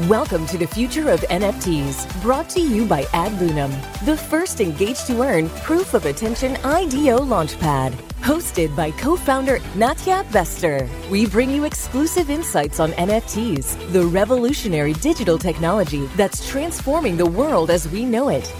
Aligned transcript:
Welcome 0.00 0.44
to 0.48 0.58
the 0.58 0.66
future 0.66 1.08
of 1.08 1.20
NFTs, 1.22 2.20
brought 2.20 2.50
to 2.50 2.60
you 2.60 2.84
by 2.84 3.04
AdLunam, 3.04 3.70
the 4.04 4.14
first 4.14 4.60
engage 4.60 5.02
to 5.04 5.22
earn 5.22 5.48
proof 5.48 5.94
of 5.94 6.04
attention 6.04 6.56
IDO 6.56 7.20
launchpad. 7.20 7.92
Hosted 8.20 8.76
by 8.76 8.90
co 8.90 9.16
founder 9.16 9.58
Nadja 9.74 10.30
Bester, 10.30 10.86
we 11.10 11.24
bring 11.24 11.48
you 11.48 11.64
exclusive 11.64 12.28
insights 12.28 12.78
on 12.78 12.92
NFTs, 12.92 13.90
the 13.92 14.04
revolutionary 14.04 14.92
digital 14.92 15.38
technology 15.38 16.04
that's 16.14 16.46
transforming 16.46 17.16
the 17.16 17.24
world 17.24 17.70
as 17.70 17.88
we 17.88 18.04
know 18.04 18.28
it. 18.28 18.54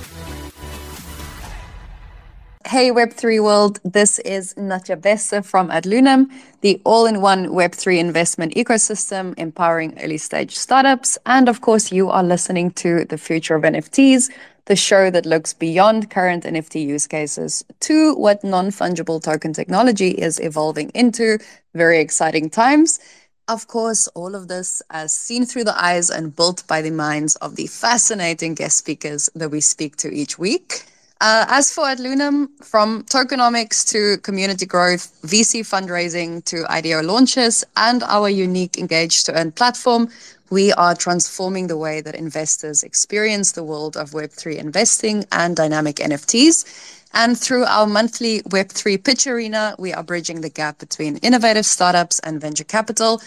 Hey 2.69 2.91
Web3 2.91 3.45
world, 3.45 3.79
this 3.85 4.19
is 4.19 4.53
Nadja 4.55 5.01
Bester 5.01 5.41
from 5.41 5.69
AdLunam, 5.69 6.29
the 6.63 6.83
all-in-one 6.83 7.47
Web3 7.51 7.97
investment 7.97 8.57
ecosystem 8.57 9.35
empowering 9.39 9.97
early-stage 10.03 10.57
startups. 10.57 11.17
And 11.27 11.49
of 11.49 11.61
course, 11.61 11.93
you 11.93 12.11
are 12.11 12.25
listening 12.25 12.73
to 12.73 13.05
The 13.05 13.19
Future 13.19 13.55
of 13.55 13.63
NFTs, 13.63 14.33
the 14.65 14.75
show 14.75 15.11
that 15.11 15.27
looks 15.27 15.55
beyond 15.55 16.11
current 16.11 16.43
NFT 16.43 16.85
use 16.85 17.07
cases 17.07 17.65
to 17.83 18.17
what 18.17 18.43
non-fungible 18.43 19.23
token 19.23 19.53
technology 19.53 20.11
is 20.11 20.41
evolving 20.41 20.91
into. 20.93 21.39
Very 21.73 22.01
exciting 22.01 22.51
times. 22.51 22.99
Of 23.47 23.69
course, 23.69 24.09
all 24.09 24.35
of 24.35 24.49
this 24.49 24.83
as 24.91 25.13
seen 25.13 25.47
through 25.47 25.65
the 25.65 25.81
eyes 25.81 26.11
and 26.11 26.35
built 26.35 26.67
by 26.67 26.83
the 26.83 26.91
minds 26.91 27.37
of 27.37 27.55
the 27.55 27.69
fascinating 27.69 28.55
guest 28.55 28.77
speakers 28.77 29.31
that 29.37 29.53
we 29.53 29.61
speak 29.61 29.95
to 29.99 30.13
each 30.13 30.37
week. 30.37 30.83
Uh, 31.19 31.47
as 31.49 31.73
for 31.73 31.85
AdLunam, 31.85 32.49
from 32.63 33.03
tokenomics 33.05 33.89
to 33.89 34.19
community 34.19 34.67
growth, 34.67 35.19
VC 35.23 35.61
fundraising 35.61 36.45
to 36.45 36.71
IDO 36.71 37.03
launches, 37.03 37.65
and 37.75 38.03
our 38.03 38.29
unique 38.29 38.77
Engage 38.77 39.25
to 39.25 39.33
Earn 39.33 39.51
platform, 39.51 40.11
we 40.51 40.73
are 40.75 40.95
transforming 40.95 41.69
the 41.69 41.77
way 41.79 42.03
that 42.03 42.15
investors 42.15 42.83
experience 42.83 43.53
the 43.53 43.65
world 43.65 43.97
of 43.97 44.11
Web3 44.11 44.59
investing 44.59 45.25
and 45.33 45.57
dynamic 45.57 45.97
NFTs. 45.97 47.03
And 47.15 47.39
through 47.39 47.65
our 47.65 47.87
monthly 47.87 48.43
Web3 48.43 49.03
pitch 49.03 49.27
arena, 49.27 49.75
we 49.79 49.95
are 49.95 50.03
bridging 50.03 50.43
the 50.43 50.51
gap 50.51 50.79
between 50.79 51.17
innovative 51.19 51.65
startups 51.65 52.19
and 52.21 52.43
venture 52.43 52.65
capital 52.65 53.23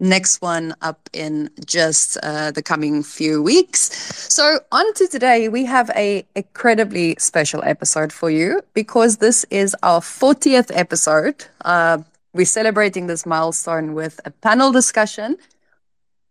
next 0.00 0.42
one 0.42 0.74
up 0.82 1.08
in 1.12 1.50
just 1.64 2.18
uh, 2.22 2.50
the 2.50 2.62
coming 2.62 3.02
few 3.02 3.42
weeks. 3.42 3.92
So 4.32 4.58
on 4.72 4.92
to 4.94 5.06
today, 5.06 5.48
we 5.48 5.64
have 5.64 5.90
a 5.94 6.26
incredibly 6.34 7.16
special 7.18 7.62
episode 7.64 8.12
for 8.12 8.30
you 8.30 8.62
because 8.74 9.18
this 9.18 9.44
is 9.50 9.76
our 9.82 10.00
40th 10.00 10.70
episode. 10.74 11.44
Uh, 11.64 11.98
we're 12.34 12.46
celebrating 12.46 13.06
this 13.06 13.26
milestone 13.26 13.94
with 13.94 14.20
a 14.24 14.30
panel 14.30 14.72
discussion. 14.72 15.36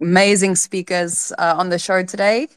Amazing 0.01 0.55
speakers 0.55 1.31
uh, 1.37 1.53
on 1.57 1.69
the 1.69 1.77
show 1.77 2.03
today, 2.03 2.47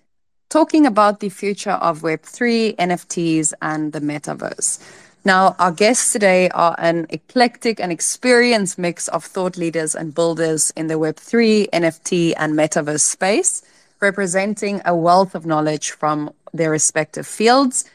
talking 0.48 0.86
about 0.86 1.20
the 1.20 1.28
future 1.28 1.72
of 1.72 2.00
Web3, 2.00 2.75
NFTs, 2.77 3.52
and 3.60 3.92
the 3.92 4.00
metaverse. 4.00 4.80
Now, 5.27 5.56
our 5.58 5.72
guests 5.72 6.12
today 6.12 6.50
are 6.50 6.75
an 6.77 7.06
eclectic 7.08 7.80
and 7.80 7.91
experienced 7.91 8.78
mix 8.78 9.08
of 9.08 9.25
thought 9.25 9.56
leaders 9.56 9.94
and 9.94 10.14
builders 10.14 10.70
in 10.77 10.89
the 10.89 10.94
Web3, 10.94 11.70
NFT, 11.70 12.34
and 12.36 12.53
metaverse 12.53 13.00
space, 13.00 13.62
representing 14.00 14.83
a 14.84 14.94
wealth 14.94 15.34
of 15.34 15.47
knowledge 15.47 15.92
from 15.92 16.31
their 16.53 16.70
respective 16.70 17.27
fields. 17.27 17.86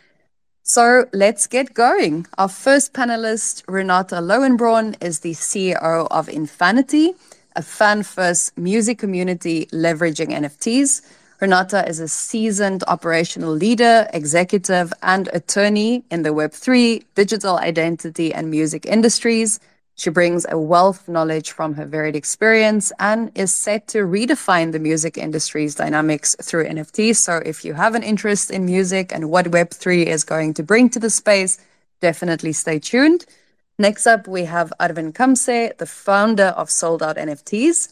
So 0.64 1.06
let's 1.14 1.46
get 1.46 1.76
going. 1.76 2.26
Our 2.40 2.50
first 2.50 2.94
panelist, 2.94 3.62
Renata 3.68 4.16
Lowenbraun, 4.16 4.96
is 5.00 5.20
the 5.20 5.34
CEO 5.34 6.08
of 6.10 6.30
Infanity, 6.30 7.14
a 7.56 7.62
fan 7.62 8.02
first 8.02 8.58
music 8.58 8.98
community 8.98 9.68
leveraging 9.68 10.30
NFTs. 10.30 11.04
Renata 11.42 11.88
is 11.88 12.02
a 12.02 12.08
seasoned 12.10 12.84
operational 12.88 13.54
leader, 13.54 14.10
executive, 14.14 14.92
and 15.02 15.30
attorney 15.32 16.04
in 16.12 16.24
the 16.24 16.32
Web3, 16.32 17.06
digital 17.16 17.58
identity, 17.58 18.34
and 18.34 18.52
music 18.52 18.86
industries. 18.86 19.62
She 19.96 20.10
brings 20.10 20.46
a 20.50 20.60
wealth 20.60 21.04
of 21.04 21.14
knowledge 21.14 21.52
from 21.52 21.76
her 21.76 21.86
varied 21.86 22.18
experience 22.18 22.92
and 23.00 23.32
is 23.36 23.56
set 23.56 23.88
to 23.90 24.00
redefine 24.00 24.74
the 24.74 24.80
music 24.80 25.18
industry's 25.18 25.76
dynamics 25.76 26.36
through 26.42 26.66
NFTs. 26.68 27.16
So, 27.16 27.38
if 27.46 27.64
you 27.64 27.74
have 27.74 27.96
an 27.96 28.04
interest 28.04 28.52
in 28.52 28.66
music 28.66 29.14
and 29.14 29.30
what 29.30 29.46
Web3 29.46 30.08
is 30.08 30.26
going 30.26 30.54
to 30.56 30.64
bring 30.64 30.90
to 30.90 31.00
the 31.00 31.10
space, 31.10 31.58
definitely 32.02 32.52
stay 32.52 32.80
tuned. 32.80 33.26
Next 33.78 34.06
up, 34.06 34.28
we 34.28 34.44
have 34.44 34.74
Arvin 34.78 35.14
Khamseh, 35.14 35.78
the 35.78 35.86
founder 35.86 36.54
of 36.58 36.68
SoldoutNFTs. 36.68 37.88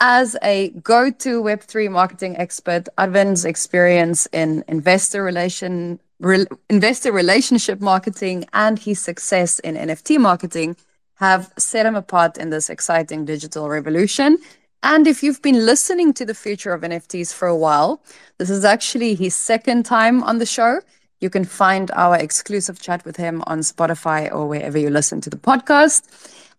As 0.00 0.36
a 0.42 0.70
go 0.82 1.10
to 1.10 1.42
Web3 1.42 1.90
marketing 1.90 2.36
expert, 2.36 2.88
Arvin's 2.98 3.44
experience 3.44 4.26
in 4.32 4.64
investor 4.66 5.22
relation, 5.22 6.00
re, 6.18 6.46
investor 6.68 7.12
relationship 7.12 7.80
marketing 7.80 8.44
and 8.52 8.78
his 8.78 9.00
success 9.00 9.60
in 9.60 9.76
NFT 9.76 10.18
marketing 10.18 10.76
have 11.16 11.52
set 11.56 11.86
him 11.86 11.94
apart 11.94 12.36
in 12.38 12.50
this 12.50 12.68
exciting 12.68 13.24
digital 13.24 13.68
revolution. 13.68 14.38
And 14.82 15.06
if 15.06 15.22
you've 15.22 15.40
been 15.40 15.64
listening 15.64 16.12
to 16.14 16.26
the 16.26 16.34
future 16.34 16.72
of 16.72 16.82
NFTs 16.82 17.32
for 17.32 17.48
a 17.48 17.56
while, 17.56 18.02
this 18.38 18.50
is 18.50 18.64
actually 18.64 19.14
his 19.14 19.34
second 19.34 19.84
time 19.84 20.22
on 20.24 20.38
the 20.38 20.46
show. 20.46 20.80
You 21.20 21.30
can 21.30 21.44
find 21.44 21.90
our 21.92 22.16
exclusive 22.16 22.80
chat 22.80 23.04
with 23.04 23.16
him 23.16 23.42
on 23.46 23.60
Spotify 23.60 24.30
or 24.30 24.46
wherever 24.46 24.76
you 24.76 24.90
listen 24.90 25.22
to 25.22 25.30
the 25.30 25.38
podcast. 25.38 26.02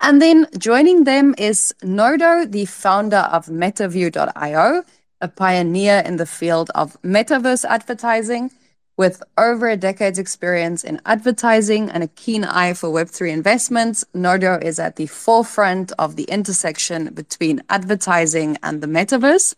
And 0.01 0.21
then 0.21 0.47
joining 0.57 1.03
them 1.05 1.35
is 1.37 1.73
Nodo, 1.81 2.45
the 2.45 2.65
founder 2.65 3.27
of 3.31 3.47
MetaViu.io, 3.47 4.83
a 5.21 5.27
pioneer 5.27 6.03
in 6.05 6.17
the 6.17 6.25
field 6.25 6.69
of 6.75 7.01
metaverse 7.01 7.65
advertising. 7.65 8.51
With 8.97 9.21
over 9.37 9.67
a 9.67 9.75
decade's 9.75 10.19
experience 10.19 10.83
in 10.85 11.01
advertising 11.05 11.89
and 11.89 12.01
a 12.01 12.07
keen 12.07 12.45
eye 12.45 12.73
for 12.73 12.89
Web3 12.89 13.29
investments, 13.29 14.05
Nodo 14.13 14.57
is 14.61 14.79
at 14.79 14.95
the 14.95 15.07
forefront 15.07 15.91
of 15.99 16.15
the 16.15 16.23
intersection 16.23 17.13
between 17.13 17.61
advertising 17.69 18.57
and 18.63 18.81
the 18.81 18.87
metaverse. 18.87 19.53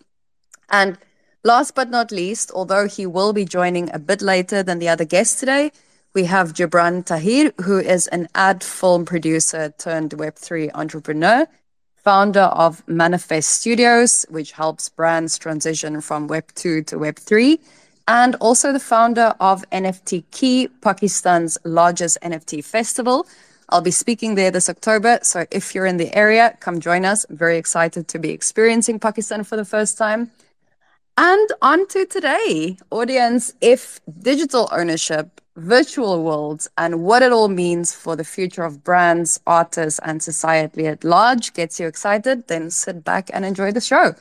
And 0.69 0.97
last 1.43 1.75
but 1.75 1.91
not 1.91 2.11
least, 2.11 2.51
although 2.51 2.87
he 2.87 3.05
will 3.05 3.31
be 3.31 3.45
joining 3.45 3.93
a 3.93 3.99
bit 3.99 4.23
later 4.23 4.63
than 4.63 4.79
the 4.79 4.89
other 4.89 5.05
guests 5.05 5.39
today, 5.39 5.71
we 6.17 6.23
have 6.23 6.53
Gibran 6.53 7.05
Tahir, 7.05 7.53
who 7.61 7.77
is 7.77 8.07
an 8.07 8.27
ad 8.33 8.63
film 8.63 9.05
producer 9.05 9.71
turned 9.77 10.09
Web3 10.17 10.71
entrepreneur, 10.73 11.45
founder 11.95 12.49
of 12.65 12.81
Manifest 12.87 13.51
Studios, 13.51 14.25
which 14.27 14.53
helps 14.53 14.89
brands 14.89 15.37
transition 15.37 16.01
from 16.01 16.27
Web2 16.27 16.87
to 16.87 16.95
Web3, 16.95 17.59
and 18.07 18.33
also 18.41 18.73
the 18.73 18.79
founder 18.79 19.35
of 19.39 19.63
NFT 19.69 20.23
Key, 20.31 20.69
Pakistan's 20.81 21.55
largest 21.63 22.17
NFT 22.23 22.65
festival. 22.65 23.27
I'll 23.69 23.81
be 23.81 23.91
speaking 23.91 24.33
there 24.33 24.49
this 24.49 24.69
October. 24.69 25.19
So 25.21 25.45
if 25.51 25.75
you're 25.75 25.85
in 25.85 25.97
the 25.97 26.11
area, 26.15 26.57
come 26.59 26.79
join 26.79 27.05
us. 27.05 27.27
I'm 27.29 27.37
very 27.37 27.59
excited 27.59 28.07
to 28.07 28.17
be 28.17 28.31
experiencing 28.31 28.99
Pakistan 28.99 29.43
for 29.43 29.55
the 29.55 29.65
first 29.65 29.99
time. 29.99 30.31
And 31.17 31.49
on 31.63 31.87
to 31.87 32.05
today, 32.05 32.77
audience, 32.91 33.51
if 33.59 33.99
digital 34.21 34.69
ownership 34.71 35.41
virtual 35.55 36.23
worlds 36.23 36.69
and 36.77 37.01
what 37.01 37.23
it 37.23 37.31
all 37.31 37.47
means 37.47 37.91
for 37.91 38.15
the 38.15 38.23
future 38.23 38.63
of 38.63 38.83
brands, 38.83 39.39
artists, 39.47 39.99
and 40.03 40.21
society 40.21 40.85
at 40.85 41.03
large 41.03 41.53
gets 41.53 41.79
you 41.79 41.87
excited, 41.87 42.47
then 42.47 42.69
sit 42.69 43.03
back 43.03 43.31
and 43.33 43.43
enjoy 43.43 43.71
the 43.71 43.81
show. 43.81 44.13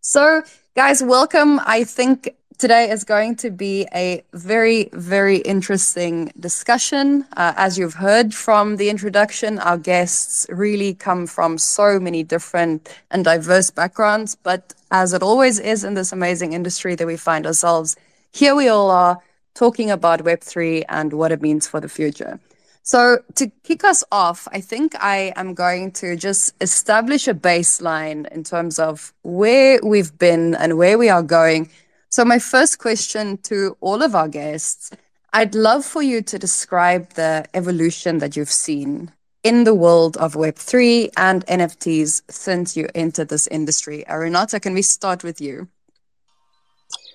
So, 0.00 0.42
guys, 0.74 1.04
welcome. 1.04 1.60
I 1.64 1.84
think 1.84 2.34
today 2.60 2.90
is 2.90 3.04
going 3.04 3.34
to 3.34 3.50
be 3.50 3.86
a 3.94 4.22
very, 4.34 4.90
very 4.92 5.38
interesting 5.38 6.30
discussion. 6.38 7.24
Uh, 7.34 7.54
as 7.56 7.78
you've 7.78 7.94
heard 7.94 8.34
from 8.34 8.76
the 8.76 8.90
introduction, 8.90 9.58
our 9.60 9.78
guests 9.78 10.46
really 10.50 10.92
come 10.92 11.26
from 11.26 11.56
so 11.56 11.98
many 11.98 12.22
different 12.22 12.94
and 13.10 13.24
diverse 13.24 13.70
backgrounds. 13.70 14.34
But 14.34 14.74
as 14.90 15.14
it 15.14 15.22
always 15.22 15.58
is 15.58 15.84
in 15.84 15.94
this 15.94 16.12
amazing 16.12 16.52
industry 16.52 16.94
that 16.96 17.06
we 17.06 17.16
find 17.16 17.46
ourselves, 17.46 17.96
here 18.30 18.54
we 18.54 18.68
all 18.68 18.90
are 18.90 19.18
talking 19.54 19.90
about 19.90 20.22
Web3 20.22 20.84
and 20.90 21.14
what 21.14 21.32
it 21.32 21.40
means 21.40 21.66
for 21.66 21.80
the 21.80 21.88
future. 21.88 22.38
So, 22.82 23.20
to 23.36 23.50
kick 23.62 23.84
us 23.84 24.04
off, 24.12 24.48
I 24.52 24.60
think 24.60 24.94
I 25.00 25.32
am 25.36 25.54
going 25.54 25.92
to 25.92 26.16
just 26.16 26.52
establish 26.60 27.26
a 27.28 27.34
baseline 27.34 28.30
in 28.32 28.42
terms 28.42 28.78
of 28.78 29.14
where 29.22 29.80
we've 29.82 30.18
been 30.18 30.54
and 30.54 30.76
where 30.76 30.98
we 30.98 31.08
are 31.08 31.22
going. 31.22 31.70
So, 32.10 32.24
my 32.24 32.40
first 32.40 32.80
question 32.80 33.38
to 33.44 33.76
all 33.80 34.02
of 34.02 34.16
our 34.16 34.28
guests 34.28 34.90
I'd 35.32 35.54
love 35.54 35.84
for 35.84 36.02
you 36.02 36.22
to 36.22 36.38
describe 36.40 37.10
the 37.10 37.46
evolution 37.54 38.18
that 38.18 38.36
you've 38.36 38.50
seen 38.50 39.12
in 39.44 39.62
the 39.62 39.74
world 39.74 40.16
of 40.16 40.34
Web3 40.34 41.10
and 41.16 41.46
NFTs 41.46 42.22
since 42.28 42.76
you 42.76 42.88
entered 42.96 43.28
this 43.28 43.46
industry. 43.46 44.04
Renata, 44.10 44.58
can 44.58 44.74
we 44.74 44.82
start 44.82 45.22
with 45.22 45.40
you? 45.40 45.68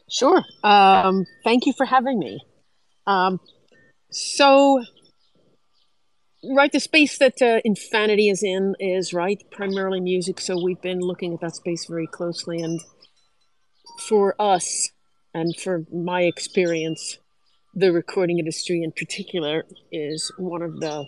Sure. 0.10 0.42
Um, 0.64 1.26
thank 1.44 1.66
you 1.66 1.74
for 1.76 1.86
having 1.86 2.20
me. 2.20 2.40
Um, 3.06 3.42
so, 4.12 4.82
right, 6.56 6.72
the 6.72 6.80
space 6.80 7.18
that 7.18 7.42
uh, 7.42 7.60
Infanity 7.66 8.30
is 8.30 8.44
in 8.44 8.76
is 8.80 9.14
right 9.14 9.44
primarily 9.52 10.00
music. 10.00 10.40
So 10.40 10.64
we've 10.64 10.82
been 10.82 11.02
looking 11.02 11.34
at 11.34 11.42
that 11.42 11.56
space 11.56 11.86
very 11.86 12.08
closely, 12.08 12.62
and 12.62 12.80
for 14.00 14.36
us 14.40 14.92
and 15.34 15.56
for 15.56 15.86
my 15.92 16.22
experience, 16.22 17.18
the 17.74 17.92
recording 17.92 18.40
industry 18.40 18.82
in 18.82 18.92
particular 18.92 19.66
is 19.92 20.32
one 20.38 20.62
of 20.62 20.80
the 20.80 21.06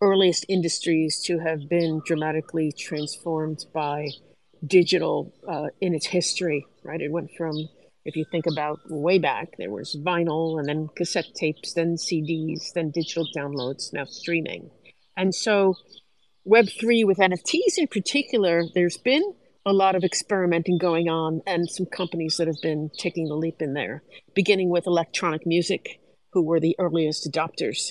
earliest 0.00 0.46
industries 0.48 1.20
to 1.20 1.38
have 1.38 1.68
been 1.68 2.00
dramatically 2.06 2.72
transformed 2.72 3.66
by 3.74 4.08
digital 4.66 5.32
uh, 5.46 5.66
in 5.80 5.94
its 5.94 6.06
history, 6.06 6.66
right? 6.82 7.00
It 7.00 7.12
went 7.12 7.30
from, 7.36 7.68
if 8.04 8.16
you 8.16 8.24
think 8.30 8.46
about 8.46 8.80
way 8.88 9.18
back, 9.18 9.56
there 9.58 9.70
was 9.70 9.94
vinyl 9.94 10.58
and 10.58 10.68
then 10.68 10.88
cassette 10.96 11.34
tapes, 11.34 11.74
then 11.74 11.96
CDs, 11.96 12.72
then 12.74 12.90
digital 12.90 13.26
downloads, 13.36 13.92
now 13.92 14.04
streaming. 14.04 14.70
And 15.16 15.34
so, 15.34 15.74
Web3 16.46 17.04
with 17.04 17.18
NFTs 17.18 17.76
in 17.76 17.86
particular, 17.86 18.64
there's 18.74 18.96
been 18.96 19.34
a 19.66 19.72
lot 19.72 19.94
of 19.94 20.04
experimenting 20.04 20.78
going 20.78 21.08
on 21.08 21.42
and 21.46 21.68
some 21.68 21.86
companies 21.86 22.36
that 22.36 22.46
have 22.46 22.60
been 22.62 22.90
taking 22.96 23.28
the 23.28 23.34
leap 23.34 23.60
in 23.60 23.74
there, 23.74 24.02
beginning 24.34 24.70
with 24.70 24.86
electronic 24.86 25.46
music, 25.46 26.00
who 26.32 26.42
were 26.42 26.60
the 26.60 26.76
earliest 26.78 27.30
adopters. 27.30 27.90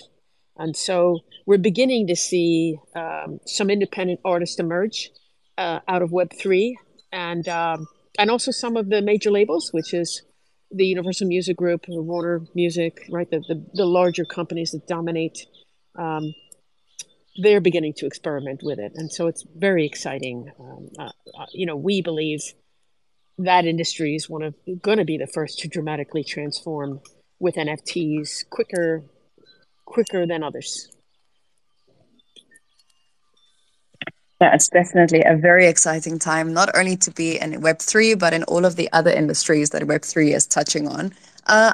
And 0.57 0.75
so 0.75 1.19
we're 1.45 1.57
beginning 1.57 2.07
to 2.07 2.15
see 2.15 2.77
um, 2.95 3.39
some 3.45 3.69
independent 3.69 4.19
artists 4.25 4.59
emerge 4.59 5.11
uh, 5.57 5.79
out 5.87 6.01
of 6.01 6.09
Web3 6.09 6.73
and, 7.11 7.47
um, 7.47 7.87
and 8.17 8.29
also 8.29 8.51
some 8.51 8.75
of 8.75 8.89
the 8.89 9.01
major 9.01 9.31
labels, 9.31 9.69
which 9.71 9.93
is 9.93 10.23
the 10.71 10.85
Universal 10.85 11.27
Music 11.27 11.55
Group, 11.55 11.85
Warner 11.87 12.45
Music, 12.55 13.05
right? 13.09 13.29
The, 13.29 13.39
the, 13.47 13.65
the 13.73 13.85
larger 13.85 14.25
companies 14.25 14.71
that 14.71 14.87
dominate 14.87 15.45
um, 15.97 16.33
they're 17.41 17.61
beginning 17.61 17.93
to 17.97 18.05
experiment 18.05 18.61
with 18.63 18.79
it, 18.79 18.93
and 18.95 19.11
so 19.11 19.27
it's 19.27 19.45
very 19.55 19.85
exciting. 19.85 20.51
Um, 20.59 20.89
uh, 20.97 21.11
uh, 21.37 21.45
you 21.53 21.65
know, 21.65 21.75
we 21.75 22.01
believe 22.01 22.41
that 23.37 23.65
industry 23.65 24.15
is 24.15 24.29
one 24.29 24.43
of 24.43 24.53
going 24.81 24.97
to 24.97 25.05
be 25.05 25.17
the 25.17 25.27
first 25.27 25.59
to 25.59 25.67
dramatically 25.67 26.23
transform 26.23 27.01
with 27.39 27.55
NFTs 27.55 28.49
quicker, 28.49 29.03
quicker 29.85 30.27
than 30.27 30.43
others. 30.43 30.89
Yeah, 34.41 34.53
it's 34.53 34.69
definitely 34.69 35.21
a 35.25 35.35
very 35.35 35.67
exciting 35.67 36.17
time, 36.17 36.53
not 36.53 36.69
only 36.77 36.95
to 36.97 37.11
be 37.11 37.37
in 37.37 37.61
Web3, 37.61 38.17
but 38.17 38.33
in 38.33 38.43
all 38.43 38.65
of 38.65 38.77
the 38.77 38.89
other 38.93 39.11
industries 39.11 39.71
that 39.71 39.81
Web3 39.81 40.33
is 40.33 40.47
touching 40.47 40.87
on. 40.87 41.13
Uh, 41.49 41.73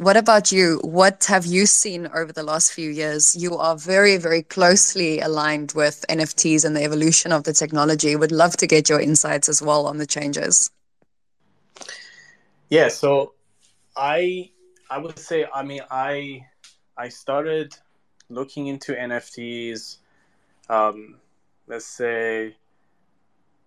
what 0.00 0.16
about 0.16 0.52
you? 0.52 0.78
What 0.84 1.24
have 1.24 1.44
you 1.44 1.66
seen 1.66 2.06
over 2.14 2.32
the 2.32 2.44
last 2.44 2.72
few 2.72 2.88
years? 2.88 3.34
You 3.34 3.56
are 3.56 3.76
very, 3.76 4.16
very 4.16 4.44
closely 4.44 5.18
aligned 5.18 5.72
with 5.72 6.04
NFTs 6.08 6.64
and 6.64 6.76
the 6.76 6.84
evolution 6.84 7.32
of 7.32 7.42
the 7.42 7.52
technology. 7.52 8.14
Would 8.14 8.30
love 8.30 8.56
to 8.58 8.68
get 8.68 8.88
your 8.88 9.00
insights 9.00 9.48
as 9.48 9.60
well 9.60 9.88
on 9.88 9.98
the 9.98 10.06
changes. 10.06 10.70
Yeah, 12.70 12.86
so 12.86 13.34
I 13.96 14.50
I 14.88 14.98
would 14.98 15.18
say 15.18 15.46
I 15.52 15.64
mean 15.64 15.82
I 15.90 16.46
I 16.96 17.08
started 17.08 17.76
looking 18.28 18.68
into 18.68 18.94
NFTs 18.94 19.96
um, 20.70 21.16
let's 21.66 21.86
say 21.86 22.54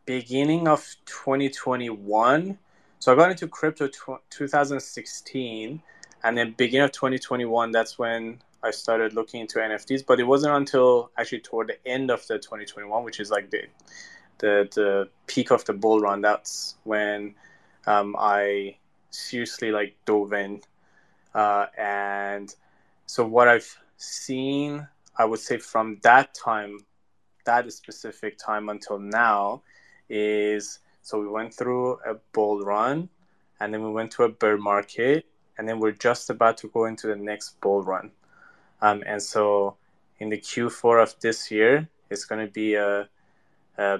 beginning 0.05 0.69
of 0.69 0.95
2021 1.07 2.57
so 3.01 3.11
I 3.11 3.15
got 3.15 3.31
into 3.31 3.47
crypto 3.47 3.87
tw- 3.87 4.21
2016, 4.29 5.81
and 6.23 6.37
then 6.37 6.53
beginning 6.55 6.85
of 6.85 6.91
2021, 6.91 7.71
that's 7.71 7.97
when 7.97 8.39
I 8.61 8.69
started 8.69 9.13
looking 9.13 9.41
into 9.41 9.57
NFTs. 9.57 10.05
But 10.05 10.19
it 10.19 10.23
wasn't 10.23 10.53
until 10.53 11.09
actually 11.17 11.39
toward 11.39 11.69
the 11.69 11.87
end 11.87 12.11
of 12.11 12.25
the 12.27 12.37
2021, 12.37 13.03
which 13.03 13.19
is 13.19 13.31
like 13.31 13.49
the 13.49 13.63
the, 14.37 14.69
the 14.75 15.09
peak 15.25 15.49
of 15.49 15.65
the 15.65 15.73
bull 15.73 15.99
run. 15.99 16.21
That's 16.21 16.75
when 16.83 17.33
um, 17.87 18.15
I 18.19 18.77
seriously 19.09 19.71
like 19.71 19.95
dove 20.05 20.33
in, 20.33 20.61
uh, 21.33 21.65
and 21.79 22.53
so 23.07 23.25
what 23.25 23.47
I've 23.47 23.79
seen, 23.97 24.87
I 25.17 25.25
would 25.25 25.39
say 25.39 25.57
from 25.57 25.97
that 26.03 26.35
time, 26.35 26.77
that 27.45 27.73
specific 27.73 28.37
time 28.37 28.69
until 28.69 28.99
now, 28.99 29.63
is 30.07 30.77
so 31.01 31.19
we 31.19 31.27
went 31.27 31.53
through 31.53 31.99
a 32.05 32.15
bull 32.33 32.61
run, 32.61 33.09
and 33.59 33.73
then 33.73 33.83
we 33.83 33.91
went 33.91 34.11
to 34.13 34.23
a 34.23 34.29
bear 34.29 34.57
market, 34.57 35.25
and 35.57 35.67
then 35.67 35.79
we're 35.79 35.91
just 35.91 36.29
about 36.29 36.57
to 36.57 36.67
go 36.67 36.85
into 36.85 37.07
the 37.07 37.15
next 37.15 37.59
bull 37.61 37.83
run. 37.83 38.11
Um, 38.81 39.03
and 39.05 39.21
so 39.21 39.75
in 40.19 40.29
the 40.29 40.37
Q4 40.37 41.01
of 41.01 41.19
this 41.19 41.51
year, 41.51 41.87
it's 42.09 42.25
going 42.25 42.45
to 42.45 42.51
be 42.51 42.75
a, 42.75 43.07
a 43.77 43.99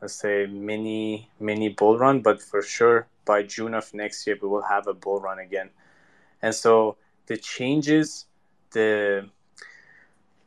let's 0.00 0.14
say 0.14 0.46
mini 0.46 1.30
mini 1.40 1.68
bull 1.68 1.98
run, 1.98 2.20
but 2.20 2.42
for 2.42 2.62
sure 2.62 3.06
by 3.24 3.42
June 3.42 3.74
of 3.74 3.92
next 3.92 4.26
year 4.26 4.38
we 4.40 4.48
will 4.48 4.62
have 4.62 4.86
a 4.86 4.94
bull 4.94 5.20
run 5.20 5.38
again. 5.38 5.70
And 6.42 6.54
so 6.54 6.96
the 7.26 7.36
changes, 7.36 8.26
the 8.72 9.28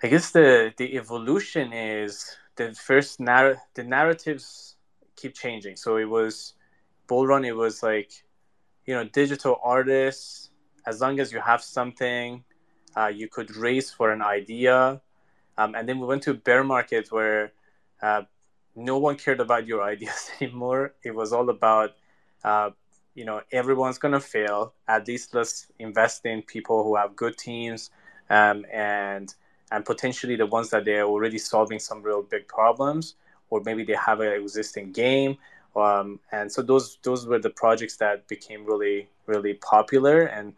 I 0.01 0.07
guess 0.07 0.31
the 0.31 0.73
the 0.77 0.95
evolution 0.95 1.73
is 1.73 2.37
the 2.55 2.73
first 2.73 3.19
narr- 3.19 3.61
the 3.73 3.83
narratives 3.83 4.75
keep 5.19 5.33
changing. 5.33 5.75
So 5.75 5.97
it 5.97 6.09
was 6.09 6.53
Bull 7.07 7.27
Run. 7.27 7.45
It 7.45 7.55
was 7.55 7.83
like 7.83 8.11
you 8.85 8.93
know 8.95 9.03
digital 9.03 9.59
artists. 9.63 10.49
As 10.85 11.01
long 11.01 11.19
as 11.19 11.31
you 11.31 11.39
have 11.39 11.61
something, 11.61 12.43
uh, 12.95 13.07
you 13.07 13.27
could 13.27 13.55
race 13.55 13.91
for 13.91 14.11
an 14.11 14.21
idea. 14.21 15.01
Um, 15.57 15.75
and 15.75 15.87
then 15.87 15.99
we 15.99 16.07
went 16.07 16.23
to 16.23 16.33
bear 16.33 16.63
market 16.63 17.11
where 17.11 17.51
uh, 18.01 18.23
no 18.75 18.97
one 18.97 19.15
cared 19.17 19.41
about 19.41 19.67
your 19.67 19.83
ideas 19.93 20.31
anymore. 20.39 20.93
It 21.03 21.13
was 21.13 21.33
all 21.33 21.49
about 21.49 21.91
uh, 22.43 22.71
you 23.13 23.25
know 23.25 23.41
everyone's 23.51 23.97
gonna 23.97 24.19
fail. 24.19 24.73
At 24.87 25.07
least 25.07 25.33
let's 25.33 25.67
invest 25.79 26.25
in 26.25 26.41
people 26.41 26.83
who 26.83 26.95
have 26.95 27.15
good 27.15 27.37
teams 27.37 27.91
um, 28.29 28.65
and 28.71 29.33
and 29.71 29.85
potentially 29.85 30.35
the 30.35 30.45
ones 30.45 30.69
that 30.69 30.85
they're 30.85 31.05
already 31.05 31.37
solving 31.37 31.79
some 31.79 32.01
real 32.01 32.23
big 32.23 32.47
problems 32.47 33.15
or 33.49 33.61
maybe 33.65 33.83
they 33.83 33.95
have 33.95 34.19
an 34.19 34.33
existing 34.33 34.91
game. 34.91 35.37
Um, 35.75 36.19
and 36.31 36.51
so 36.51 36.61
those 36.61 36.97
those 37.03 37.27
were 37.27 37.39
the 37.39 37.49
projects 37.49 37.97
that 37.97 38.27
became 38.27 38.65
really 38.65 39.07
really 39.27 39.53
popular, 39.53 40.23
and 40.23 40.53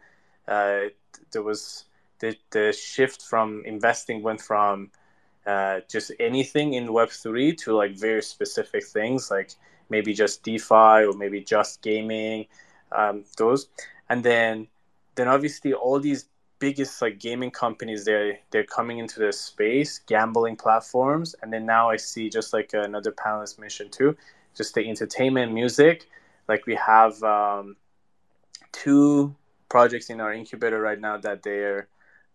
uh, 0.48 0.88
there 1.32 1.42
was 1.42 1.84
the 2.18 2.36
the 2.50 2.72
shift 2.72 3.22
from 3.22 3.62
investing 3.66 4.22
went 4.22 4.40
from 4.40 4.90
uh, 5.46 5.80
just 5.88 6.12
anything 6.18 6.74
in 6.74 6.92
Web 6.92 7.10
three 7.10 7.54
to 7.56 7.74
like 7.76 7.94
very 7.96 8.22
specific 8.22 8.86
things 8.86 9.30
like 9.30 9.50
maybe 9.90 10.14
just 10.14 10.42
DeFi 10.42 11.04
or 11.04 11.12
maybe 11.12 11.40
just 11.40 11.82
gaming, 11.82 12.46
um, 12.90 13.24
those, 13.36 13.68
and 14.08 14.24
then 14.24 14.66
then 15.14 15.28
obviously 15.28 15.74
all 15.74 16.00
these 16.00 16.24
biggest 16.64 17.02
like 17.02 17.18
gaming 17.18 17.50
companies 17.50 18.04
they're 18.04 18.38
they're 18.50 18.70
coming 18.78 18.98
into 18.98 19.18
the 19.18 19.32
space 19.32 19.92
gambling 20.12 20.56
platforms 20.64 21.34
and 21.40 21.52
then 21.52 21.64
now 21.66 21.84
i 21.90 21.96
see 21.96 22.30
just 22.38 22.52
like 22.52 22.70
another 22.72 23.12
panelist 23.22 23.58
mentioned 23.58 23.90
too 23.90 24.16
just 24.54 24.74
the 24.74 24.88
entertainment 24.88 25.52
music. 25.52 26.08
Like 26.48 26.66
we 26.66 26.74
have 26.74 27.22
um, 27.22 27.76
two 28.72 29.34
projects 29.68 30.10
in 30.10 30.20
our 30.20 30.32
incubator 30.32 30.80
right 30.80 31.00
now 31.00 31.16
that 31.18 31.42
they're 31.42 31.88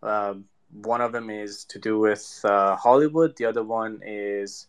um, 0.04 0.46
one 0.82 1.02
of 1.02 1.12
them 1.12 1.30
is 1.30 1.64
to 1.66 1.80
do 1.80 2.00
with 2.00 2.42
uh, 2.44 2.76
hollywood. 2.76 3.36
The 3.38 3.46
other 3.46 3.64
one 3.64 4.02
is 4.06 4.68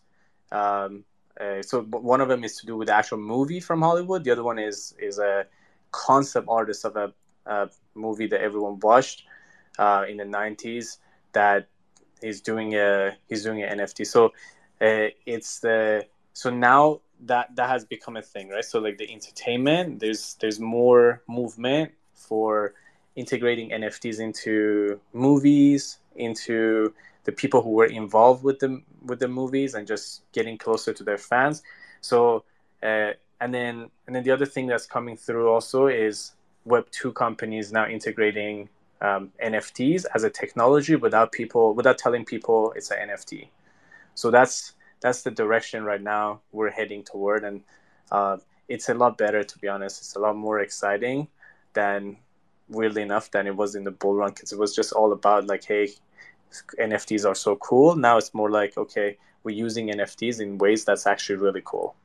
um, 0.51 1.03
uh, 1.39 1.61
so 1.61 1.81
one 1.83 2.21
of 2.21 2.27
them 2.27 2.43
is 2.43 2.57
to 2.57 2.65
do 2.65 2.75
with 2.77 2.87
the 2.87 2.95
actual 2.95 3.17
movie 3.17 3.59
from 3.59 3.81
hollywood. 3.81 4.23
The 4.23 4.31
other 4.31 4.43
one 4.43 4.59
is 4.59 4.95
is 4.99 5.19
a 5.19 5.45
concept 5.91 6.47
artist 6.49 6.85
of 6.85 6.95
a, 6.95 7.13
a 7.45 7.69
movie 7.95 8.27
that 8.27 8.41
everyone 8.41 8.79
watched 8.79 9.23
uh, 9.79 10.05
in 10.07 10.17
the 10.17 10.25
90s 10.25 10.97
that 11.31 11.67
he's 12.21 12.41
doing 12.41 12.75
a 12.75 13.15
he's 13.27 13.43
doing 13.43 13.63
an 13.63 13.79
NFT. 13.79 14.05
So 14.05 14.25
uh, 14.81 15.07
it's 15.25 15.59
the 15.59 16.05
so 16.33 16.49
now 16.49 17.01
that 17.21 17.55
that 17.55 17.69
has 17.69 17.85
become 17.85 18.17
a 18.17 18.21
thing, 18.21 18.49
right? 18.49 18.63
So 18.63 18.79
like 18.79 18.97
the 18.97 19.11
entertainment, 19.11 19.99
there's 19.99 20.35
there's 20.41 20.59
more 20.59 21.23
movement 21.27 21.91
for 22.13 22.73
integrating 23.15 23.69
NFTs 23.71 24.19
into 24.19 24.99
movies, 25.13 25.99
into 26.15 26.93
the 27.23 27.31
people 27.31 27.61
who 27.61 27.71
were 27.71 27.85
involved 27.85 28.43
with 28.43 28.59
the 28.59 28.81
with 29.05 29.19
the 29.19 29.27
movies, 29.27 29.73
and 29.75 29.87
just 29.87 30.23
getting 30.33 30.57
closer 30.57 30.93
to 30.93 31.03
their 31.03 31.17
fans. 31.17 31.63
So 32.01 32.43
uh, 32.83 33.13
and 33.41 33.53
then 33.53 33.89
and 34.07 34.15
then 34.15 34.23
the 34.23 34.31
other 34.31 34.45
thing 34.45 34.67
that's 34.67 34.85
coming 34.85 35.15
through 35.15 35.49
also 35.49 35.87
is 35.87 36.33
Web 36.65 36.85
two 36.91 37.13
companies 37.13 37.71
now 37.71 37.87
integrating 37.87 38.69
um, 39.01 39.31
NFTs 39.43 40.05
as 40.13 40.23
a 40.23 40.29
technology 40.29 40.95
without 40.95 41.31
people 41.31 41.73
without 41.73 41.97
telling 41.97 42.25
people 42.25 42.73
it's 42.75 42.91
an 42.91 43.09
NFT. 43.09 43.47
So 44.15 44.31
that's 44.31 44.73
that's 45.01 45.21
the 45.23 45.31
direction 45.31 45.83
right 45.83 46.01
now 46.01 46.41
we're 46.51 46.69
heading 46.69 47.03
toward, 47.03 47.43
and 47.43 47.61
uh, 48.11 48.37
it's 48.67 48.89
a 48.89 48.93
lot 48.93 49.17
better 49.17 49.43
to 49.43 49.59
be 49.59 49.67
honest. 49.67 50.01
It's 50.01 50.15
a 50.15 50.19
lot 50.19 50.35
more 50.35 50.59
exciting 50.59 51.27
than 51.73 52.17
weirdly 52.67 53.01
enough 53.01 53.31
than 53.31 53.47
it 53.47 53.55
was 53.55 53.75
in 53.75 53.83
the 53.83 53.91
bull 53.91 54.15
run 54.15 54.31
because 54.31 54.51
it 54.51 54.59
was 54.59 54.75
just 54.75 54.93
all 54.93 55.11
about 55.13 55.47
like 55.47 55.63
hey 55.63 55.89
NFTs 56.79 57.27
are 57.27 57.35
so 57.35 57.55
cool. 57.57 57.95
Now 57.95 58.17
it's 58.17 58.33
more 58.33 58.49
like 58.49 58.77
okay 58.77 59.17
we're 59.43 59.55
using 59.55 59.87
NFTs 59.87 60.41
in 60.41 60.57
ways 60.57 60.83
that's 60.83 61.07
actually 61.07 61.37
really 61.37 61.61
cool. 61.63 61.95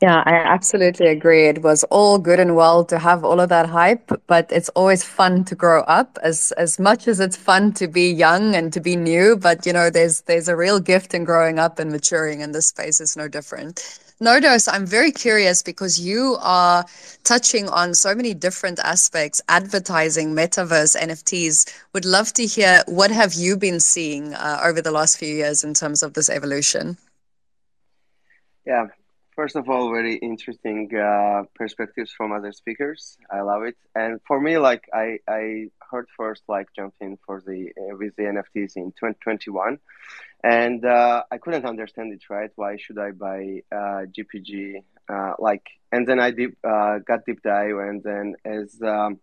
Yeah, 0.00 0.22
I 0.24 0.32
absolutely 0.36 1.08
agree. 1.08 1.46
It 1.48 1.62
was 1.62 1.84
all 1.84 2.18
good 2.18 2.40
and 2.40 2.56
well 2.56 2.86
to 2.86 2.98
have 2.98 3.22
all 3.22 3.38
of 3.38 3.50
that 3.50 3.66
hype, 3.68 4.10
but 4.26 4.50
it's 4.50 4.70
always 4.70 5.04
fun 5.04 5.44
to 5.44 5.54
grow 5.54 5.82
up 5.82 6.18
as 6.22 6.52
as 6.52 6.78
much 6.78 7.06
as 7.06 7.20
it's 7.20 7.36
fun 7.36 7.72
to 7.74 7.86
be 7.86 8.10
young 8.10 8.54
and 8.54 8.72
to 8.72 8.80
be 8.80 8.96
new, 8.96 9.36
but 9.36 9.66
you 9.66 9.74
know, 9.74 9.90
there's 9.90 10.22
there's 10.22 10.48
a 10.48 10.56
real 10.56 10.80
gift 10.80 11.12
in 11.12 11.24
growing 11.24 11.58
up 11.58 11.78
and 11.78 11.92
maturing 11.92 12.42
and 12.42 12.54
this 12.54 12.68
space 12.68 12.98
is 12.98 13.14
no 13.14 13.28
different. 13.28 13.76
Nodos, 14.22 14.68
I'm 14.72 14.86
very 14.86 15.12
curious 15.12 15.62
because 15.62 16.00
you 16.00 16.36
are 16.40 16.84
touching 17.24 17.68
on 17.68 17.94
so 17.94 18.14
many 18.14 18.32
different 18.34 18.78
aspects, 18.80 19.42
advertising, 19.48 20.34
metaverse, 20.34 20.96
NFTs. 20.96 21.66
Would 21.92 22.06
love 22.06 22.32
to 22.34 22.46
hear 22.46 22.82
what 22.86 23.10
have 23.10 23.34
you 23.34 23.56
been 23.56 23.80
seeing 23.80 24.32
uh, 24.34 24.60
over 24.64 24.80
the 24.80 24.92
last 24.92 25.18
few 25.18 25.34
years 25.34 25.62
in 25.64 25.74
terms 25.74 26.02
of 26.02 26.14
this 26.14 26.30
evolution? 26.30 26.96
Yeah, 28.66 28.86
first 29.40 29.56
of 29.56 29.70
all, 29.70 29.88
very 29.88 30.16
interesting 30.16 30.80
uh, 30.94 31.44
perspectives 31.54 32.10
from 32.12 32.30
other 32.30 32.52
speakers. 32.52 33.16
I 33.30 33.40
love 33.40 33.62
it. 33.62 33.78
And 33.94 34.20
for 34.28 34.38
me, 34.38 34.58
like 34.58 34.84
I, 34.92 35.06
I 35.26 35.42
heard 35.90 36.08
first 36.14 36.42
like 36.46 36.68
jump 36.76 36.92
in 37.00 37.16
for 37.24 37.40
the 37.48 37.60
uh, 37.80 37.96
with 38.00 38.14
the 38.16 38.24
NFTs 38.34 38.72
in 38.76 38.88
2021, 38.92 39.78
and 40.44 40.84
uh, 40.84 41.22
I 41.34 41.38
couldn't 41.38 41.64
understand 41.64 42.12
it. 42.12 42.24
Right? 42.28 42.50
Why 42.56 42.76
should 42.76 42.98
I 42.98 43.12
buy 43.12 43.62
uh, 43.72 44.02
JPG? 44.14 44.84
Uh, 45.08 45.32
like, 45.38 45.66
and 45.90 46.06
then 46.06 46.18
I 46.20 46.32
deep 46.32 46.58
uh, 46.62 46.98
got 46.98 47.20
deep 47.24 47.40
dive, 47.42 47.78
and 47.88 48.02
then 48.02 48.26
as 48.44 48.78
um, 48.94 49.20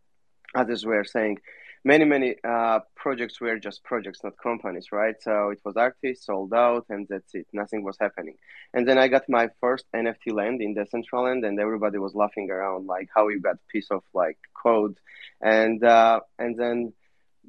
others 0.56 0.84
were 0.84 1.06
saying, 1.06 1.38
many 1.88 2.04
many 2.04 2.36
uh, 2.44 2.80
projects 2.96 3.40
were 3.40 3.58
just 3.68 3.82
projects 3.92 4.20
not 4.24 4.36
companies 4.50 4.88
right? 4.92 5.16
So 5.28 5.34
it 5.56 5.62
was 5.66 5.76
artists 5.78 6.26
sold 6.26 6.54
out 6.54 6.86
and 6.90 7.08
that's 7.10 7.34
it. 7.34 7.48
Nothing 7.54 7.82
was 7.84 7.98
happening. 8.06 8.36
And 8.74 8.84
then 8.88 8.98
i 9.04 9.08
got 9.08 9.26
my 9.40 9.46
first 9.62 9.86
nft 9.96 10.26
land 10.40 10.62
in 10.66 10.76
decentraland 10.76 11.42
and 11.48 11.56
everybody 11.66 11.98
was 12.06 12.14
laughing 12.14 12.48
around 12.52 12.82
like 12.96 13.08
how 13.16 13.30
you 13.30 13.40
got 13.40 13.58
piece 13.74 13.90
of 13.98 14.04
like 14.14 14.40
code. 14.64 14.98
And 15.42 15.80
uh, 15.84 16.20
and 16.44 16.54
then 16.62 16.78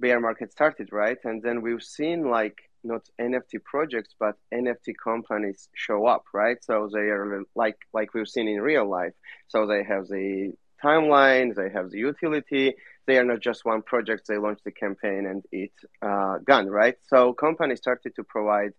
bear 0.03 0.21
market 0.21 0.53
started 0.53 0.89
right? 0.93 1.21
And 1.25 1.43
then 1.43 1.57
we've 1.67 1.87
seen 1.99 2.19
like 2.39 2.59
not 2.85 3.05
nft 3.21 3.55
projects 3.65 4.13
but 4.23 4.35
nft 4.55 4.95
companies 5.11 5.69
show 5.85 6.01
up 6.15 6.25
right? 6.33 6.59
So 6.69 6.75
they 6.95 7.07
are 7.17 7.43
like 7.63 7.79
like 7.93 8.15
we've 8.15 8.35
seen 8.37 8.47
in 8.47 8.61
real 8.61 8.89
life. 8.99 9.17
So 9.53 9.67
they 9.67 9.83
have 9.93 10.05
the 10.07 10.53
timeline 10.85 11.49
they 11.57 11.71
have 11.77 11.91
the 11.91 11.99
utility 12.11 12.67
they 13.09 13.19
are 13.19 13.25
not 13.25 13.41
just 13.41 13.65
one 13.65 13.83
project. 13.83 14.29
They 14.29 14.37
launched 14.37 14.63
the 14.65 14.71
campaign 14.71 15.27
and 15.27 15.43
it 15.51 15.73
uh, 16.03 16.37
gone 16.45 16.69
right. 16.69 16.95
So 17.07 17.33
companies 17.33 17.79
started 17.79 18.15
to 18.17 18.23
provide 18.23 18.75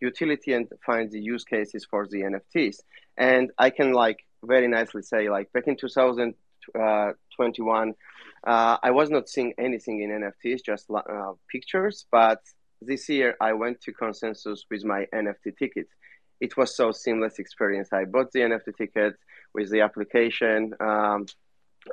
utility 0.00 0.54
and 0.54 0.66
find 0.84 1.08
the 1.10 1.20
use 1.20 1.44
cases 1.44 1.86
for 1.88 2.08
the 2.08 2.22
NFTs. 2.22 2.78
And 3.18 3.50
I 3.58 3.68
can 3.68 3.92
like 3.92 4.24
very 4.42 4.68
nicely 4.68 5.02
say 5.02 5.28
like 5.28 5.52
back 5.52 5.66
in 5.66 5.76
2021, 5.76 7.94
uh, 8.46 8.76
I 8.82 8.90
was 8.90 9.10
not 9.10 9.28
seeing 9.28 9.52
anything 9.58 10.00
in 10.00 10.08
NFTs, 10.22 10.64
just 10.64 10.86
uh, 10.90 11.34
pictures. 11.52 12.06
But 12.10 12.40
this 12.80 13.06
year 13.10 13.36
I 13.38 13.52
went 13.52 13.82
to 13.82 13.92
consensus 13.92 14.64
with 14.70 14.82
my 14.82 15.06
NFT 15.14 15.58
ticket. 15.58 15.88
It 16.40 16.56
was 16.56 16.74
so 16.74 16.90
seamless 16.90 17.38
experience. 17.38 17.92
I 17.92 18.06
bought 18.06 18.32
the 18.32 18.40
NFT 18.40 18.78
ticket 18.78 19.16
with 19.52 19.70
the 19.70 19.82
application. 19.82 20.72
Um, 20.80 21.26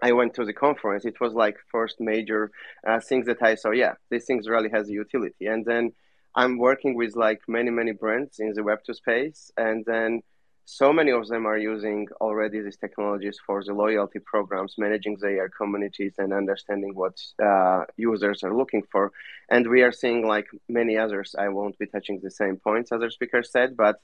I 0.01 0.11
went 0.13 0.33
to 0.35 0.45
the 0.45 0.53
conference, 0.53 1.05
it 1.05 1.19
was 1.19 1.33
like 1.33 1.57
first 1.71 1.99
major 1.99 2.51
uh, 2.87 2.99
things 2.99 3.25
that 3.27 3.41
I 3.41 3.55
saw. 3.55 3.71
Yeah, 3.71 3.93
these 4.09 4.25
things 4.25 4.47
really 4.47 4.69
has 4.69 4.89
a 4.89 4.93
utility. 4.93 5.47
And 5.47 5.65
then 5.65 5.93
I'm 6.35 6.57
working 6.57 6.95
with 6.95 7.15
like 7.15 7.41
many 7.47 7.71
many 7.71 7.91
brands 7.91 8.39
in 8.39 8.53
the 8.53 8.61
Web2 8.61 8.95
space, 8.95 9.51
and 9.57 9.83
then 9.85 10.21
so 10.65 10.93
many 10.93 11.11
of 11.11 11.27
them 11.27 11.45
are 11.45 11.57
using 11.57 12.07
already 12.21 12.61
these 12.61 12.77
technologies 12.77 13.37
for 13.45 13.63
the 13.63 13.73
loyalty 13.73 14.19
programs, 14.19 14.75
managing 14.77 15.17
their 15.17 15.49
communities 15.49 16.13
and 16.17 16.31
understanding 16.31 16.95
what 16.95 17.19
uh, 17.43 17.83
users 17.97 18.43
are 18.43 18.55
looking 18.55 18.83
for. 18.91 19.11
And 19.49 19.67
we 19.67 19.81
are 19.81 19.91
seeing 19.91 20.25
like 20.27 20.47
many 20.69 20.97
others. 20.97 21.35
I 21.37 21.49
won't 21.49 21.77
be 21.77 21.87
touching 21.87 22.21
the 22.21 22.31
same 22.31 22.57
points 22.57 22.91
other 22.91 23.09
speakers 23.09 23.51
said, 23.51 23.75
but 23.75 23.97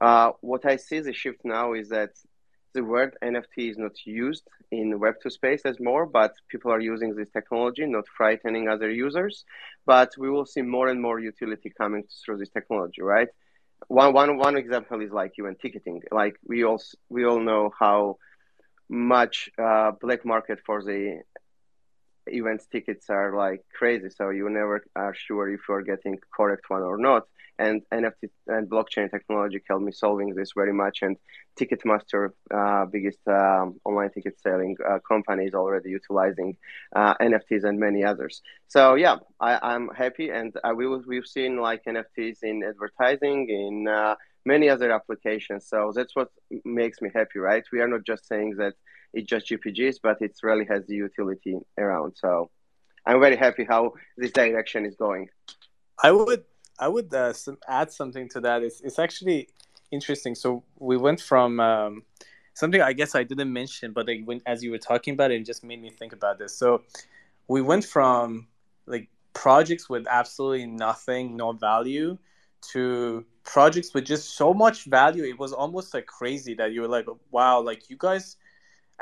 uh, 0.00 0.32
what 0.40 0.66
I 0.66 0.76
see 0.76 1.00
the 1.00 1.12
shift 1.12 1.40
now 1.44 1.72
is 1.72 1.88
that 1.90 2.10
the 2.74 2.84
word 2.84 3.16
NFT 3.22 3.70
is 3.70 3.78
not 3.78 3.92
used 4.04 4.44
in 4.70 4.98
Web2 4.98 5.30
space 5.30 5.62
as 5.64 5.78
more, 5.80 6.06
but 6.06 6.32
people 6.48 6.72
are 6.72 6.80
using 6.80 7.14
this 7.14 7.30
technology, 7.30 7.84
not 7.86 8.04
frightening 8.16 8.68
other 8.68 8.90
users. 8.90 9.44
But 9.86 10.12
we 10.18 10.30
will 10.30 10.46
see 10.46 10.62
more 10.62 10.88
and 10.88 11.00
more 11.00 11.20
utility 11.20 11.72
coming 11.76 12.04
through 12.24 12.38
this 12.38 12.50
technology, 12.50 13.02
right? 13.02 13.28
One, 13.88 14.12
one, 14.12 14.38
one 14.38 14.56
example 14.56 15.00
is 15.00 15.10
like 15.10 15.32
event 15.36 15.58
ticketing. 15.60 16.02
Like 16.10 16.36
we 16.46 16.64
all, 16.64 16.80
we 17.08 17.24
all 17.24 17.40
know 17.40 17.72
how 17.78 18.18
much 18.88 19.50
uh, 19.58 19.92
black 20.00 20.24
market 20.24 20.60
for 20.64 20.82
the 20.82 21.20
events 22.26 22.66
tickets 22.66 23.10
are 23.10 23.36
like 23.36 23.64
crazy. 23.74 24.10
So 24.10 24.30
you 24.30 24.48
never 24.48 24.84
are 24.96 25.14
sure 25.14 25.52
if 25.52 25.60
you're 25.68 25.82
getting 25.82 26.18
correct 26.34 26.68
one 26.68 26.82
or 26.82 26.98
not 26.98 27.24
and 27.58 27.82
NFT 27.92 28.30
and 28.46 28.68
blockchain 28.68 29.10
technology 29.10 29.60
helped 29.68 29.84
me 29.84 29.92
solving 29.92 30.34
this 30.34 30.52
very 30.54 30.72
much. 30.72 31.02
And 31.02 31.16
Ticketmaster, 31.58 32.30
uh, 32.52 32.86
biggest 32.86 33.20
um, 33.28 33.80
online 33.84 34.10
ticket 34.10 34.40
selling 34.40 34.76
uh, 34.88 34.98
company, 35.06 35.44
is 35.44 35.54
already 35.54 35.90
utilizing 35.90 36.56
uh, 36.96 37.14
NFTs 37.14 37.64
and 37.64 37.78
many 37.78 38.04
others. 38.04 38.42
So 38.68 38.94
yeah, 38.94 39.16
I, 39.38 39.74
am 39.74 39.90
happy, 39.94 40.30
and 40.30 40.54
uh, 40.64 40.72
we 40.74 40.86
we've 40.86 41.26
seen 41.26 41.58
like 41.58 41.84
NFTs 41.84 42.38
in 42.42 42.62
advertising 42.64 43.48
in 43.50 43.86
uh, 43.86 44.14
many 44.46 44.68
other 44.68 44.90
applications. 44.90 45.68
So 45.68 45.92
that's 45.94 46.16
what 46.16 46.28
makes 46.64 47.02
me 47.02 47.10
happy, 47.14 47.38
right? 47.38 47.64
We 47.72 47.80
are 47.80 47.88
not 47.88 48.04
just 48.04 48.26
saying 48.26 48.56
that 48.56 48.74
it's 49.12 49.28
just 49.28 49.46
JPGs, 49.46 49.96
but 50.02 50.20
it 50.20 50.36
really 50.42 50.64
has 50.66 50.86
the 50.86 50.94
utility 50.94 51.58
around. 51.78 52.14
So 52.16 52.50
I'm 53.06 53.20
very 53.20 53.36
happy 53.36 53.64
how 53.64 53.94
this 54.16 54.32
direction 54.32 54.86
is 54.86 54.96
going. 54.96 55.28
I 56.02 56.12
would 56.12 56.44
I 56.78 56.88
would 56.88 57.12
uh, 57.14 57.32
some, 57.32 57.58
add 57.68 57.92
something 57.92 58.28
to 58.30 58.40
that. 58.40 58.62
It's 58.62 58.80
it's 58.80 58.98
actually 58.98 59.48
interesting. 59.90 60.34
So 60.34 60.64
we 60.78 60.96
went 60.96 61.20
from 61.20 61.60
um, 61.60 62.02
something 62.54 62.80
I 62.80 62.92
guess 62.92 63.14
I 63.14 63.22
didn't 63.22 63.52
mention, 63.52 63.92
but 63.92 64.08
as 64.46 64.62
you 64.62 64.70
were 64.70 64.78
talking 64.78 65.14
about 65.14 65.30
it, 65.30 65.40
it 65.40 65.46
just 65.46 65.64
made 65.64 65.80
me 65.80 65.90
think 65.90 66.12
about 66.12 66.38
this. 66.38 66.56
So 66.56 66.82
we 67.48 67.60
went 67.60 67.84
from 67.84 68.48
like 68.86 69.08
projects 69.34 69.88
with 69.88 70.06
absolutely 70.08 70.66
nothing, 70.66 71.36
no 71.36 71.52
value, 71.52 72.18
to 72.72 73.24
projects 73.44 73.92
with 73.94 74.04
just 74.04 74.36
so 74.36 74.54
much 74.54 74.84
value. 74.84 75.24
It 75.24 75.38
was 75.38 75.52
almost 75.52 75.94
like 75.94 76.06
crazy 76.06 76.54
that 76.54 76.72
you 76.72 76.82
were 76.82 76.88
like, 76.88 77.06
wow, 77.30 77.60
like 77.60 77.90
you 77.90 77.96
guys, 77.98 78.36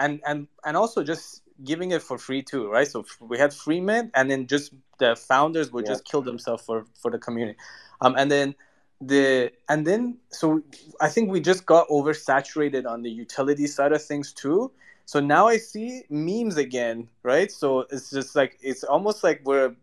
and 0.01 0.21
and 0.27 0.49
and 0.65 0.77
also 0.77 1.05
just 1.05 1.43
giving 1.63 1.93
it 1.93 2.03
for 2.03 2.19
free 2.19 2.43
too, 2.43 2.69
right? 2.69 2.89
So 2.89 3.05
we 3.21 3.39
had 3.39 3.53
free 3.55 3.81
mint, 3.81 4.11
and 4.15 4.31
then 4.31 4.47
just 4.47 4.73
the 4.99 5.15
founders 5.15 5.71
would 5.73 5.85
yeah. 5.85 5.93
just 5.93 6.05
kill 6.05 6.23
themselves 6.23 6.65
for 6.65 6.87
for 7.01 7.11
the 7.11 7.19
community, 7.19 7.59
um, 8.01 8.17
and 8.19 8.31
then 8.31 8.55
the 9.01 9.53
and 9.69 9.87
then 9.87 10.19
so 10.31 10.63
I 11.01 11.09
think 11.09 11.31
we 11.31 11.41
just 11.41 11.67
got 11.67 11.89
oversaturated 11.89 12.87
on 12.87 13.03
the 13.03 13.11
utility 13.11 13.67
side 13.67 13.93
of 13.93 14.03
things 14.03 14.33
too. 14.33 14.73
So 15.05 15.21
now 15.21 15.49
I 15.49 15.57
see 15.59 16.05
memes 16.09 16.57
again, 16.57 17.09
right? 17.23 17.51
So 17.51 17.87
it's 17.91 18.11
just 18.11 18.35
like 18.35 18.59
it's 18.63 18.85
almost 18.85 19.23
like 19.23 19.43
we're 19.45 19.75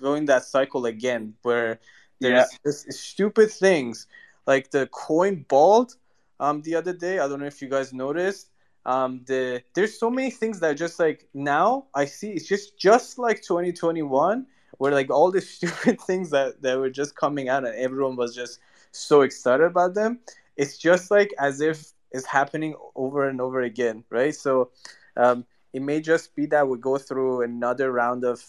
going 0.00 0.26
that 0.26 0.44
cycle 0.44 0.86
again, 0.86 1.34
where 1.42 1.80
there's 2.20 2.50
yeah. 2.52 2.58
this 2.64 2.86
stupid 2.90 3.50
things 3.50 4.06
like 4.46 4.70
the 4.70 4.86
coin 4.88 5.44
bald 5.48 5.96
um, 6.40 6.62
the 6.62 6.74
other 6.74 6.92
day. 6.92 7.18
I 7.18 7.28
don't 7.28 7.40
know 7.40 7.46
if 7.46 7.62
you 7.62 7.68
guys 7.68 7.92
noticed 7.92 8.49
um 8.90 9.20
the 9.26 9.62
there's 9.74 9.98
so 9.98 10.10
many 10.10 10.30
things 10.30 10.60
that 10.60 10.76
just 10.76 10.98
like 10.98 11.28
now 11.34 11.84
i 11.94 12.04
see 12.04 12.30
it's 12.32 12.48
just 12.48 12.78
just 12.78 13.18
like 13.18 13.42
2021 13.42 14.46
where 14.78 14.92
like 14.92 15.10
all 15.10 15.30
the 15.30 15.40
stupid 15.54 16.00
things 16.00 16.30
that 16.30 16.62
that 16.62 16.78
were 16.78 16.90
just 16.90 17.14
coming 17.14 17.48
out 17.48 17.66
and 17.66 17.74
everyone 17.76 18.16
was 18.16 18.34
just 18.34 18.58
so 18.92 19.20
excited 19.20 19.64
about 19.64 19.94
them. 19.94 20.18
It's 20.56 20.76
just 20.76 21.10
like 21.10 21.32
as 21.38 21.60
if 21.60 21.92
it's 22.10 22.26
happening 22.26 22.74
over 22.96 23.28
and 23.28 23.40
over 23.40 23.60
again 23.60 24.04
right? 24.10 24.34
So 24.34 24.70
um 25.16 25.44
it 25.72 25.82
may 25.82 26.00
just 26.00 26.34
be 26.34 26.46
that 26.46 26.66
we 26.66 26.78
go 26.78 26.98
through 26.98 27.42
another 27.42 27.92
round 27.92 28.24
of 28.24 28.42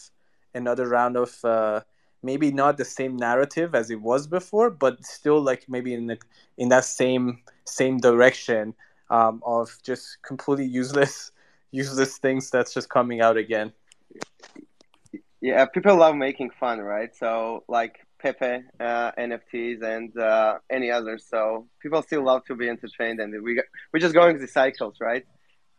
another 0.55 0.87
round 0.87 1.17
of 1.17 1.43
uh 1.43 1.81
maybe 2.23 2.51
not 2.51 2.77
the 2.77 2.85
same 2.85 3.17
narrative 3.17 3.75
as 3.75 3.89
it 3.89 4.01
was 4.01 4.27
before 4.27 4.69
but 4.69 5.03
still 5.03 5.41
like 5.41 5.65
maybe 5.67 5.93
in 5.93 6.07
the 6.07 6.17
in 6.57 6.69
that 6.69 6.85
same 6.85 7.41
same 7.65 7.97
direction 7.97 8.73
um, 9.11 9.43
of 9.45 9.77
just 9.83 10.17
completely 10.23 10.65
useless 10.65 11.31
useless 11.71 12.17
things 12.17 12.49
that's 12.49 12.73
just 12.73 12.89
coming 12.89 13.21
out 13.21 13.37
again. 13.37 13.71
Yeah, 15.39 15.65
people 15.65 15.95
love 15.95 16.15
making 16.15 16.49
fun, 16.59 16.79
right? 16.79 17.15
So 17.15 17.63
like 17.67 18.05
Pepe, 18.19 18.63
uh, 18.79 19.11
NFTs, 19.17 19.81
and 19.81 20.15
uh, 20.17 20.59
any 20.69 20.91
others. 20.91 21.25
So 21.29 21.67
people 21.81 22.01
still 22.03 22.23
love 22.23 22.43
to 22.45 22.55
be 22.55 22.67
entertained, 22.69 23.19
and 23.19 23.31
we 23.41 23.61
we're 23.91 23.99
just 23.99 24.13
going 24.13 24.37
the 24.37 24.47
cycles, 24.47 24.95
right? 24.99 25.25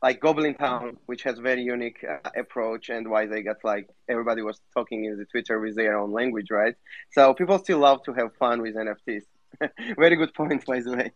Like 0.02 0.18
Goblin 0.18 0.54
Town, 0.54 0.96
which 1.06 1.22
has 1.22 1.38
very 1.38 1.62
unique 1.62 2.04
uh, 2.08 2.30
approach, 2.36 2.88
and 2.88 3.08
why 3.08 3.26
they 3.26 3.42
got 3.42 3.58
like 3.62 3.88
everybody 4.08 4.42
was 4.42 4.60
talking 4.74 5.04
in 5.04 5.16
the 5.18 5.26
Twitter 5.26 5.60
with 5.60 5.76
their 5.76 5.96
own 5.98 6.10
language, 6.10 6.50
right? 6.50 6.74
So 7.12 7.34
people 7.34 7.58
still 7.58 7.78
love 7.78 8.02
to 8.04 8.14
have 8.14 8.34
fun 8.36 8.62
with 8.62 8.74
NFTs. 8.74 9.24
very 9.96 10.16
good 10.16 10.34
point, 10.34 10.64
by 10.66 10.80
the 10.80 10.96
way. 10.96 11.12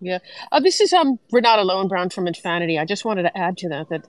Yeah. 0.00 0.18
Uh, 0.50 0.60
this 0.60 0.80
is 0.80 0.92
um 0.92 1.18
Renata 1.30 1.62
Lowenbraun 1.62 2.12
from 2.12 2.26
Infanity. 2.26 2.78
I 2.78 2.86
just 2.86 3.04
wanted 3.04 3.24
to 3.24 3.36
add 3.36 3.58
to 3.58 3.68
that 3.68 3.90
that 3.90 4.06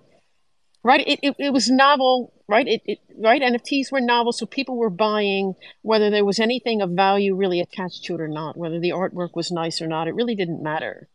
right 0.83 1.05
it, 1.05 1.19
it, 1.21 1.35
it 1.37 1.53
was 1.53 1.69
novel 1.69 2.33
right? 2.47 2.67
It, 2.67 2.81
it 2.85 2.99
right? 3.17 3.41
Nfts 3.41 3.91
were 3.91 3.99
novel 4.01 4.31
so 4.31 4.45
people 4.45 4.77
were 4.77 4.89
buying 4.89 5.55
whether 5.81 6.09
there 6.09 6.25
was 6.25 6.39
anything 6.39 6.81
of 6.81 6.91
value 6.91 7.35
really 7.35 7.59
attached 7.59 8.05
to 8.05 8.15
it 8.15 8.21
or 8.21 8.29
not 8.29 8.57
whether 8.57 8.79
the 8.79 8.91
artwork 8.91 9.35
was 9.35 9.51
nice 9.51 9.81
or 9.81 9.87
not. 9.87 10.07
It 10.07 10.15
really 10.15 10.35
didn't 10.35 10.63
matter. 10.63 11.09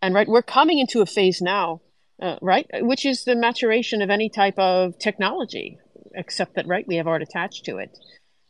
And 0.00 0.14
right 0.14 0.26
we're 0.26 0.42
coming 0.42 0.78
into 0.78 1.02
a 1.02 1.06
phase 1.06 1.42
now 1.42 1.82
uh, 2.20 2.36
right 2.40 2.66
which 2.80 3.04
is 3.04 3.24
the 3.24 3.36
maturation 3.36 4.00
of 4.00 4.08
any 4.08 4.30
type 4.30 4.58
of 4.58 4.98
technology 4.98 5.78
except 6.14 6.54
that 6.54 6.66
right 6.66 6.86
we 6.88 6.96
have 6.96 7.06
art 7.06 7.20
attached 7.20 7.66
to 7.66 7.76
it. 7.76 7.98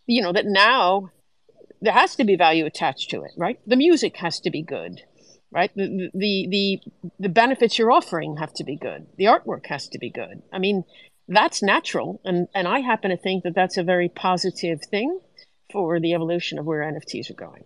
You 0.07 0.23
know 0.23 0.33
that 0.33 0.47
now 0.47 1.11
there 1.81 1.93
has 1.93 2.15
to 2.17 2.25
be 2.25 2.37
value 2.37 2.67
attached 2.67 3.11
to 3.11 3.23
it 3.23 3.33
right? 3.37 3.59
The 3.67 3.75
music 3.77 4.19
has 4.19 4.39
to 4.41 4.51
be 4.51 4.63
good 4.63 5.03
right? 5.57 5.73
The, 5.75 6.11
the, 6.13 6.47
the, 6.51 6.81
the 7.19 7.29
benefits 7.31 7.79
you're 7.79 7.91
offering 7.91 8.37
have 8.37 8.53
to 8.55 8.65
be 8.65 8.77
good. 8.77 9.07
The 9.17 9.25
artwork 9.25 9.67
has 9.67 9.89
to 9.89 9.99
be 9.99 10.11
good. 10.11 10.43
I 10.53 10.59
mean, 10.59 10.85
that's 11.29 11.63
natural. 11.63 12.21
And, 12.27 12.47
and 12.55 12.69
I 12.69 12.81
happen 12.81 13.11
to 13.11 13.17
think 13.17 13.43
that 13.45 13.55
that's 13.55 13.79
a 13.79 13.83
very 13.83 14.11
positive 14.11 14.83
thing 14.83 15.19
for 15.73 15.99
the 15.99 16.13
evolution 16.13 16.59
of 16.59 16.67
where 16.67 16.81
NFTs 16.81 17.31
are 17.31 17.41
going. 17.49 17.65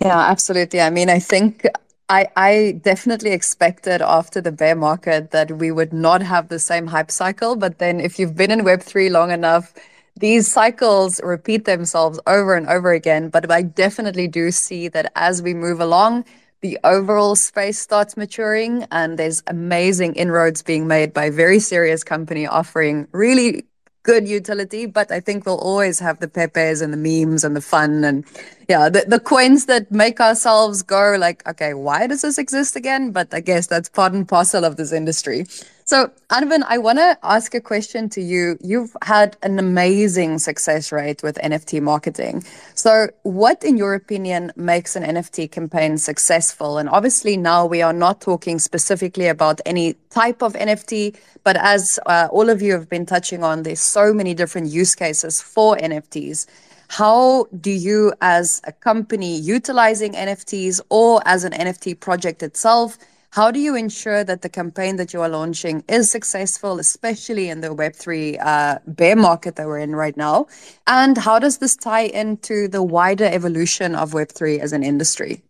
Yeah, 0.00 0.18
absolutely. 0.18 0.80
I 0.80 0.90
mean, 0.90 1.08
I 1.08 1.20
think 1.20 1.64
I, 2.08 2.26
I 2.36 2.80
definitely 2.82 3.30
expected 3.30 4.02
after 4.02 4.40
the 4.40 4.50
bear 4.50 4.74
market 4.74 5.30
that 5.30 5.52
we 5.52 5.70
would 5.70 5.92
not 5.92 6.22
have 6.22 6.48
the 6.48 6.58
same 6.58 6.88
hype 6.88 7.12
cycle. 7.12 7.54
But 7.54 7.78
then 7.78 8.00
if 8.00 8.18
you've 8.18 8.36
been 8.36 8.50
in 8.50 8.62
Web3 8.62 9.12
long 9.12 9.30
enough, 9.30 9.72
these 10.16 10.50
cycles 10.50 11.20
repeat 11.22 11.64
themselves 11.64 12.20
over 12.26 12.54
and 12.54 12.66
over 12.68 12.92
again. 12.92 13.28
But 13.28 13.50
I 13.50 13.62
definitely 13.62 14.28
do 14.28 14.50
see 14.50 14.88
that 14.88 15.10
as 15.16 15.42
we 15.42 15.54
move 15.54 15.80
along, 15.80 16.24
the 16.60 16.78
overall 16.84 17.34
space 17.34 17.78
starts 17.78 18.16
maturing 18.16 18.86
and 18.92 19.18
there's 19.18 19.42
amazing 19.48 20.14
inroads 20.14 20.62
being 20.62 20.86
made 20.86 21.12
by 21.12 21.28
very 21.28 21.58
serious 21.58 22.04
company 22.04 22.46
offering 22.46 23.08
really 23.12 23.64
good 24.04 24.26
utility, 24.28 24.86
but 24.86 25.10
I 25.12 25.20
think 25.20 25.46
we'll 25.46 25.58
always 25.58 26.00
have 26.00 26.18
the 26.20 26.28
pepes 26.28 26.80
and 26.80 26.92
the 26.92 26.96
memes 26.96 27.44
and 27.44 27.54
the 27.54 27.60
fun 27.60 28.04
and 28.04 28.24
yeah, 28.68 28.88
the, 28.88 29.04
the 29.06 29.20
coins 29.20 29.66
that 29.66 29.90
make 29.92 30.20
ourselves 30.20 30.82
go 30.82 31.16
like, 31.18 31.46
okay, 31.48 31.74
why 31.74 32.06
does 32.06 32.22
this 32.22 32.38
exist 32.38 32.74
again? 32.74 33.12
But 33.12 33.32
I 33.32 33.40
guess 33.40 33.66
that's 33.66 33.88
part 33.88 34.12
and 34.12 34.26
parcel 34.26 34.64
of 34.64 34.76
this 34.76 34.92
industry. 34.92 35.46
So, 35.92 36.10
Arvin, 36.30 36.64
I 36.66 36.78
want 36.78 37.00
to 37.00 37.18
ask 37.22 37.54
a 37.54 37.60
question 37.60 38.08
to 38.16 38.22
you. 38.22 38.56
You've 38.62 38.96
had 39.02 39.36
an 39.42 39.58
amazing 39.58 40.38
success 40.38 40.90
rate 40.90 41.22
with 41.22 41.36
NFT 41.44 41.82
marketing. 41.82 42.44
So, 42.72 43.08
what, 43.24 43.62
in 43.62 43.76
your 43.76 43.92
opinion, 43.92 44.52
makes 44.56 44.96
an 44.96 45.02
NFT 45.02 45.50
campaign 45.50 45.98
successful? 45.98 46.78
And 46.78 46.88
obviously, 46.88 47.36
now 47.36 47.66
we 47.66 47.82
are 47.82 47.92
not 47.92 48.22
talking 48.22 48.58
specifically 48.58 49.26
about 49.28 49.60
any 49.66 49.96
type 50.08 50.42
of 50.42 50.54
NFT, 50.54 51.14
but 51.44 51.58
as 51.58 52.00
uh, 52.06 52.26
all 52.32 52.48
of 52.48 52.62
you 52.62 52.72
have 52.72 52.88
been 52.88 53.04
touching 53.04 53.44
on, 53.44 53.62
there's 53.62 53.80
so 53.80 54.14
many 54.14 54.32
different 54.32 54.68
use 54.68 54.94
cases 54.94 55.42
for 55.42 55.76
NFTs. 55.76 56.46
How 56.88 57.44
do 57.60 57.70
you, 57.70 58.14
as 58.22 58.62
a 58.64 58.72
company 58.72 59.38
utilizing 59.38 60.14
NFTs 60.14 60.80
or 60.88 61.20
as 61.26 61.44
an 61.44 61.52
NFT 61.52 62.00
project 62.00 62.42
itself, 62.42 62.96
how 63.32 63.50
do 63.50 63.58
you 63.58 63.74
ensure 63.74 64.22
that 64.22 64.42
the 64.42 64.48
campaign 64.50 64.96
that 64.96 65.14
you 65.14 65.22
are 65.22 65.28
launching 65.28 65.82
is 65.88 66.10
successful, 66.10 66.78
especially 66.78 67.48
in 67.48 67.62
the 67.62 67.68
Web3 67.68 68.38
uh, 68.38 68.78
bear 68.86 69.16
market 69.16 69.56
that 69.56 69.66
we're 69.66 69.78
in 69.78 69.96
right 69.96 70.14
now? 70.18 70.48
And 70.86 71.16
how 71.16 71.38
does 71.38 71.56
this 71.56 71.74
tie 71.74 72.12
into 72.12 72.68
the 72.68 72.82
wider 72.82 73.24
evolution 73.24 73.94
of 73.94 74.10
Web3 74.10 74.58
as 74.58 74.74
an 74.74 74.82
industry? 74.82 75.42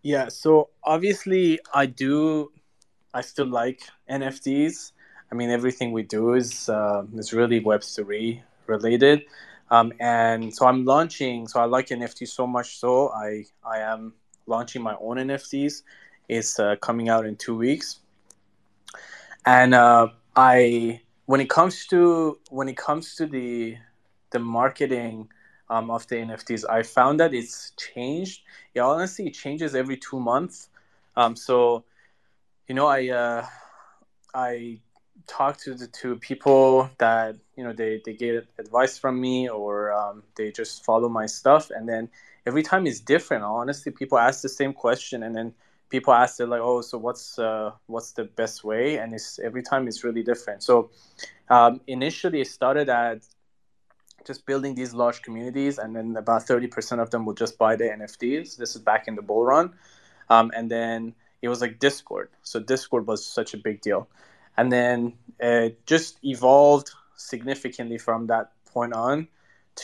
Yeah, 0.00 0.28
so 0.28 0.70
obviously, 0.82 1.60
I 1.74 1.84
do, 1.84 2.52
I 3.12 3.20
still 3.20 3.46
like 3.46 3.82
NFTs. 4.10 4.92
I 5.30 5.34
mean, 5.34 5.50
everything 5.50 5.92
we 5.92 6.04
do 6.04 6.32
is 6.32 6.70
uh, 6.70 7.02
is 7.16 7.34
really 7.34 7.60
Web3 7.60 8.40
related. 8.66 9.24
Um, 9.70 9.92
and 10.00 10.54
so 10.54 10.64
I'm 10.64 10.86
launching. 10.86 11.48
So 11.48 11.60
I 11.60 11.66
like 11.66 11.88
NFT 11.88 12.26
so 12.28 12.46
much 12.46 12.78
so 12.78 13.10
I 13.10 13.44
I 13.62 13.80
am 13.80 14.14
launching 14.46 14.82
my 14.82 14.94
own 15.00 15.16
NFTs 15.16 15.82
is 16.28 16.58
uh, 16.58 16.76
coming 16.76 17.08
out 17.08 17.26
in 17.26 17.36
two 17.36 17.56
weeks, 17.56 18.00
and 19.46 19.74
uh, 19.74 20.08
I 20.36 21.00
when 21.26 21.40
it 21.40 21.50
comes 21.50 21.86
to 21.86 22.38
when 22.50 22.68
it 22.68 22.76
comes 22.76 23.14
to 23.16 23.26
the 23.26 23.76
the 24.30 24.38
marketing 24.38 25.28
um, 25.70 25.90
of 25.90 26.06
the 26.08 26.16
NFTs, 26.16 26.68
I 26.68 26.82
found 26.82 27.20
that 27.20 27.32
it's 27.32 27.72
changed. 27.76 28.42
Yeah, 28.74 28.84
honestly, 28.84 29.26
it 29.26 29.34
changes 29.34 29.74
every 29.74 29.96
two 29.96 30.20
months. 30.20 30.68
Um, 31.16 31.36
so, 31.36 31.84
you 32.68 32.74
know, 32.74 32.86
I 32.86 33.08
uh, 33.08 33.46
I 34.34 34.80
talk 35.26 35.56
to 35.58 35.74
the 35.74 35.86
to 35.86 36.16
people 36.16 36.90
that 36.98 37.36
you 37.56 37.64
know 37.64 37.72
they 37.72 38.02
they 38.04 38.12
get 38.12 38.46
advice 38.58 38.98
from 38.98 39.20
me 39.20 39.48
or 39.48 39.92
um, 39.92 40.22
they 40.36 40.50
just 40.50 40.84
follow 40.84 41.08
my 41.08 41.26
stuff, 41.26 41.70
and 41.70 41.88
then 41.88 42.08
every 42.46 42.62
time 42.62 42.86
is 42.86 43.00
different. 43.00 43.44
Honestly, 43.44 43.92
people 43.92 44.18
ask 44.18 44.42
the 44.42 44.48
same 44.48 44.72
question, 44.72 45.22
and 45.22 45.34
then 45.34 45.54
people 45.94 46.12
ask 46.12 46.40
it 46.40 46.46
like, 46.46 46.60
oh, 46.60 46.80
so 46.80 46.98
what's 46.98 47.38
uh, 47.38 47.70
what's 47.86 48.10
the 48.18 48.24
best 48.24 48.64
way? 48.64 48.98
And 48.98 49.12
it's 49.12 49.38
every 49.38 49.62
time 49.62 49.86
it's 49.86 50.02
really 50.02 50.24
different. 50.24 50.60
So 50.64 50.90
um, 51.48 51.80
initially, 51.86 52.40
it 52.40 52.48
started 52.48 52.88
at 52.88 53.18
just 54.26 54.44
building 54.44 54.74
these 54.74 54.92
large 54.92 55.22
communities, 55.22 55.78
and 55.78 55.94
then 55.94 56.16
about 56.16 56.42
thirty 56.50 56.66
percent 56.66 57.00
of 57.00 57.10
them 57.10 57.24
will 57.24 57.38
just 57.44 57.58
buy 57.58 57.76
the 57.76 57.84
NFTs. 57.84 58.56
This 58.56 58.74
is 58.74 58.82
back 58.90 59.06
in 59.06 59.14
the 59.14 59.22
bull 59.22 59.44
run, 59.44 59.66
um, 60.28 60.50
and 60.56 60.68
then 60.68 61.14
it 61.42 61.48
was 61.48 61.60
like 61.60 61.78
Discord. 61.78 62.28
So 62.42 62.58
Discord 62.58 63.06
was 63.06 63.24
such 63.24 63.54
a 63.54 63.58
big 63.68 63.80
deal, 63.80 64.08
and 64.56 64.72
then 64.72 65.12
it 65.38 65.86
just 65.86 66.18
evolved 66.24 66.90
significantly 67.14 67.98
from 67.98 68.26
that 68.26 68.50
point 68.72 68.94
on 68.94 69.28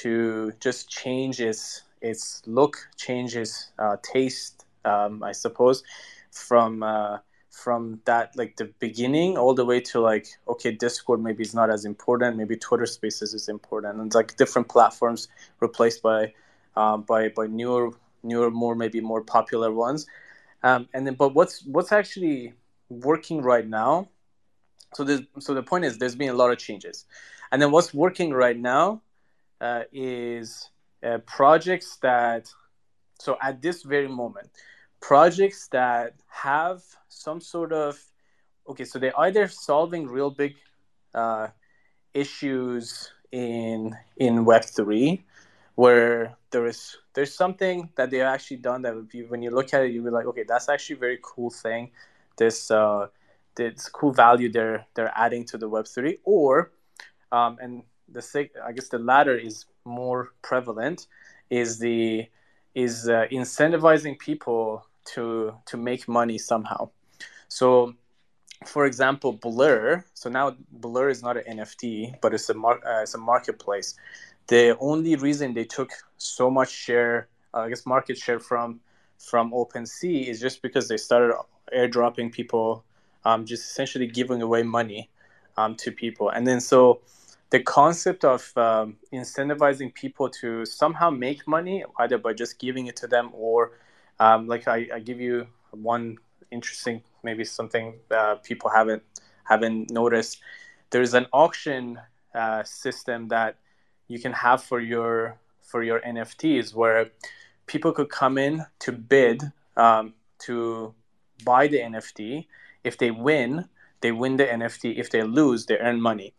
to 0.03 0.53
just 0.59 0.91
change 0.91 1.41
its 1.41 1.83
its 2.01 2.43
look, 2.47 2.75
change 2.97 3.37
its 3.37 3.71
uh, 3.79 3.97
taste, 4.03 4.65
um, 4.85 5.23
I 5.23 5.33
suppose, 5.33 5.83
from 6.31 6.83
uh, 6.83 7.19
from 7.51 8.01
that 8.05 8.37
like 8.37 8.57
the 8.57 8.67
beginning 8.79 9.37
all 9.37 9.55
the 9.55 9.65
way 9.65 9.81
to 9.81 10.01
like 10.01 10.27
okay, 10.49 10.73
Discord 10.73 11.23
maybe 11.23 11.43
is 11.43 11.55
not 11.55 11.71
as 11.71 11.85
important, 11.85 12.37
maybe 12.37 12.57
Twitter 12.57 12.87
Spaces 12.87 13.35
is 13.35 13.49
important, 13.49 14.01
and 14.01 14.15
like 14.15 14.37
different 14.37 14.69
platforms 14.69 15.29
replaced 15.61 16.03
by 16.03 16.33
um, 16.77 17.03
by 17.03 17.29
by 17.29 17.47
newer 17.47 17.91
newer 18.23 18.51
more 18.51 18.75
maybe 18.75 19.01
more 19.01 19.23
popular 19.23 19.73
ones, 19.73 20.07
um, 20.63 20.89
and 20.95 21.07
then 21.07 21.15
but 21.15 21.35
what's 21.35 21.65
what's 21.65 21.93
actually 21.93 22.55
working 22.89 23.43
right 23.43 23.67
now? 23.67 24.09
So 24.95 25.05
there's 25.05 25.23
so 25.39 25.55
the 25.55 25.63
point 25.63 25.85
is 25.85 25.99
there's 25.99 26.17
been 26.17 26.31
a 26.31 26.35
lot 26.35 26.51
of 26.51 26.59
changes, 26.59 27.07
and 27.51 27.61
then 27.61 27.71
what's 27.71 27.93
working 27.93 28.33
right 28.33 28.59
now 28.59 29.03
uh, 29.61 29.83
is 29.93 30.71
uh, 31.03 31.19
projects 31.27 31.97
that 32.03 32.51
so 33.19 33.37
at 33.43 33.61
this 33.61 33.83
very 33.83 34.09
moment 34.09 34.51
projects 35.01 35.69
that 35.69 36.15
have 36.29 36.83
some 37.09 37.41
sort 37.41 37.73
of 37.73 37.99
okay 38.69 38.85
so 38.85 38.99
they're 38.99 39.19
either 39.21 39.49
solving 39.49 40.07
real 40.07 40.31
big 40.31 40.57
uh, 41.15 41.49
issues 42.15 43.13
in 43.33 43.97
in 44.17 44.45
web 44.45 44.65
3 44.65 45.23
where 45.77 46.37
there 46.51 46.67
is 46.67 46.97
there's 47.15 47.35
something 47.35 47.89
that 47.97 48.11
they've 48.11 48.23
actually 48.23 48.57
done 48.57 48.83
that 48.83 48.95
when 49.29 49.43
you 49.43 49.51
look 49.51 49.73
at 49.73 49.83
it 49.83 49.93
you'll 49.93 50.05
be 50.05 50.11
like 50.11 50.27
okay 50.27 50.45
that's 50.47 50.69
actually 50.69 50.97
a 50.97 50.99
very 50.99 51.19
cool 51.23 51.51
thing. 51.51 51.91
This 52.37 52.71
uh 52.71 53.07
this 53.55 53.89
cool 53.89 54.13
value 54.13 54.51
they're 54.51 54.87
they're 54.95 55.13
adding 55.15 55.45
to 55.45 55.59
the 55.59 55.69
web 55.69 55.87
3 55.87 56.19
or 56.25 56.73
um, 57.33 57.59
and 57.61 57.83
the 58.09 58.51
i 58.65 58.73
guess 58.73 58.89
the 58.89 58.99
latter 58.99 59.37
is 59.37 59.67
more 59.85 60.33
prevalent 60.43 61.07
is 61.49 61.79
the 61.79 62.27
is 62.75 63.09
uh, 63.09 63.27
incentivizing 63.33 64.19
people 64.19 64.85
to 65.15 65.55
to 65.67 65.77
make 65.77 66.09
money 66.09 66.39
somehow. 66.39 66.91
So, 67.49 67.95
for 68.67 68.87
example, 68.87 69.33
Blur. 69.33 70.05
So 70.15 70.31
now 70.31 70.57
Blur 70.73 71.09
is 71.09 71.23
not 71.23 71.37
an 71.37 71.59
NFT, 71.59 72.21
but 72.21 72.35
it's 72.35 72.49
a 72.51 72.55
mar- 72.55 72.85
uh, 72.87 73.03
it's 73.03 73.15
a 73.15 73.19
marketplace. 73.19 73.95
The 74.47 74.77
only 74.79 75.17
reason 75.17 75.55
they 75.55 75.65
took 75.65 75.91
so 76.19 76.51
much 76.51 76.71
share, 76.71 77.29
uh, 77.55 77.61
I 77.61 77.69
guess, 77.69 77.87
market 77.87 78.19
share 78.19 78.41
from 78.41 78.81
from 79.19 79.53
OpenSea 79.53 80.27
is 80.27 80.41
just 80.41 80.63
because 80.63 80.89
they 80.89 80.97
started 80.97 81.35
airdropping 81.75 82.33
people, 82.33 82.85
um, 83.25 83.45
just 83.45 83.65
essentially 83.71 84.07
giving 84.07 84.41
away 84.43 84.63
money 84.63 85.11
um, 85.57 85.75
to 85.77 85.93
people, 85.93 86.31
and 86.31 86.47
then 86.47 86.61
so 86.61 87.01
the 87.51 87.61
concept 87.61 88.25
of 88.25 88.53
um, 88.57 88.97
incentivizing 89.13 89.93
people 89.93 90.29
to 90.29 90.65
somehow 90.65 91.11
make 91.11 91.47
money 91.49 91.85
either 91.99 92.17
by 92.17 92.33
just 92.33 92.59
giving 92.59 92.87
it 92.87 92.97
to 92.97 93.07
them 93.09 93.31
or 93.35 93.73
um, 94.21 94.47
like 94.47 94.69
I, 94.69 94.87
I, 94.95 94.99
give 95.01 95.19
you 95.21 95.47
one 95.73 96.19
interesting, 96.53 97.03
maybe 97.25 97.43
something 97.43 97.95
uh, 98.11 98.37
people 98.37 98.71
haven't 98.71 99.03
haven't 99.45 99.91
noticed. 99.91 100.41
There's 100.91 101.15
an 101.15 101.27
auction 101.33 101.99
uh, 102.35 102.63
system 102.63 103.29
that 103.29 103.57
you 104.07 104.21
can 104.21 104.33
have 104.33 104.63
for 104.63 104.79
your 104.79 105.39
for 105.63 105.83
your 105.83 106.01
NFTs 106.01 106.75
where 106.75 107.11
people 107.67 107.93
could 107.93 108.11
come 108.11 108.37
in 108.37 108.67
to 108.81 108.93
bid 108.93 109.43
um, 109.77 110.13
to 110.41 110.95
buy 111.45 111.67
the 111.67 111.79
NFT. 111.79 112.47
If 112.85 112.99
they 112.99 113.11
win, 113.11 113.69
they 114.03 114.13
win 114.13 114.37
the 114.37 114.45
NFT. 114.45 114.99
If 114.99 115.11
they 115.11 115.23
lose, 115.23 115.67
they 115.67 115.79
earn 115.79 116.01
money. 116.01 116.35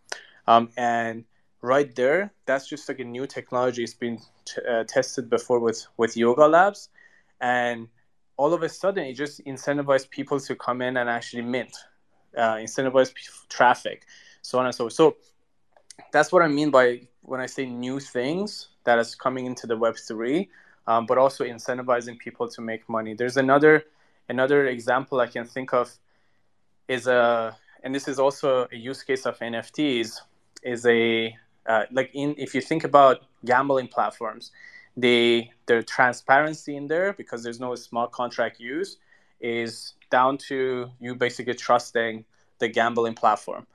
Um, 0.47 0.69
and 0.77 1.25
right 1.61 1.93
there, 1.95 2.31
that's 2.45 2.67
just 2.67 2.87
like 2.87 2.99
a 2.99 3.05
new 3.05 3.25
technology. 3.25 3.83
It's 3.83 3.93
been 3.95 4.19
t- 4.45 4.61
uh, 4.69 4.83
tested 4.83 5.29
before 5.31 5.59
with 5.59 5.87
with 5.97 6.15
Yuga 6.15 6.45
Labs, 6.45 6.89
and 7.41 7.89
all 8.37 8.53
of 8.53 8.63
a 8.63 8.69
sudden, 8.69 9.03
it 9.05 9.13
just 9.13 9.43
incentivized 9.45 10.09
people 10.09 10.39
to 10.39 10.55
come 10.55 10.81
in 10.81 10.97
and 10.97 11.09
actually 11.09 11.41
mint, 11.41 11.75
uh, 12.37 12.55
incentivize 12.55 13.13
traffic, 13.49 14.05
so 14.41 14.59
on 14.59 14.65
and 14.65 14.73
so. 14.73 14.85
forth. 14.85 14.93
So 14.93 15.17
that's 16.11 16.31
what 16.31 16.41
I 16.41 16.47
mean 16.47 16.71
by 16.71 17.01
when 17.23 17.41
I 17.41 17.45
say 17.47 17.65
new 17.65 17.99
things 17.99 18.69
that 18.83 18.97
is 18.99 19.15
coming 19.15 19.45
into 19.45 19.67
the 19.67 19.77
Web 19.77 19.97
three, 19.97 20.49
um, 20.87 21.05
but 21.05 21.17
also 21.17 21.43
incentivizing 21.43 22.17
people 22.17 22.47
to 22.47 22.61
make 22.61 22.87
money. 22.87 23.13
There's 23.13 23.37
another 23.37 23.83
another 24.29 24.67
example 24.67 25.19
I 25.19 25.27
can 25.27 25.45
think 25.45 25.73
of 25.73 25.91
is 26.87 27.07
a, 27.07 27.55
and 27.83 27.93
this 27.93 28.07
is 28.07 28.19
also 28.19 28.67
a 28.71 28.75
use 28.75 29.03
case 29.03 29.25
of 29.25 29.37
NFTs, 29.39 30.19
is 30.63 30.85
a 30.85 31.35
uh, 31.65 31.83
like 31.91 32.11
in 32.13 32.35
if 32.37 32.55
you 32.55 32.61
think 32.61 32.83
about 32.83 33.21
gambling 33.45 33.87
platforms, 33.87 34.51
the 34.97 35.47
the 35.67 35.83
transparency 35.83 36.75
in 36.75 36.87
there 36.87 37.13
because 37.13 37.43
there's 37.43 37.59
no 37.59 37.75
smart 37.75 38.11
contract 38.11 38.59
use 38.59 38.97
is 39.39 39.93
down 40.09 40.37
to 40.37 40.89
you 40.99 41.15
basically 41.15 41.53
trusting 41.53 42.25
the 42.59 42.67
gambling 42.67 43.15
platform. 43.15 43.65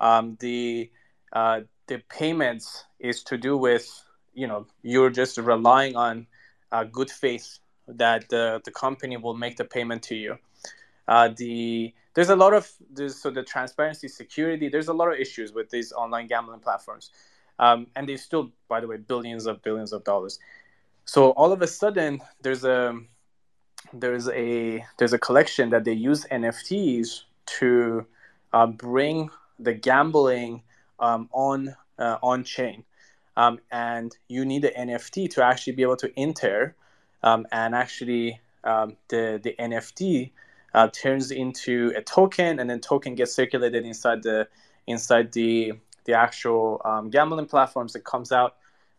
Um, 0.00 0.36
the 0.40 0.90
uh, 1.32 1.60
the 1.86 2.02
payments 2.08 2.84
is 2.98 3.22
to 3.24 3.38
do 3.38 3.56
with 3.56 3.88
you 4.34 4.46
know 4.46 4.66
you're 4.82 5.10
just 5.10 5.38
relying 5.38 5.96
on 5.96 6.26
uh, 6.72 6.84
good 6.84 7.10
faith 7.10 7.58
that 7.88 8.28
the, 8.28 8.60
the 8.64 8.70
company 8.70 9.16
will 9.16 9.34
make 9.34 9.56
the 9.56 9.64
payment 9.64 10.02
to 10.02 10.14
you. 10.14 10.38
Uh, 11.08 11.28
the 11.36 11.94
there's 12.14 12.30
a 12.30 12.36
lot 12.36 12.52
of 12.54 12.70
so 13.08 13.30
the 13.30 13.42
transparency, 13.42 14.08
security. 14.08 14.68
There's 14.68 14.88
a 14.88 14.92
lot 14.92 15.12
of 15.12 15.18
issues 15.18 15.52
with 15.52 15.70
these 15.70 15.92
online 15.92 16.26
gambling 16.26 16.60
platforms, 16.60 17.10
um, 17.58 17.86
and 17.94 18.08
they 18.08 18.16
still, 18.16 18.50
by 18.68 18.80
the 18.80 18.88
way, 18.88 18.96
billions 18.96 19.46
of 19.46 19.62
billions 19.62 19.92
of 19.92 20.02
dollars. 20.02 20.38
So 21.06 21.30
all 21.30 21.52
of 21.52 21.62
a 21.62 21.66
sudden, 21.68 22.20
there's 22.42 22.64
a 22.64 22.98
there's 23.92 24.28
a 24.28 24.84
there's 24.98 25.12
a 25.12 25.18
collection 25.18 25.70
that 25.70 25.84
they 25.84 25.92
use 25.92 26.24
NFTs 26.24 27.22
to 27.58 28.06
uh, 28.52 28.66
bring 28.66 29.30
the 29.58 29.72
gambling 29.72 30.62
um, 30.98 31.28
on 31.32 31.76
uh, 31.98 32.18
on 32.22 32.42
chain, 32.42 32.84
um, 33.36 33.60
and 33.70 34.16
you 34.28 34.44
need 34.44 34.64
an 34.64 34.88
NFT 34.88 35.30
to 35.30 35.44
actually 35.44 35.74
be 35.74 35.82
able 35.82 35.96
to 35.96 36.12
enter 36.18 36.74
um, 37.22 37.46
and 37.52 37.74
actually 37.74 38.40
um, 38.64 38.96
the 39.08 39.40
the 39.42 39.54
NFT 39.60 40.32
uh, 40.74 40.88
turns 40.88 41.30
into 41.30 41.92
a 41.96 42.02
token, 42.02 42.58
and 42.58 42.68
then 42.68 42.80
token 42.80 43.14
gets 43.14 43.32
circulated 43.32 43.86
inside 43.86 44.24
the 44.24 44.48
inside 44.88 45.30
the 45.32 45.74
the 46.04 46.14
actual 46.14 46.82
um, 46.84 47.10
gambling 47.10 47.46
platforms. 47.46 47.94
It 47.94 48.04
comes 48.04 48.32
out 48.32 48.56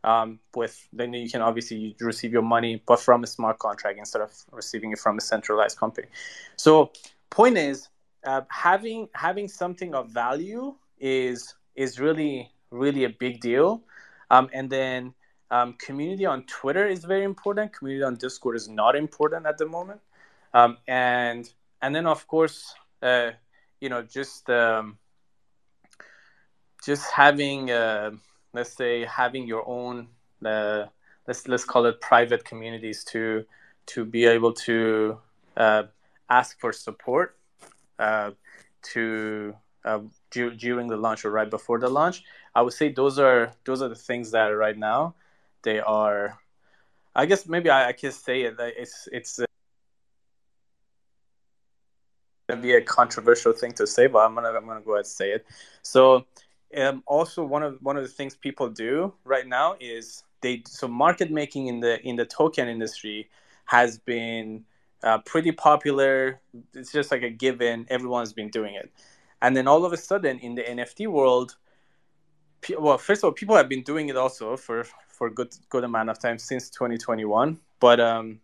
um, 0.08 0.40
with 0.56 0.88
then 0.94 1.14
you 1.14 1.30
can 1.30 1.42
obviously 1.42 1.96
receive 2.00 2.32
your 2.32 2.48
money, 2.56 2.82
but 2.88 3.00
from 3.00 3.24
a 3.24 3.28
smart 3.28 3.60
contract 3.60 4.00
instead 4.00 4.22
of 4.22 4.32
receiving 4.52 4.92
it 4.94 5.00
from 5.00 5.18
a 5.18 5.22
centralized 5.22 5.78
company. 5.78 6.08
So 6.56 6.92
point 7.30 7.58
is 7.58 7.90
uh, 8.26 8.42
having 8.50 9.10
having 9.14 9.48
something 9.50 9.94
of 9.94 10.10
value 10.10 10.76
is 10.98 11.56
is 11.76 12.00
really 12.00 12.50
really 12.72 13.04
a 13.04 13.10
big 13.10 13.42
deal, 13.42 13.84
um, 14.32 14.50
and 14.54 14.70
then 14.70 15.14
um, 15.52 15.74
community 15.74 16.26
on 16.26 16.44
Twitter 16.44 16.88
is 16.88 17.04
very 17.04 17.26
important. 17.26 17.74
Community 17.74 18.04
on 18.04 18.16
Discord 18.16 18.56
is 18.56 18.70
not 18.70 18.96
important 18.96 19.46
at 19.46 19.58
the 19.58 19.66
moment. 19.66 20.00
Um, 20.54 20.78
and 20.88 21.52
and 21.82 21.94
then 21.94 22.08
of 22.08 22.26
course, 22.28 22.74
uh, 23.02 23.32
you 23.82 23.90
know, 23.90 24.04
just 24.04 24.50
um, 24.50 24.98
just 26.86 27.12
having 27.12 27.72
uh, 27.72 28.12
let's 28.54 28.72
say 28.76 29.06
having 29.06 29.48
your 29.48 29.68
own 29.68 30.08
uh, 30.46 30.86
let's 31.28 31.48
let's 31.48 31.64
call 31.66 31.86
it 31.86 32.00
private 32.02 32.46
communities 32.46 33.04
to 33.04 33.46
to 33.88 34.06
be 34.06 34.26
able 34.26 34.54
to 34.54 35.18
uh, 35.56 35.84
ask 36.30 36.60
for 36.60 36.72
support 36.74 37.38
uh, 38.00 38.32
to 38.82 39.56
uh, 39.86 40.00
du- 40.32 40.54
during 40.56 40.88
the 40.88 40.98
launch 40.98 41.26
or 41.26 41.32
right 41.32 41.50
before 41.50 41.80
the 41.80 41.90
launch. 41.90 42.24
I 42.54 42.62
would 42.62 42.74
say 42.74 42.92
those 42.92 43.20
are 43.20 43.54
those 43.66 43.82
are 43.82 43.90
the 43.90 43.96
things 43.96 44.32
that 44.32 44.48
right 44.48 44.78
now 44.78 45.16
they 45.64 45.80
are. 45.80 46.40
I 47.16 47.26
guess 47.26 47.48
maybe 47.48 47.70
I, 47.70 47.90
I 47.90 47.94
can 47.94 48.12
say 48.12 48.44
it. 48.44 48.56
It's 48.60 49.08
it's 49.12 49.40
uh, 49.40 49.46
be 52.56 52.74
a 52.74 52.82
controversial 52.82 53.54
thing 53.54 53.74
to 53.74 53.88
say, 53.88 54.08
but 54.08 54.20
I'm 54.20 54.36
gonna 54.36 54.50
I'm 54.50 54.66
gonna 54.66 54.82
go 54.82 54.94
ahead 54.94 55.06
and 55.06 55.08
say 55.08 55.32
it. 55.32 55.46
So, 55.82 56.26
um, 56.76 57.04
also 57.06 57.44
one 57.44 57.64
of 57.64 57.78
one 57.82 57.98
of 57.98 58.04
the 58.04 58.10
things 58.10 58.36
people 58.36 58.70
do 58.70 59.14
right 59.24 59.48
now 59.48 59.76
is 59.80 60.24
they 60.42 60.64
so 60.66 60.88
market 60.88 61.32
making 61.32 61.68
in 61.68 61.80
the 61.80 62.02
in 62.06 62.16
the 62.16 62.26
token 62.26 62.68
industry 62.68 63.30
has 63.66 63.98
been 63.98 64.64
uh, 65.04 65.20
pretty 65.20 65.52
popular. 65.52 66.42
It's 66.74 66.92
just 66.92 67.12
like 67.12 67.24
a 67.24 67.30
given. 67.30 67.86
Everyone's 67.90 68.34
been 68.34 68.50
doing 68.50 68.76
it, 68.76 68.92
and 69.42 69.56
then 69.56 69.68
all 69.68 69.86
of 69.86 69.94
a 69.94 69.98
sudden 69.98 70.40
in 70.40 70.56
the 70.56 70.64
NFT 70.64 71.08
world, 71.08 71.56
well, 72.78 72.98
first 72.98 73.22
of 73.22 73.26
all, 73.26 73.32
people 73.32 73.56
have 73.56 73.70
been 73.70 73.84
doing 73.84 74.10
it 74.10 74.18
also 74.18 74.58
for 74.58 74.86
for 75.08 75.30
good 75.30 75.56
good 75.70 75.84
amount 75.84 76.10
of 76.10 76.20
time 76.20 76.38
since 76.38 76.70
2021. 76.70 77.60
But 77.80 78.00
um, 78.00 78.40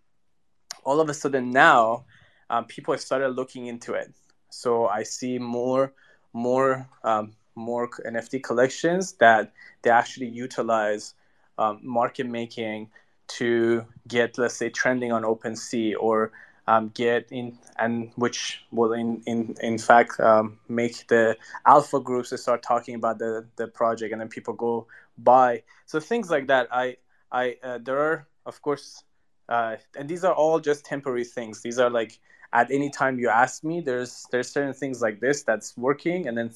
all 0.84 1.02
of 1.02 1.10
a 1.10 1.14
sudden 1.14 1.52
now, 1.52 2.06
um, 2.50 2.66
people 2.66 2.94
have 2.94 3.02
started 3.02 3.30
looking 3.30 3.68
into 3.68 3.94
it. 3.94 4.14
So 4.50 4.88
I 4.88 5.04
see 5.04 5.40
more 5.40 5.94
more 6.32 6.88
um, 7.04 7.34
more 7.56 7.90
NFT 7.90 8.44
collections 8.44 9.14
that 9.14 9.52
they 9.82 9.90
actually 9.90 10.28
utilize 10.28 11.14
um, 11.58 11.80
market 11.84 12.26
making 12.26 12.90
to 13.28 13.86
get 14.08 14.38
let's 14.38 14.56
say 14.56 14.70
trending 14.70 15.12
on 15.12 15.24
OpenSea 15.24 15.94
or 16.00 16.32
um, 16.68 16.92
get 16.94 17.28
in 17.32 17.58
and 17.78 18.12
which 18.16 18.64
will 18.72 18.94
in 18.94 19.22
in 19.26 19.56
in 19.62 19.78
fact 19.78 20.20
um, 20.20 20.60
make 20.70 21.08
the 21.08 21.38
alpha 21.66 22.00
groups 22.00 22.30
to 22.30 22.38
start 22.38 22.64
talking 22.64 22.96
about 22.96 23.20
the 23.20 23.46
the 23.58 23.68
project 23.68 24.12
and 24.12 24.22
then 24.22 24.30
people 24.30 24.54
go 24.54 24.88
buy. 25.18 25.64
So 25.86 26.00
things 26.00 26.30
like 26.30 26.48
that 26.48 26.68
i 26.72 26.98
i 27.32 27.58
uh, 27.64 27.80
there 27.84 28.00
are 28.00 28.28
of 28.46 28.62
course 28.62 29.04
uh, 29.50 29.76
and 29.98 30.08
these 30.08 30.24
are 30.24 30.34
all 30.34 30.60
just 30.60 30.86
temporary 30.86 31.26
things. 31.26 31.62
These 31.62 31.80
are 31.80 31.90
like 31.90 32.20
at 32.54 32.72
any 32.72 32.90
time 32.90 33.20
you 33.20 33.30
ask 33.30 33.64
me 33.64 33.82
there's 33.82 34.26
there's 34.32 34.50
certain 34.50 34.74
things 34.74 35.02
like 35.02 35.20
this 35.20 35.44
that's 35.44 35.76
working 35.78 36.28
and 36.28 36.38
then 36.38 36.52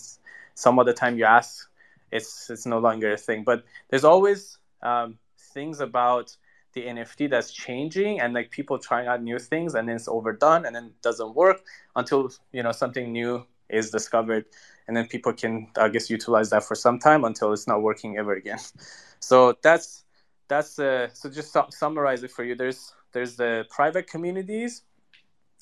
some 0.57 0.79
other 0.79 0.93
time 0.93 1.17
you 1.17 1.25
ask 1.25 1.69
it's 2.11 2.49
it's 2.49 2.65
no 2.65 2.79
longer 2.79 3.11
a 3.13 3.17
thing 3.17 3.43
but 3.43 3.63
there's 3.89 4.03
always 4.03 4.57
um, 4.81 5.17
things 5.53 5.79
about 5.79 6.35
the 6.73 6.85
NFT 6.85 7.29
that's 7.29 7.51
changing 7.51 8.19
and 8.19 8.33
like 8.33 8.51
people 8.51 8.77
trying 8.77 9.07
out 9.07 9.21
new 9.21 9.39
things 9.39 9.75
and 9.75 9.87
then 9.87 9.95
it's 9.95 10.07
overdone 10.07 10.65
and 10.65 10.75
then 10.75 10.85
it 10.85 11.01
doesn't 11.01 11.35
work 11.35 11.61
until 11.95 12.29
you 12.51 12.63
know 12.63 12.71
something 12.71 13.11
new 13.11 13.45
is 13.69 13.89
discovered 13.91 14.45
and 14.87 14.95
then 14.95 15.07
people 15.07 15.33
can 15.33 15.67
I 15.77 15.89
guess 15.89 16.09
utilize 16.09 16.49
that 16.51 16.63
for 16.63 16.75
some 16.75 16.99
time 16.99 17.23
until 17.23 17.51
it's 17.53 17.67
not 17.67 17.81
working 17.81 18.17
ever 18.17 18.33
again. 18.33 18.59
So 19.19 19.55
that's 19.63 20.05
that's 20.47 20.77
uh, 20.77 21.07
so 21.11 21.27
just 21.27 21.51
su- 21.51 21.71
summarize 21.71 22.21
it 22.23 22.29
for 22.29 22.43
you. 22.43 22.53
There's 22.53 22.93
there's 23.11 23.35
the 23.35 23.65
private 23.71 24.05
communities, 24.05 24.83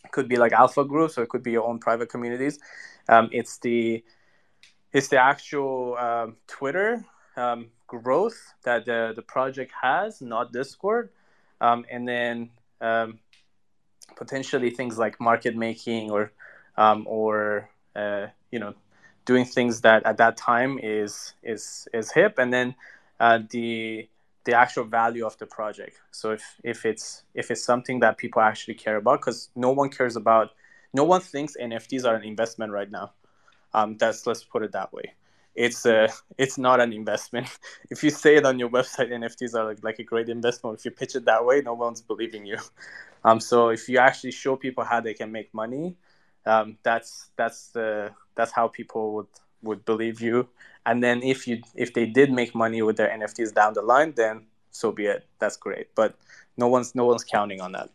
it 0.03 0.11
could 0.11 0.27
be 0.27 0.35
like 0.35 0.51
alpha 0.51 0.83
groups 0.83 1.17
or 1.17 1.23
it 1.23 1.29
could 1.29 1.41
be 1.41 1.51
your 1.51 1.65
own 1.65 1.79
private 1.79 2.09
communities. 2.09 2.59
Um, 3.07 3.29
it's 3.31 3.57
the 3.59 4.03
it's 4.95 5.09
the 5.09 5.17
actual 5.17 5.97
um, 5.97 6.37
Twitter 6.47 7.03
um, 7.35 7.67
growth 7.85 8.53
that 8.63 8.85
the, 8.85 9.11
the 9.13 9.21
project 9.21 9.73
has, 9.81 10.21
not 10.21 10.53
Discord. 10.53 11.09
Um, 11.59 11.85
and 11.91 12.07
then 12.07 12.49
um, 12.79 13.19
potentially 14.15 14.69
things 14.69 14.97
like 14.97 15.19
market 15.19 15.53
making 15.53 16.11
or 16.11 16.31
um, 16.77 17.05
or 17.07 17.69
uh, 17.93 18.27
you 18.51 18.59
know 18.59 18.73
doing 19.25 19.43
things 19.43 19.81
that 19.81 20.05
at 20.05 20.15
that 20.17 20.37
time 20.37 20.79
is 20.81 21.33
is 21.43 21.89
is 21.93 22.13
hip. 22.13 22.35
And 22.37 22.53
then 22.53 22.75
uh, 23.19 23.39
the 23.49 24.07
the 24.45 24.53
actual 24.53 24.85
value 24.85 25.25
of 25.25 25.37
the 25.39 25.45
project. 25.45 25.99
So 26.11 26.31
if 26.31 26.43
if 26.63 26.85
it's 26.85 27.23
if 27.33 27.51
it's 27.51 27.63
something 27.63 27.99
that 27.99 28.17
people 28.17 28.41
actually 28.41 28.75
care 28.75 28.95
about 28.95 29.19
because 29.19 29.49
no 29.57 29.71
one 29.71 29.89
cares 29.89 30.15
about 30.15 30.51
no 30.93 31.03
one 31.03 31.19
thinks 31.19 31.57
nfts 31.61 32.05
are 32.05 32.15
an 32.15 32.23
investment 32.23 32.71
right 32.71 32.89
now 32.89 33.11
um, 33.75 33.97
that's 33.97 34.25
let's 34.25 34.43
put 34.43 34.63
it 34.63 34.71
that 34.71 34.93
way. 34.93 35.13
It's 35.53 35.85
a 35.85 36.09
it's 36.37 36.57
not 36.57 36.79
an 36.79 36.93
investment. 36.93 37.47
If 37.91 38.03
you 38.03 38.09
say 38.09 38.37
it 38.37 38.45
on 38.45 38.57
your 38.57 38.69
website 38.69 39.11
nfts 39.21 39.53
are 39.53 39.65
like, 39.65 39.83
like 39.83 39.99
a 39.99 40.03
great 40.03 40.29
investment. 40.29 40.79
If 40.79 40.85
you 40.85 40.91
pitch 40.91 41.15
it 41.15 41.25
that 41.25 41.45
way 41.45 41.61
no 41.61 41.73
one's 41.73 42.01
believing 42.01 42.45
you. 42.45 42.57
Um, 43.25 43.39
so 43.39 43.69
if 43.69 43.89
you 43.89 43.97
actually 43.97 44.31
show 44.31 44.55
people 44.55 44.83
how 44.83 45.01
they 45.01 45.13
can 45.13 45.31
make 45.31 45.53
money 45.53 45.95
um, 46.45 46.77
that's 46.83 47.31
that's 47.35 47.69
the 47.69 48.11
that's 48.35 48.51
how 48.51 48.67
people 48.67 49.13
would 49.15 49.27
would 49.63 49.83
believe 49.85 50.21
you. 50.21 50.47
And 50.85 51.03
then 51.03 51.21
if 51.23 51.47
you 51.47 51.61
if 51.75 51.93
they 51.93 52.05
did 52.05 52.31
make 52.31 52.55
money 52.55 52.81
with 52.81 52.97
their 52.97 53.09
nfts 53.09 53.53
down 53.53 53.73
the 53.73 53.81
line 53.81 54.13
then 54.15 54.45
so 54.71 54.91
be 54.91 55.05
it. 55.07 55.25
That's 55.39 55.57
great. 55.57 55.87
But 55.95 56.15
no 56.57 56.67
one's 56.67 56.95
no 56.95 57.05
one's 57.05 57.23
counting 57.23 57.61
on 57.61 57.73
that. 57.73 57.89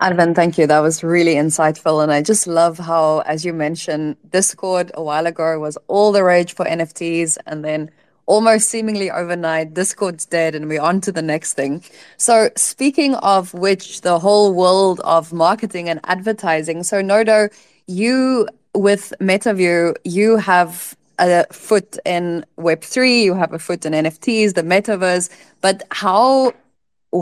Arvin, 0.00 0.34
thank 0.34 0.56
you. 0.56 0.66
That 0.66 0.80
was 0.80 1.04
really 1.04 1.34
insightful. 1.34 2.02
And 2.02 2.10
I 2.10 2.22
just 2.22 2.46
love 2.46 2.78
how, 2.78 3.18
as 3.20 3.44
you 3.44 3.52
mentioned, 3.52 4.16
Discord 4.30 4.90
a 4.94 5.02
while 5.02 5.26
ago 5.26 5.58
was 5.58 5.76
all 5.88 6.10
the 6.10 6.24
rage 6.24 6.54
for 6.54 6.64
NFTs. 6.64 7.36
And 7.46 7.62
then 7.62 7.90
almost 8.24 8.70
seemingly 8.70 9.10
overnight, 9.10 9.74
Discord's 9.74 10.24
dead 10.24 10.54
and 10.54 10.68
we're 10.68 10.80
on 10.80 11.02
to 11.02 11.12
the 11.12 11.20
next 11.20 11.52
thing. 11.52 11.82
So, 12.16 12.48
speaking 12.56 13.14
of 13.16 13.52
which, 13.52 14.00
the 14.00 14.18
whole 14.18 14.54
world 14.54 15.00
of 15.00 15.34
marketing 15.34 15.88
and 15.90 16.00
advertising. 16.04 16.82
So, 16.82 17.02
Nodo, 17.02 17.50
you 17.86 18.48
with 18.74 19.12
MetaViu, 19.20 19.96
you 20.04 20.36
have 20.36 20.96
a 21.18 21.44
foot 21.52 21.98
in 22.06 22.46
Web3, 22.56 23.22
you 23.22 23.34
have 23.34 23.52
a 23.52 23.58
foot 23.58 23.84
in 23.84 23.92
NFTs, 23.92 24.54
the 24.54 24.62
metaverse. 24.62 25.28
But 25.60 25.82
how 25.90 26.54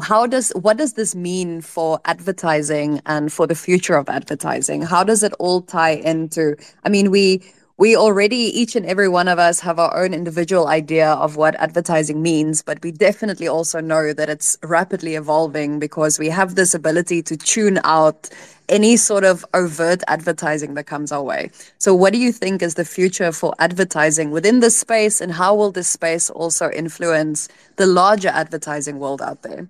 how 0.02 0.26
does 0.26 0.50
what 0.50 0.76
does 0.76 0.92
this 0.94 1.14
mean 1.14 1.62
for 1.62 1.98
advertising 2.04 3.00
and 3.06 3.32
for 3.32 3.46
the 3.46 3.54
future 3.54 3.96
of 3.96 4.08
advertising? 4.08 4.82
How 4.82 5.02
does 5.02 5.22
it 5.22 5.32
all 5.38 5.62
tie 5.62 5.96
into 6.04 6.56
i 6.84 6.88
mean 6.90 7.10
we 7.10 7.42
we 7.78 7.96
already 7.96 8.36
each 8.36 8.76
and 8.76 8.84
every 8.84 9.08
one 9.08 9.28
of 9.28 9.38
us 9.38 9.60
have 9.60 9.78
our 9.78 9.96
own 9.96 10.12
individual 10.12 10.66
idea 10.66 11.12
of 11.12 11.36
what 11.36 11.54
advertising 11.54 12.20
means 12.20 12.60
but 12.60 12.82
we 12.82 12.92
definitely 12.92 13.48
also 13.48 13.80
know 13.80 14.12
that 14.12 14.28
it's 14.28 14.58
rapidly 14.62 15.14
evolving 15.14 15.78
because 15.78 16.18
we 16.18 16.28
have 16.28 16.54
this 16.54 16.74
ability 16.74 17.22
to 17.22 17.36
tune 17.36 17.80
out 17.84 18.28
any 18.68 18.96
sort 18.98 19.24
of 19.24 19.46
overt 19.54 20.02
advertising 20.08 20.74
that 20.74 20.84
comes 20.84 21.10
our 21.10 21.22
way. 21.22 21.50
So 21.78 21.94
what 21.94 22.12
do 22.12 22.18
you 22.18 22.32
think 22.32 22.60
is 22.60 22.74
the 22.74 22.84
future 22.84 23.32
for 23.32 23.54
advertising 23.58 24.30
within 24.30 24.60
this 24.60 24.78
space 24.78 25.22
and 25.22 25.32
how 25.32 25.54
will 25.54 25.72
this 25.72 25.88
space 25.88 26.28
also 26.28 26.70
influence 26.70 27.48
the 27.76 27.86
larger 27.86 28.28
advertising 28.28 28.98
world 28.98 29.22
out 29.22 29.40
there 29.42 29.66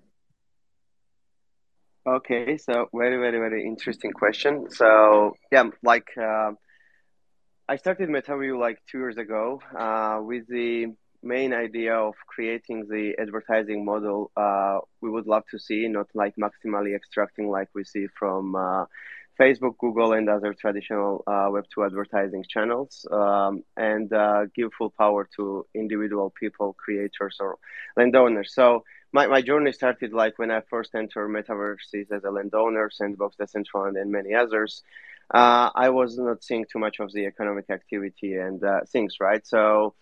Okay, 2.16 2.56
so 2.56 2.88
very, 2.94 3.18
very, 3.18 3.38
very 3.38 3.66
interesting 3.66 4.12
question. 4.12 4.70
So 4.70 5.34
yeah, 5.52 5.64
like 5.82 6.08
uh, 6.16 6.52
I 7.68 7.76
started 7.76 8.08
MetaViu 8.08 8.58
like 8.58 8.78
two 8.90 8.98
years 8.98 9.18
ago 9.18 9.60
uh, 9.78 10.18
with 10.22 10.46
the 10.48 10.86
main 11.22 11.52
idea 11.52 11.94
of 11.94 12.14
creating 12.26 12.86
the 12.88 13.14
advertising 13.20 13.84
model 13.84 14.30
uh, 14.38 14.78
we 15.02 15.10
would 15.10 15.26
love 15.26 15.42
to 15.50 15.58
see, 15.58 15.86
not 15.86 16.06
like 16.14 16.34
maximally 16.36 16.96
extracting 16.96 17.50
like 17.50 17.68
we 17.74 17.84
see 17.84 18.06
from 18.18 18.54
uh, 18.56 18.84
Facebook, 19.38 19.78
Google, 19.78 20.12
and 20.12 20.28
other 20.28 20.52
traditional 20.54 21.22
uh, 21.26 21.48
Web2 21.48 21.86
advertising 21.86 22.44
channels, 22.48 23.06
um, 23.10 23.62
and 23.76 24.12
uh, 24.12 24.46
give 24.54 24.72
full 24.76 24.90
power 24.90 25.28
to 25.36 25.66
individual 25.74 26.30
people, 26.30 26.74
creators, 26.74 27.36
or 27.40 27.58
landowners. 27.96 28.52
So 28.52 28.84
my, 29.12 29.26
my 29.26 29.40
journey 29.40 29.72
started 29.72 30.12
like 30.12 30.38
when 30.38 30.50
I 30.50 30.60
first 30.68 30.94
entered 30.94 31.28
metaverses 31.28 32.10
as 32.10 32.24
a 32.24 32.30
landowner, 32.30 32.90
Sandbox, 32.90 33.36
Decentraland, 33.36 34.00
and 34.00 34.10
many 34.10 34.34
others. 34.34 34.82
Uh, 35.32 35.70
I 35.74 35.90
was 35.90 36.18
not 36.18 36.42
seeing 36.42 36.64
too 36.70 36.78
much 36.78 37.00
of 37.00 37.12
the 37.12 37.26
economic 37.26 37.70
activity 37.70 38.34
and 38.36 38.62
uh, 38.64 38.80
things, 38.88 39.16
right? 39.20 39.46
So 39.46 39.94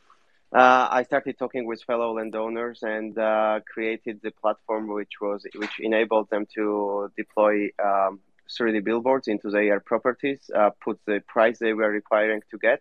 uh, 0.52 0.88
I 0.90 1.02
started 1.02 1.38
talking 1.38 1.66
with 1.66 1.82
fellow 1.82 2.14
landowners 2.14 2.82
and 2.82 3.18
uh, 3.18 3.60
created 3.72 4.20
the 4.22 4.30
platform 4.30 4.88
which 4.88 5.20
was 5.20 5.44
which 5.56 5.80
enabled 5.80 6.30
them 6.30 6.46
to 6.54 7.10
deploy 7.16 7.68
um, 7.84 8.20
3D 8.48 8.84
billboards 8.84 9.28
into 9.28 9.50
their 9.50 9.80
properties, 9.80 10.50
uh, 10.54 10.70
put 10.80 10.98
the 11.06 11.22
price 11.26 11.58
they 11.58 11.72
were 11.72 11.90
requiring 11.90 12.42
to 12.50 12.58
get, 12.58 12.80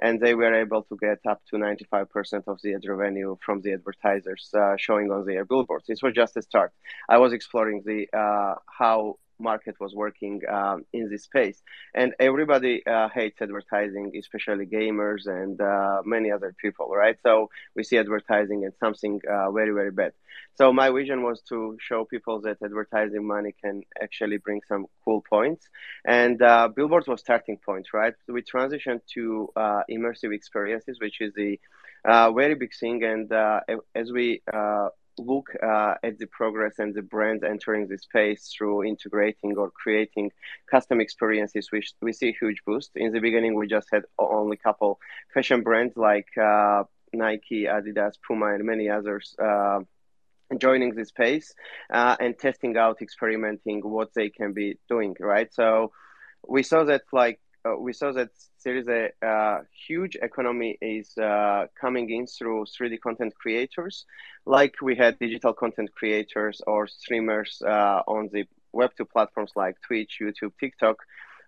and 0.00 0.20
they 0.20 0.34
were 0.34 0.54
able 0.54 0.82
to 0.84 0.96
get 0.96 1.18
up 1.28 1.42
to 1.50 1.56
95% 1.56 2.44
of 2.46 2.60
the 2.62 2.74
ad 2.74 2.84
revenue 2.86 3.36
from 3.44 3.60
the 3.60 3.72
advertisers 3.72 4.50
uh, 4.54 4.74
showing 4.76 5.10
on 5.10 5.24
their 5.26 5.44
billboards. 5.44 5.86
This 5.86 6.02
was 6.02 6.14
just 6.14 6.36
a 6.36 6.42
start. 6.42 6.72
I 7.08 7.18
was 7.18 7.32
exploring 7.32 7.82
the 7.84 8.08
uh, 8.16 8.54
how 8.66 9.18
market 9.42 9.76
was 9.80 9.94
working 9.94 10.40
um, 10.48 10.84
in 10.92 11.10
this 11.10 11.24
space. 11.24 11.62
And 11.94 12.14
everybody 12.18 12.84
uh, 12.86 13.08
hates 13.08 13.40
advertising, 13.40 14.12
especially 14.18 14.66
gamers 14.66 15.26
and 15.26 15.60
uh, 15.60 16.02
many 16.04 16.30
other 16.30 16.54
people, 16.60 16.88
right? 16.88 17.16
So 17.22 17.50
we 17.76 17.84
see 17.84 17.98
advertising 17.98 18.64
as 18.64 18.72
something 18.78 19.20
uh, 19.30 19.50
very, 19.50 19.72
very 19.72 19.90
bad. 19.90 20.12
So 20.54 20.72
my 20.72 20.90
vision 20.90 21.22
was 21.22 21.40
to 21.48 21.76
show 21.80 22.04
people 22.04 22.40
that 22.42 22.58
advertising 22.62 23.26
money 23.26 23.54
can 23.62 23.82
actually 24.00 24.38
bring 24.38 24.60
some 24.68 24.86
cool 25.04 25.22
points. 25.28 25.68
And 26.04 26.40
uh, 26.42 26.68
billboards 26.68 27.08
was 27.08 27.20
starting 27.20 27.58
point, 27.58 27.88
right? 27.92 28.14
We 28.28 28.42
transitioned 28.42 29.00
to 29.14 29.48
uh, 29.56 29.82
immersive 29.90 30.34
experiences, 30.34 30.98
which 31.00 31.20
is 31.20 31.32
the 31.34 31.58
uh, 32.04 32.32
very 32.32 32.54
big 32.54 32.72
thing. 32.78 33.02
And 33.04 33.32
as 33.94 34.12
we 34.12 34.42
look 35.18 35.50
uh, 35.62 35.94
at 36.02 36.18
the 36.18 36.26
progress 36.26 36.78
and 36.78 36.94
the 36.94 37.02
brands 37.02 37.42
entering 37.42 37.88
the 37.88 37.98
space 37.98 38.52
through 38.56 38.84
integrating 38.84 39.56
or 39.56 39.70
creating 39.70 40.32
custom 40.70 41.00
experiences, 41.00 41.70
we, 41.72 41.82
we 42.00 42.12
see 42.12 42.28
a 42.28 42.36
huge 42.38 42.62
boost. 42.66 42.90
In 42.94 43.12
the 43.12 43.20
beginning, 43.20 43.54
we 43.54 43.66
just 43.66 43.88
had 43.92 44.04
only 44.18 44.56
a 44.56 44.62
couple 44.62 44.98
fashion 45.32 45.62
brands 45.62 45.96
like 45.96 46.28
uh, 46.38 46.84
Nike, 47.12 47.64
Adidas, 47.64 48.14
Puma, 48.26 48.54
and 48.54 48.64
many 48.64 48.88
others. 48.88 49.34
Uh, 49.42 49.80
joining 50.58 50.94
the 50.94 51.04
space 51.04 51.54
uh, 51.90 52.14
and 52.20 52.38
testing 52.38 52.76
out 52.76 53.00
experimenting 53.00 53.80
what 53.80 54.12
they 54.14 54.28
can 54.28 54.52
be 54.52 54.78
doing 54.86 55.16
right 55.18 55.52
so 55.54 55.90
we 56.46 56.62
saw 56.62 56.84
that 56.84 57.02
like 57.12 57.40
uh, 57.64 57.76
we 57.76 57.92
saw 57.92 58.12
that 58.12 58.30
there 58.64 58.76
is 58.76 58.88
a 58.88 59.10
uh, 59.26 59.60
huge 59.86 60.16
economy 60.16 60.76
is 60.80 61.16
uh, 61.18 61.66
coming 61.80 62.10
in 62.10 62.26
through 62.26 62.64
3D 62.64 63.00
content 63.00 63.34
creators, 63.34 64.04
like 64.46 64.74
we 64.82 64.96
had 64.96 65.18
digital 65.18 65.52
content 65.52 65.90
creators 65.94 66.60
or 66.66 66.86
streamers 66.86 67.62
uh, 67.66 68.02
on 68.06 68.28
the 68.32 68.44
Web2 68.74 69.08
platforms 69.10 69.52
like 69.54 69.76
Twitch, 69.86 70.18
YouTube, 70.20 70.52
TikTok. 70.58 70.96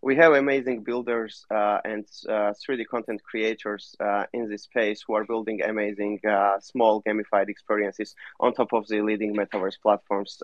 We 0.05 0.17
have 0.17 0.35
amazing 0.35 0.83
builders 0.83 1.47
uh, 1.51 1.79
and 1.83 2.05
3D 2.05 2.81
uh, 2.83 2.85
content 2.91 3.23
creators 3.23 3.97
in 4.35 4.51
this 4.51 4.65
space 4.65 5.03
who 5.07 5.15
are 5.15 5.25
building 5.25 5.63
amazing 5.63 6.21
small 6.61 7.03
gamified 7.03 7.49
experiences 7.49 8.15
on 8.39 8.53
top 8.53 8.75
of 8.75 8.87
the 8.89 9.01
leading 9.01 9.35
metaverse 9.35 9.81
platforms, 9.83 10.43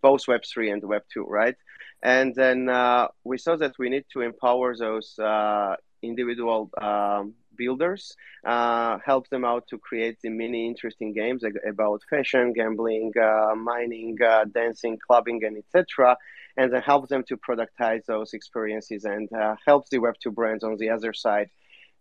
both 0.00 0.24
Web3 0.24 0.72
and 0.72 0.82
Web2, 0.82 1.28
right? 1.28 1.56
And 2.02 2.34
then 2.34 2.70
uh, 2.70 3.08
we 3.22 3.36
saw 3.36 3.56
that 3.56 3.78
we 3.78 3.90
need 3.90 4.06
to 4.14 4.22
empower 4.22 4.74
those 4.74 5.18
uh, 5.18 5.76
individual 6.02 6.70
um, 6.80 7.34
builders, 7.56 8.16
uh, 8.44 8.98
help 9.04 9.28
them 9.28 9.44
out 9.44 9.66
to 9.68 9.78
create 9.78 10.18
the 10.22 10.28
many 10.28 10.66
interesting 10.66 11.12
games 11.12 11.42
about 11.68 12.02
fashion, 12.08 12.52
gambling, 12.52 13.12
uh, 13.20 13.54
mining, 13.56 14.16
uh, 14.22 14.44
dancing, 14.44 14.98
clubbing, 15.06 15.42
and 15.44 15.58
etc. 15.58 16.16
And 16.56 16.72
then 16.72 16.82
help 16.82 17.08
them 17.08 17.22
to 17.28 17.36
productize 17.36 18.06
those 18.06 18.32
experiences 18.32 19.04
and 19.04 19.30
uh, 19.32 19.56
help 19.66 19.88
the 19.90 19.98
Web2 19.98 20.34
brands 20.34 20.64
on 20.64 20.76
the 20.78 20.90
other 20.90 21.12
side 21.12 21.50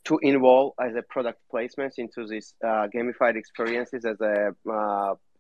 to 0.06 0.18
involve 0.22 0.74
as 0.80 0.96
a 0.96 1.02
product 1.02 1.40
placements 1.54 1.98
into 1.98 2.28
these 2.28 2.54
gamified 2.64 3.36
experiences 3.36 4.06
as 4.06 4.22
a 4.22 4.54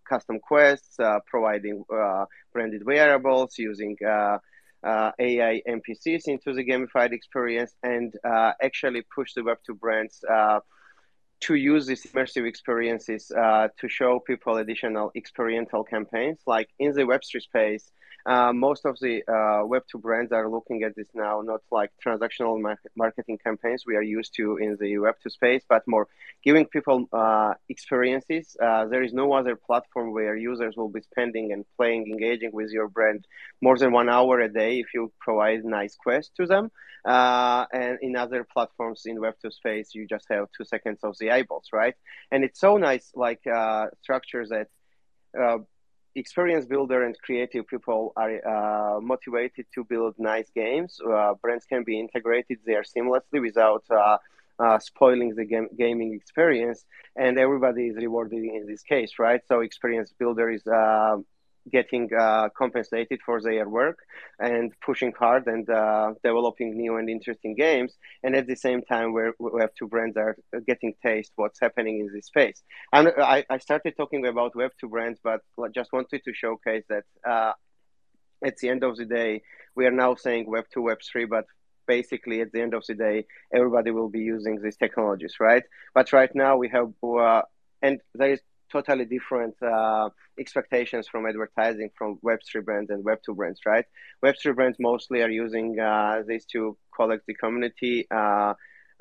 custom 0.07 0.39
quests, 0.39 0.99
uh, 0.99 1.19
providing 1.25 1.83
uh, 1.93 2.25
branded 2.53 2.85
wearables, 2.85 3.57
using 3.57 3.97
uh, 4.05 4.37
AI 4.83 5.61
NPCs 5.67 6.27
into 6.27 6.53
the 6.53 6.63
gamified 6.63 7.11
experience, 7.11 7.73
and 7.83 8.13
actually 8.61 9.03
push 9.13 9.33
the 9.33 9.41
Web2 9.41 9.79
brands 9.79 10.23
to 11.41 11.55
use 11.55 11.85
these 11.85 12.05
immersive 12.07 12.47
experiences 12.47 13.31
uh, 13.31 13.67
to 13.77 13.89
show 13.89 14.19
people 14.19 14.57
additional 14.57 15.11
experiential 15.15 15.83
campaigns. 15.83 16.39
Like 16.47 16.69
in 16.79 16.93
the 16.93 17.01
Web3 17.01 17.41
space, 17.41 17.91
uh, 18.25 18.51
most 18.51 18.85
of 18.85 18.97
the 18.99 19.21
uh, 19.27 19.63
Web2 19.63 20.01
brands 20.01 20.31
are 20.31 20.49
looking 20.49 20.81
at 20.83 20.95
this 20.95 21.07
now, 21.13 21.41
not 21.41 21.61
like 21.71 21.91
transactional 22.03 22.59
marketing 22.95 23.37
campaigns 23.37 23.83
we 23.85 23.95
are 23.95 24.01
used 24.01 24.33
to 24.35 24.57
in 24.57 24.77
the 24.79 24.95
Web2 24.95 25.31
space, 25.31 25.63
but 25.69 25.83
more 25.87 26.07
giving 26.43 26.65
people 26.65 27.07
uh, 27.13 27.53
experiences. 27.69 28.57
Uh, 28.61 28.85
there 28.85 29.03
is 29.03 29.13
no 29.13 29.33
other 29.33 29.55
platform 29.55 30.11
where 30.11 30.35
users 30.35 30.75
will 30.75 30.89
be 30.89 31.01
spending 31.01 31.53
and 31.53 31.65
playing, 31.77 32.07
engaging 32.07 32.51
with 32.51 32.71
your 32.71 32.87
brand 32.87 33.25
more 33.61 33.77
than 33.77 33.91
one 33.91 34.09
hour 34.09 34.39
a 34.39 34.51
day 34.51 34.79
if 34.79 34.87
you 34.93 35.11
provide 35.19 35.63
nice 35.63 35.95
quest 35.95 36.31
to 36.35 36.47
them. 36.47 36.71
Uh, 37.05 37.65
and 37.71 37.99
in 38.01 38.15
other 38.15 38.43
platforms 38.43 39.03
in 39.05 39.17
Web2 39.17 39.53
space, 39.53 39.93
you 39.93 40.07
just 40.07 40.25
have 40.31 40.47
two 40.57 40.65
seconds 40.65 40.99
of 41.03 41.15
the 41.19 41.29
eyeballs, 41.29 41.67
right? 41.71 41.93
And 42.31 42.43
it's 42.43 42.59
so 42.59 42.77
nice, 42.77 43.11
like 43.13 43.41
structures 44.01 44.49
that 44.49 44.69
experience 46.15 46.65
builder 46.65 47.03
and 47.03 47.17
creative 47.21 47.67
people 47.67 48.13
are 48.15 48.35
uh, 48.47 49.01
motivated 49.01 49.65
to 49.73 49.83
build 49.83 50.15
nice 50.17 50.49
games. 50.55 50.99
Uh, 51.05 51.33
brands 51.41 51.65
can 51.65 51.83
be 51.83 51.99
integrated 51.99 52.59
there 52.65 52.83
seamlessly 52.83 53.41
without 53.41 53.83
uh, 53.91 54.17
uh 54.57 54.79
spoiling 54.79 55.35
the 55.35 55.43
game, 55.43 55.67
gaming 55.77 56.13
experience, 56.13 56.85
and 57.17 57.37
everybody 57.37 57.87
is 57.87 57.97
rewarded 57.97 58.41
in 58.43 58.65
this 58.65 58.83
case, 58.83 59.19
right? 59.19 59.41
So, 59.49 59.59
experience 59.59 60.13
builder 60.17 60.49
is 60.49 60.65
uh, 60.65 61.17
getting 61.71 62.09
uh, 62.13 62.49
compensated 62.55 63.19
for 63.25 63.41
their 63.41 63.67
work 63.67 63.99
and 64.39 64.71
pushing 64.81 65.11
hard 65.17 65.47
and 65.47 65.69
uh, 65.69 66.13
developing 66.23 66.77
new 66.77 66.97
and 66.97 67.09
interesting 67.09 67.55
games. 67.55 67.93
And 68.23 68.35
at 68.35 68.47
the 68.47 68.55
same 68.55 68.81
time, 68.83 69.13
we 69.13 69.23
Web2 69.39 69.89
brands 69.89 70.17
are 70.17 70.35
getting 70.67 70.93
taste 71.03 71.31
what's 71.35 71.59
happening 71.59 71.99
in 71.99 72.09
this 72.13 72.27
space. 72.27 72.61
And 72.93 73.11
I, 73.17 73.45
I 73.49 73.57
started 73.57 73.95
talking 73.97 74.27
about 74.27 74.53
Web2 74.53 74.89
brands, 74.89 75.19
but 75.23 75.41
just 75.73 75.91
wanted 75.91 76.23
to 76.23 76.33
showcase 76.33 76.83
that 76.89 77.05
uh, 77.27 77.53
at 78.43 78.57
the 78.57 78.69
end 78.69 78.83
of 78.83 78.97
the 78.97 79.05
day, 79.05 79.41
we 79.75 79.85
are 79.85 79.91
now 79.91 80.15
saying 80.15 80.45
Web2, 80.45 80.77
Web3, 80.77 81.27
but 81.29 81.45
basically 81.87 82.41
at 82.41 82.51
the 82.51 82.61
end 82.61 82.73
of 82.73 82.83
the 82.87 82.95
day, 82.95 83.25
everybody 83.53 83.91
will 83.91 84.09
be 84.09 84.19
using 84.19 84.61
these 84.61 84.77
technologies, 84.77 85.35
right? 85.39 85.63
But 85.93 86.13
right 86.13 86.33
now 86.33 86.57
we 86.57 86.69
have, 86.69 86.91
uh, 87.03 87.43
and 87.81 87.99
there 88.13 88.33
is 88.33 88.41
totally 88.71 89.05
different 89.05 89.55
uh, 89.61 90.09
expectations 90.39 91.07
from 91.07 91.25
advertising 91.25 91.89
from 91.97 92.17
Web3 92.23 92.63
brands 92.63 92.89
and 92.89 93.03
Web2 93.03 93.35
brands, 93.35 93.61
right? 93.65 93.85
Web3 94.23 94.55
brands 94.55 94.77
mostly 94.79 95.21
are 95.21 95.29
using 95.29 95.79
uh, 95.79 96.21
to 96.51 96.77
collect 96.95 97.25
the 97.27 97.33
community, 97.35 98.07
uh, 98.11 98.53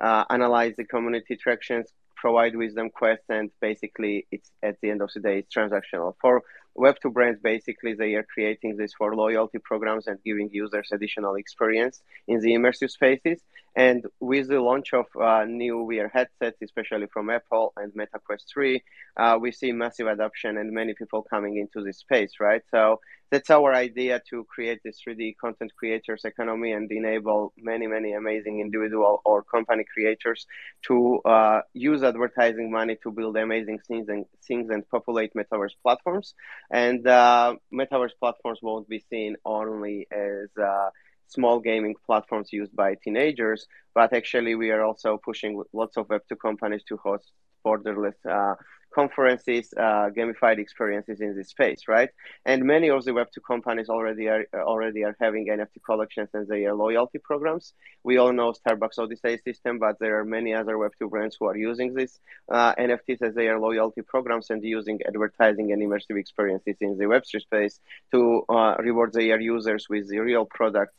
uh, 0.02 0.24
analyze 0.30 0.74
the 0.76 0.84
community 0.84 1.36
tractions, 1.36 1.88
provide 2.16 2.56
wisdom 2.56 2.90
quests, 2.90 3.26
and 3.28 3.50
basically 3.60 4.26
it's 4.30 4.50
at 4.62 4.76
the 4.80 4.90
end 4.90 5.02
of 5.02 5.10
the 5.14 5.20
day, 5.20 5.38
it's 5.38 5.54
transactional. 5.54 6.14
For 6.20 6.42
Web2 6.76 7.12
brands, 7.12 7.40
basically, 7.40 7.94
they 7.94 8.14
are 8.14 8.24
creating 8.24 8.76
this 8.76 8.92
for 8.94 9.14
loyalty 9.14 9.58
programs 9.58 10.06
and 10.08 10.18
giving 10.24 10.50
users 10.50 10.88
additional 10.92 11.36
experience 11.36 12.02
in 12.26 12.40
the 12.40 12.52
immersive 12.52 12.90
spaces. 12.90 13.40
And 13.76 14.04
with 14.20 14.48
the 14.48 14.60
launch 14.60 14.92
of 14.92 15.06
uh, 15.20 15.44
new 15.44 15.86
VR 15.90 16.10
headsets, 16.12 16.58
especially 16.62 17.06
from 17.12 17.30
Apple 17.30 17.72
and 17.76 17.92
Meta 17.94 18.20
Quest 18.24 18.50
3, 18.52 18.82
uh, 19.16 19.38
we 19.40 19.50
see 19.50 19.72
massive 19.72 20.06
adoption 20.06 20.56
and 20.58 20.72
many 20.72 20.94
people 20.94 21.22
coming 21.22 21.56
into 21.56 21.84
this 21.84 21.98
space, 21.98 22.34
right? 22.40 22.62
So 22.70 23.00
that's 23.30 23.50
our 23.50 23.74
idea 23.74 24.22
to 24.30 24.44
create 24.44 24.80
this 24.84 25.00
3D 25.04 25.36
content 25.40 25.72
creators 25.76 26.24
economy 26.24 26.70
and 26.72 26.90
enable 26.92 27.52
many, 27.58 27.88
many 27.88 28.12
amazing 28.12 28.60
individual 28.60 29.20
or 29.24 29.42
company 29.42 29.84
creators 29.92 30.46
to 30.82 31.20
uh, 31.24 31.62
use 31.72 32.04
advertising 32.04 32.70
money 32.70 32.96
to 33.02 33.10
build 33.10 33.36
amazing 33.36 33.80
things 33.88 34.08
and 34.08 34.24
things 34.46 34.70
and 34.70 34.88
populate 34.88 35.34
metaverse 35.34 35.74
platforms. 35.82 36.34
And 36.70 37.04
uh, 37.08 37.56
metaverse 37.72 38.14
platforms 38.20 38.60
won't 38.62 38.88
be 38.88 39.04
seen 39.10 39.34
only 39.44 40.06
as 40.12 40.48
uh, 40.62 40.90
small 41.28 41.60
gaming 41.60 41.94
platforms 42.06 42.52
used 42.52 42.74
by 42.74 42.94
teenagers, 42.94 43.66
but 43.94 44.12
actually 44.12 44.54
we 44.54 44.70
are 44.70 44.82
also 44.82 45.18
pushing 45.18 45.62
lots 45.72 45.96
of 45.96 46.08
Web2 46.08 46.38
companies 46.40 46.82
to 46.84 46.96
host 46.96 47.32
borderless 47.64 48.14
uh, 48.28 48.54
conferences, 48.94 49.74
uh, 49.76 50.08
gamified 50.16 50.58
experiences 50.58 51.20
in 51.20 51.36
this 51.36 51.48
space, 51.48 51.82
right? 51.88 52.10
And 52.44 52.64
many 52.64 52.88
of 52.90 53.04
the 53.04 53.10
Web2 53.10 53.38
companies 53.46 53.88
already 53.88 54.28
are 54.28 54.44
already 54.54 55.04
are 55.04 55.16
having 55.20 55.48
NFT 55.48 55.78
collections 55.84 56.28
and 56.32 56.46
their 56.46 56.74
loyalty 56.74 57.18
programs. 57.18 57.74
We 58.04 58.18
all 58.18 58.32
know 58.32 58.52
Starbucks 58.52 58.98
Odyssey 58.98 59.38
system, 59.44 59.78
but 59.78 59.98
there 59.98 60.18
are 60.20 60.24
many 60.24 60.54
other 60.54 60.76
Web2 60.76 61.10
brands 61.10 61.36
who 61.38 61.46
are 61.46 61.56
using 61.56 61.92
this 61.94 62.20
uh, 62.50 62.74
NFTs 62.76 63.22
as 63.22 63.34
their 63.34 63.58
loyalty 63.58 64.02
programs 64.02 64.50
and 64.50 64.62
using 64.62 65.00
advertising 65.06 65.72
and 65.72 65.82
immersive 65.82 66.18
experiences 66.18 66.76
in 66.80 66.96
the 66.96 67.04
Web3 67.04 67.40
space 67.40 67.80
to 68.12 68.44
uh, 68.48 68.76
reward 68.78 69.12
their 69.12 69.40
users 69.40 69.88
with 69.88 70.08
the 70.08 70.20
real 70.20 70.46
products 70.46 70.94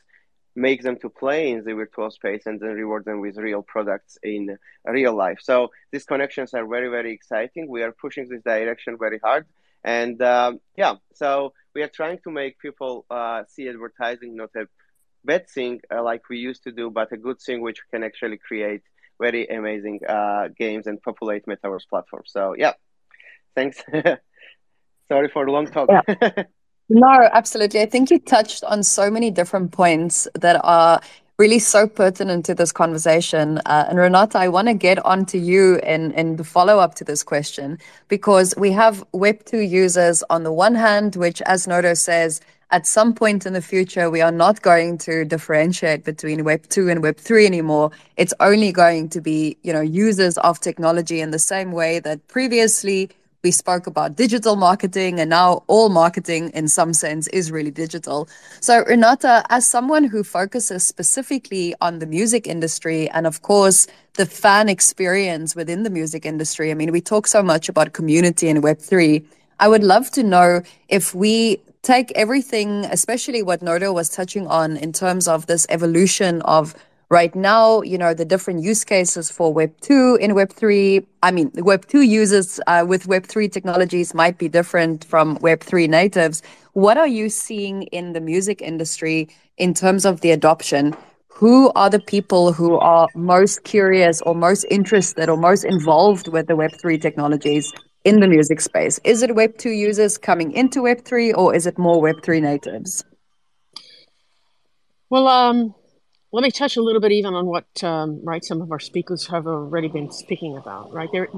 make 0.55 0.81
them 0.83 0.97
to 0.99 1.09
play 1.09 1.51
in 1.51 1.63
the 1.63 1.73
virtual 1.73 2.09
space 2.09 2.43
and 2.45 2.59
then 2.59 2.69
reward 2.69 3.05
them 3.05 3.19
with 3.19 3.37
real 3.37 3.61
products 3.61 4.17
in 4.23 4.57
real 4.85 5.13
life. 5.13 5.39
So 5.41 5.71
these 5.91 6.05
connections 6.05 6.53
are 6.53 6.65
very, 6.65 6.87
very 6.87 7.11
exciting. 7.13 7.67
We 7.67 7.83
are 7.83 7.91
pushing 7.91 8.27
this 8.29 8.41
direction 8.43 8.97
very 8.97 9.19
hard. 9.19 9.45
And 9.83 10.21
um, 10.21 10.61
yeah, 10.77 10.95
so 11.13 11.53
we 11.73 11.83
are 11.83 11.89
trying 11.89 12.19
to 12.23 12.31
make 12.31 12.57
people 12.59 13.05
uh, 13.09 13.43
see 13.47 13.67
advertising 13.67 14.35
not 14.35 14.49
a 14.55 14.67
bad 15.23 15.49
thing 15.49 15.81
uh, 15.93 16.01
like 16.01 16.29
we 16.29 16.37
used 16.37 16.63
to 16.63 16.71
do, 16.71 16.89
but 16.89 17.11
a 17.11 17.17
good 17.17 17.39
thing 17.39 17.61
which 17.61 17.81
can 17.91 18.03
actually 18.03 18.37
create 18.37 18.81
very 19.19 19.47
amazing 19.47 19.99
uh, 20.07 20.47
games 20.57 20.87
and 20.87 21.01
populate 21.01 21.45
metaverse 21.45 21.87
platforms. 21.89 22.31
So 22.31 22.55
yeah, 22.57 22.73
thanks. 23.55 23.83
Sorry 25.07 25.29
for 25.29 25.45
the 25.45 25.51
long 25.51 25.67
talk. 25.67 25.89
Yeah. 25.89 26.43
No, 26.89 27.27
absolutely. 27.33 27.81
I 27.81 27.87
think 27.87 28.11
you 28.11 28.19
touched 28.19 28.63
on 28.63 28.83
so 28.83 29.09
many 29.09 29.31
different 29.31 29.71
points 29.71 30.27
that 30.35 30.61
are 30.63 31.01
really 31.37 31.59
so 31.59 31.87
pertinent 31.87 32.45
to 32.45 32.53
this 32.55 32.71
conversation. 32.71 33.57
Uh, 33.65 33.87
and 33.89 33.97
Renata, 33.97 34.37
I 34.37 34.47
want 34.47 34.67
to 34.67 34.73
get 34.73 35.03
on 35.03 35.25
to 35.27 35.37
you 35.37 35.77
and, 35.79 36.13
and 36.13 36.37
the 36.37 36.43
follow 36.43 36.79
up 36.79 36.95
to 36.95 37.03
this 37.03 37.23
question 37.23 37.79
because 38.07 38.53
we 38.55 38.71
have 38.71 39.03
Web2 39.13 39.67
users 39.67 40.23
on 40.29 40.43
the 40.43 40.53
one 40.53 40.75
hand, 40.75 41.15
which, 41.15 41.41
as 41.41 41.67
Nodo 41.67 41.95
says, 41.95 42.39
at 42.71 42.87
some 42.87 43.13
point 43.13 43.45
in 43.45 43.53
the 43.53 43.61
future, 43.61 44.09
we 44.09 44.21
are 44.21 44.31
not 44.31 44.61
going 44.61 44.97
to 44.99 45.25
differentiate 45.25 46.03
between 46.03 46.43
Web 46.43 46.67
2 46.69 46.89
and 46.89 47.01
Web 47.01 47.17
3 47.17 47.45
anymore. 47.45 47.91
It's 48.17 48.33
only 48.39 48.71
going 48.71 49.09
to 49.09 49.21
be, 49.21 49.57
you 49.63 49.73
know, 49.73 49.81
users 49.81 50.37
of 50.39 50.59
technology 50.59 51.19
in 51.19 51.31
the 51.31 51.39
same 51.39 51.71
way 51.71 51.99
that 51.99 52.27
previously 52.27 53.09
we 53.45 53.51
spoke 53.51 53.85
about 53.85 54.15
digital 54.15 54.55
marketing, 54.55 55.19
and 55.19 55.29
now 55.29 55.63
all 55.67 55.89
marketing, 55.89 56.49
in 56.55 56.67
some 56.67 56.93
sense, 56.93 57.27
is 57.27 57.51
really 57.51 57.69
digital. 57.69 58.27
So, 58.59 58.83
Renata, 58.85 59.43
as 59.49 59.69
someone 59.75 60.03
who 60.03 60.23
focuses 60.23 60.81
specifically 60.83 61.75
on 61.79 61.99
the 61.99 62.07
music 62.07 62.47
industry 62.47 63.07
and, 63.11 63.27
of 63.27 63.43
course, 63.43 63.85
the 64.15 64.25
fan 64.25 64.67
experience 64.67 65.55
within 65.55 65.83
the 65.83 65.91
music 65.91 66.25
industry, 66.25 66.71
I 66.71 66.73
mean, 66.73 66.91
we 66.91 67.01
talk 67.01 67.27
so 67.27 67.43
much 67.43 67.69
about 67.69 67.93
community 67.93 68.47
in 68.49 68.63
Web3. 68.63 69.23
I 69.59 69.67
would 69.67 69.83
love 69.83 70.09
to 70.17 70.23
know 70.23 70.63
if 70.89 71.13
we 71.13 71.61
take 71.83 72.11
everything, 72.23 72.85
especially 72.85 73.43
what 73.43 73.61
Nodo 73.61 73.93
was 73.93 74.09
touching 74.09 74.47
on 74.47 74.75
in 74.75 74.91
terms 74.91 75.27
of 75.27 75.45
this 75.45 75.67
evolution 75.69 76.41
of 76.41 76.73
Right 77.09 77.35
now, 77.35 77.83
you 77.83 77.99
know, 77.99 78.15
the 78.15 78.25
different 78.25 78.63
use 78.63 78.83
cases 78.83 79.29
for 79.29 79.53
Web 79.53 79.79
2 79.81 80.17
in 80.19 80.33
Web 80.33 80.51
3, 80.51 81.05
I 81.21 81.29
mean, 81.29 81.51
Web 81.55 81.85
2 81.85 82.01
users 82.01 82.59
uh, 82.65 82.83
with 82.87 83.05
Web 83.05 83.27
3 83.27 83.47
technologies 83.47 84.15
might 84.15 84.39
be 84.39 84.49
different 84.49 85.05
from 85.05 85.35
Web 85.41 85.61
3 85.61 85.87
natives. 85.87 86.41
What 86.73 86.97
are 86.97 87.07
you 87.07 87.29
seeing 87.29 87.83
in 87.83 88.13
the 88.13 88.21
music 88.21 88.59
industry 88.59 89.29
in 89.57 89.75
terms 89.75 90.03
of 90.03 90.21
the 90.21 90.31
adoption? 90.31 90.95
Who 91.27 91.71
are 91.75 91.91
the 91.91 91.99
people 91.99 92.53
who 92.53 92.79
are 92.79 93.07
most 93.13 93.63
curious 93.65 94.21
or 94.21 94.33
most 94.33 94.65
interested 94.71 95.29
or 95.29 95.37
most 95.37 95.63
involved 95.63 96.27
with 96.29 96.47
the 96.47 96.55
Web 96.55 96.71
3 96.81 96.97
technologies 96.97 97.71
in 98.03 98.19
the 98.19 98.27
music 98.27 98.61
space? 98.61 98.99
Is 99.03 99.21
it 99.21 99.35
Web 99.35 99.59
2 99.59 99.69
users 99.69 100.17
coming 100.17 100.53
into 100.53 100.81
Web 100.81 101.05
3 101.05 101.33
or 101.33 101.53
is 101.53 101.67
it 101.67 101.77
more 101.77 102.01
Web 102.01 102.23
3 102.23 102.41
natives? 102.41 103.05
Well, 105.11 105.27
um, 105.27 105.75
let 106.35 106.43
me 106.43 106.51
touch 106.51 106.75
a 106.75 106.81
little 106.81 106.99
bit 106.99 107.13
even 107.13 107.33
on 107.33 107.45
what 107.45 107.81
um, 107.81 108.19
right 108.21 108.43
some 108.43 108.61
of 108.61 108.69
our 108.69 108.79
speakers 108.79 109.27
have 109.27 109.47
already 109.47 109.87
been 109.87 110.11
speaking 110.11 110.57
about. 110.57 110.91
Right 110.91 111.07
there, 111.13 111.29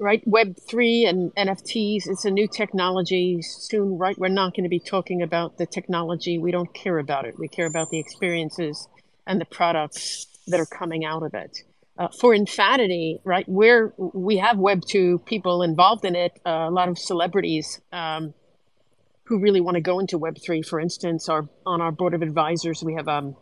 right 0.00 0.26
Web 0.26 0.56
three 0.68 1.04
and 1.04 1.32
NFTs. 1.36 2.08
It's 2.08 2.24
a 2.24 2.32
new 2.32 2.48
technology. 2.48 3.40
Soon, 3.42 3.96
right, 3.96 4.18
we're 4.18 4.26
not 4.26 4.56
going 4.56 4.64
to 4.64 4.68
be 4.68 4.80
talking 4.80 5.22
about 5.22 5.56
the 5.56 5.66
technology. 5.66 6.36
We 6.36 6.50
don't 6.50 6.74
care 6.74 6.98
about 6.98 7.26
it. 7.26 7.38
We 7.38 7.46
care 7.46 7.66
about 7.66 7.90
the 7.90 8.00
experiences 8.00 8.88
and 9.24 9.40
the 9.40 9.44
products 9.44 10.26
that 10.48 10.58
are 10.58 10.66
coming 10.66 11.04
out 11.04 11.22
of 11.22 11.32
it. 11.34 11.58
Uh, 11.96 12.08
for 12.08 12.34
Infanity, 12.34 13.20
right, 13.22 13.48
where 13.48 13.94
we 13.96 14.38
have 14.38 14.58
Web 14.58 14.82
two 14.84 15.20
people 15.26 15.62
involved 15.62 16.04
in 16.04 16.16
it, 16.16 16.40
uh, 16.44 16.66
a 16.68 16.72
lot 16.72 16.88
of 16.88 16.98
celebrities. 16.98 17.80
Um, 17.92 18.34
who 19.26 19.38
really 19.38 19.60
want 19.62 19.76
to 19.76 19.80
go 19.80 20.00
into 20.00 20.18
Web 20.18 20.36
three, 20.44 20.60
for 20.60 20.78
instance, 20.78 21.30
are 21.30 21.48
on 21.64 21.80
our 21.80 21.90
board 21.90 22.12
of 22.12 22.20
advisors. 22.20 22.82
We 22.84 22.94
have 22.94 23.08
um, 23.08 23.36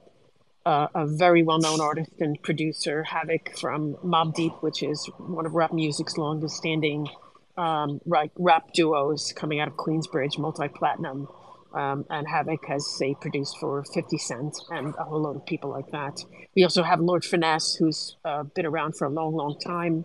uh, 0.65 0.89
a 0.95 1.07
very 1.07 1.43
well-known 1.43 1.81
artist 1.81 2.13
and 2.21 2.41
producer, 2.43 3.03
Havoc 3.05 3.57
from 3.59 3.95
Mobb 4.05 4.35
Deep, 4.35 4.53
which 4.61 4.83
is 4.83 5.11
one 5.19 5.47
of 5.47 5.55
rap 5.55 5.73
music's 5.73 6.17
longest-standing 6.17 7.09
um, 7.57 8.01
rap, 8.07 8.73
duos 8.73 9.33
coming 9.33 9.61
out 9.61 9.69
of 9.69 9.75
Queensbridge, 9.75 10.39
multi-platinum. 10.39 11.29
Um, 11.75 12.05
and 12.11 12.29
Havoc 12.29 12.67
has, 12.67 12.87
say, 12.99 13.17
produced 13.19 13.57
for 13.59 13.83
50 13.83 14.19
Cent 14.19 14.59
and 14.71 14.95
a 14.99 15.05
whole 15.05 15.23
load 15.23 15.37
of 15.37 15.47
people 15.47 15.71
like 15.71 15.91
that. 15.91 16.23
We 16.55 16.65
also 16.65 16.83
have 16.83 17.01
Lord 17.01 17.25
Finesse, 17.25 17.77
who's 17.77 18.17
uh, 18.25 18.43
been 18.43 18.67
around 18.67 18.97
for 18.97 19.07
a 19.07 19.11
long, 19.11 19.35
long 19.35 19.59
time. 19.59 20.05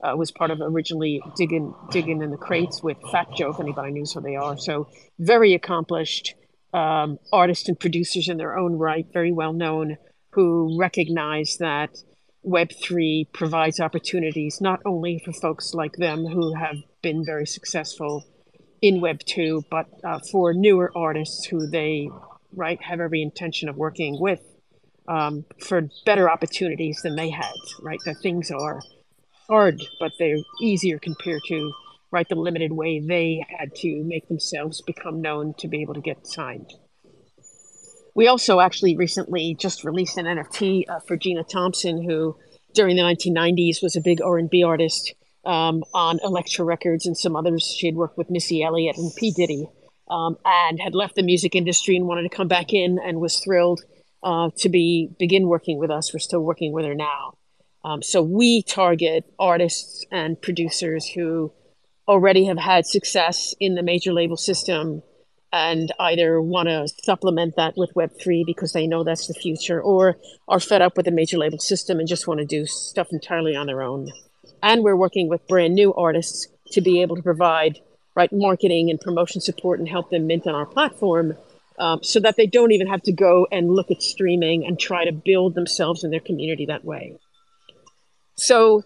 Uh, 0.00 0.14
was 0.14 0.30
part 0.30 0.50
of 0.50 0.60
originally 0.60 1.22
digging 1.36 1.74
digging 1.90 2.20
in 2.20 2.30
the 2.30 2.36
crates 2.36 2.82
with 2.82 2.98
Fat 3.10 3.28
Joe, 3.34 3.50
if 3.50 3.60
anybody 3.60 3.92
knows 3.92 4.12
who 4.12 4.20
they 4.20 4.36
are. 4.36 4.58
So 4.58 4.88
very 5.18 5.54
accomplished 5.54 6.34
um, 6.76 7.18
artists 7.32 7.68
and 7.68 7.80
producers 7.80 8.28
in 8.28 8.36
their 8.36 8.58
own 8.58 8.76
right, 8.76 9.06
very 9.10 9.32
well 9.32 9.54
known, 9.54 9.96
who 10.30 10.78
recognize 10.78 11.56
that 11.58 11.96
Web3 12.46 13.32
provides 13.32 13.80
opportunities 13.80 14.60
not 14.60 14.80
only 14.84 15.20
for 15.24 15.32
folks 15.32 15.72
like 15.72 15.94
them 15.94 16.26
who 16.26 16.54
have 16.54 16.76
been 17.02 17.24
very 17.24 17.46
successful 17.46 18.24
in 18.82 19.00
Web2, 19.00 19.64
but 19.70 19.86
uh, 20.04 20.18
for 20.30 20.52
newer 20.52 20.92
artists 20.94 21.46
who 21.46 21.66
they 21.66 22.10
right 22.54 22.80
have 22.82 23.00
every 23.00 23.22
intention 23.22 23.68
of 23.70 23.76
working 23.76 24.20
with 24.20 24.42
um, 25.08 25.46
for 25.58 25.88
better 26.04 26.30
opportunities 26.30 27.00
than 27.02 27.16
they 27.16 27.30
had. 27.30 27.54
Right, 27.80 28.00
that 28.04 28.18
things 28.22 28.50
are 28.50 28.82
hard, 29.48 29.80
but 29.98 30.12
they're 30.18 30.36
easier 30.60 30.98
compared 30.98 31.40
to 31.48 31.72
right? 32.10 32.28
The 32.28 32.34
limited 32.34 32.72
way 32.72 33.00
they 33.00 33.44
had 33.48 33.74
to 33.76 34.02
make 34.04 34.28
themselves 34.28 34.82
become 34.82 35.20
known 35.20 35.54
to 35.58 35.68
be 35.68 35.82
able 35.82 35.94
to 35.94 36.00
get 36.00 36.26
signed. 36.26 36.72
We 38.14 38.28
also 38.28 38.60
actually 38.60 38.96
recently 38.96 39.54
just 39.58 39.84
released 39.84 40.16
an 40.16 40.24
NFT 40.24 40.88
uh, 40.88 41.00
for 41.00 41.16
Gina 41.16 41.44
Thompson, 41.44 42.02
who 42.02 42.36
during 42.74 42.96
the 42.96 43.02
1990s 43.02 43.82
was 43.82 43.96
a 43.96 44.00
big 44.00 44.22
R&B 44.22 44.62
artist 44.62 45.14
um, 45.44 45.84
on 45.92 46.18
Elektra 46.22 46.64
Records 46.64 47.06
and 47.06 47.16
some 47.16 47.36
others. 47.36 47.64
She 47.64 47.86
had 47.86 47.94
worked 47.94 48.16
with 48.16 48.30
Missy 48.30 48.62
Elliott 48.62 48.96
and 48.96 49.12
P. 49.16 49.32
Diddy 49.32 49.68
um, 50.08 50.36
and 50.44 50.80
had 50.80 50.94
left 50.94 51.14
the 51.14 51.22
music 51.22 51.54
industry 51.54 51.96
and 51.96 52.06
wanted 52.06 52.22
to 52.22 52.34
come 52.34 52.48
back 52.48 52.72
in 52.72 52.98
and 52.98 53.20
was 53.20 53.38
thrilled 53.38 53.82
uh, 54.22 54.50
to 54.58 54.68
be 54.68 55.10
begin 55.18 55.46
working 55.46 55.78
with 55.78 55.90
us. 55.90 56.12
We're 56.12 56.20
still 56.20 56.40
working 56.40 56.72
with 56.72 56.84
her 56.84 56.94
now. 56.94 57.38
Um, 57.84 58.02
so 58.02 58.22
we 58.22 58.62
target 58.62 59.24
artists 59.38 60.04
and 60.10 60.40
producers 60.40 61.06
who 61.06 61.52
already 62.08 62.44
have 62.44 62.58
had 62.58 62.86
success 62.86 63.54
in 63.60 63.74
the 63.74 63.82
major 63.82 64.12
label 64.12 64.36
system 64.36 65.02
and 65.52 65.92
either 66.00 66.40
want 66.40 66.68
to 66.68 66.88
supplement 67.04 67.54
that 67.56 67.74
with 67.76 67.94
Web3 67.94 68.44
because 68.44 68.72
they 68.72 68.86
know 68.86 69.04
that's 69.04 69.26
the 69.26 69.34
future 69.34 69.80
or 69.80 70.16
are 70.48 70.60
fed 70.60 70.82
up 70.82 70.96
with 70.96 71.06
the 71.06 71.12
major 71.12 71.38
label 71.38 71.58
system 71.58 71.98
and 71.98 72.08
just 72.08 72.26
want 72.26 72.40
to 72.40 72.46
do 72.46 72.66
stuff 72.66 73.08
entirely 73.10 73.56
on 73.56 73.66
their 73.66 73.82
own. 73.82 74.10
And 74.62 74.82
we're 74.82 74.96
working 74.96 75.28
with 75.28 75.46
brand 75.46 75.74
new 75.74 75.94
artists 75.94 76.48
to 76.72 76.80
be 76.80 77.00
able 77.02 77.16
to 77.16 77.22
provide 77.22 77.78
right 78.14 78.32
marketing 78.32 78.90
and 78.90 79.00
promotion 79.00 79.40
support 79.40 79.78
and 79.78 79.88
help 79.88 80.10
them 80.10 80.26
mint 80.26 80.46
on 80.46 80.54
our 80.54 80.66
platform 80.66 81.36
um, 81.78 82.02
so 82.02 82.18
that 82.20 82.36
they 82.36 82.46
don't 82.46 82.72
even 82.72 82.86
have 82.86 83.02
to 83.02 83.12
go 83.12 83.46
and 83.52 83.70
look 83.70 83.90
at 83.90 84.02
streaming 84.02 84.66
and 84.66 84.80
try 84.80 85.04
to 85.04 85.12
build 85.12 85.54
themselves 85.54 86.02
and 86.02 86.12
their 86.12 86.20
community 86.20 86.66
that 86.66 86.84
way. 86.84 87.14
So, 88.36 88.84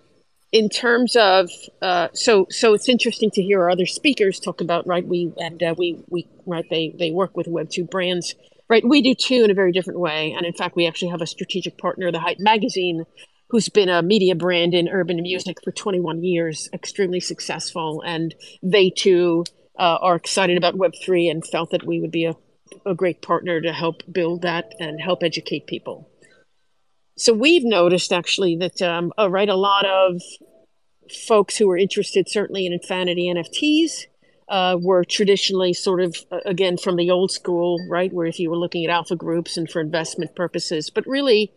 in 0.53 0.69
terms 0.69 1.17
of 1.17 1.51
uh, 1.81 2.09
so 2.13 2.47
so 2.51 2.75
it's 2.75 2.89
interesting 2.89 3.31
to 3.31 3.43
hear 3.43 3.61
our 3.63 3.71
other 3.71 3.87
speakers 3.87 4.41
talk 4.41 4.61
about 4.61 4.87
right 4.87 5.07
we 5.07 5.33
and 5.39 5.63
uh, 5.63 5.75
we 5.77 6.03
we 6.09 6.27
right 6.47 6.67
they 6.71 6.95
they 6.99 7.11
work 7.11 7.37
with 7.37 7.47
Web 7.47 7.71
two 7.71 7.85
brands 7.85 8.35
right? 8.71 8.87
We 8.87 9.03
do 9.03 9.17
too 9.17 9.43
in 9.43 9.51
a 9.51 9.55
very 9.55 9.73
different 9.73 9.99
way. 9.99 10.33
And 10.37 10.47
in 10.47 10.53
fact 10.53 10.77
we 10.77 10.87
actually 10.87 11.11
have 11.11 11.21
a 11.21 11.27
strategic 11.27 11.77
partner 11.77 12.11
the 12.13 12.21
Hype 12.21 12.39
magazine 12.39 13.05
who's 13.51 13.69
been 13.69 13.89
a 13.89 14.01
media 14.01 14.37
brand 14.37 14.75
in 14.75 14.89
urban 14.89 15.21
music 15.21 15.57
for 15.65 15.73
21 15.73 16.23
years 16.23 16.69
extremely 16.73 17.19
successful. 17.19 18.01
And 18.07 18.35
they 18.63 18.91
too 18.91 19.45
uh, 19.79 19.99
are 20.01 20.15
excited 20.15 20.57
about 20.57 20.77
Web 20.77 20.93
three 21.05 21.29
and 21.29 21.45
felt 21.45 21.71
that 21.73 21.85
we 21.85 22.01
would 22.01 22.13
be 22.13 22.27
a 22.27 22.35
a 22.87 22.95
great 22.95 23.21
partner 23.21 23.61
to 23.61 23.73
help 23.73 24.03
build 24.11 24.43
that 24.43 24.75
and 24.79 25.01
help 25.01 25.23
educate 25.23 25.67
people. 25.67 26.10
So 27.21 27.35
we've 27.35 27.65
noticed 27.65 28.15
actually 28.15 28.57
that 28.57 28.81
um, 28.81 29.13
uh, 29.19 29.29
right 29.29 29.51
a 29.51 29.55
lot 29.55 29.85
of 29.85 30.23
folks 31.29 31.59
who 31.59 31.71
are 31.71 31.77
interested 31.77 32.31
certainly 32.31 32.65
in 32.65 32.73
Infanity 32.73 33.31
NFTs 33.31 34.07
uh, 34.49 34.79
were 34.81 35.05
traditionally 35.05 35.75
sort 35.75 36.01
of 36.01 36.17
uh, 36.33 36.39
again 36.47 36.79
from 36.79 36.97
the 36.97 37.11
old 37.11 37.31
school, 37.31 37.79
right? 37.91 38.11
Where 38.11 38.25
if 38.25 38.41
you 38.41 38.49
were 38.49 38.57
looking 38.57 38.87
at 38.87 38.91
alpha 38.91 39.17
groups 39.17 39.59
and 39.59 39.71
for 39.71 39.83
investment 39.83 40.35
purposes, 40.35 40.89
but 40.89 41.07
really 41.07 41.53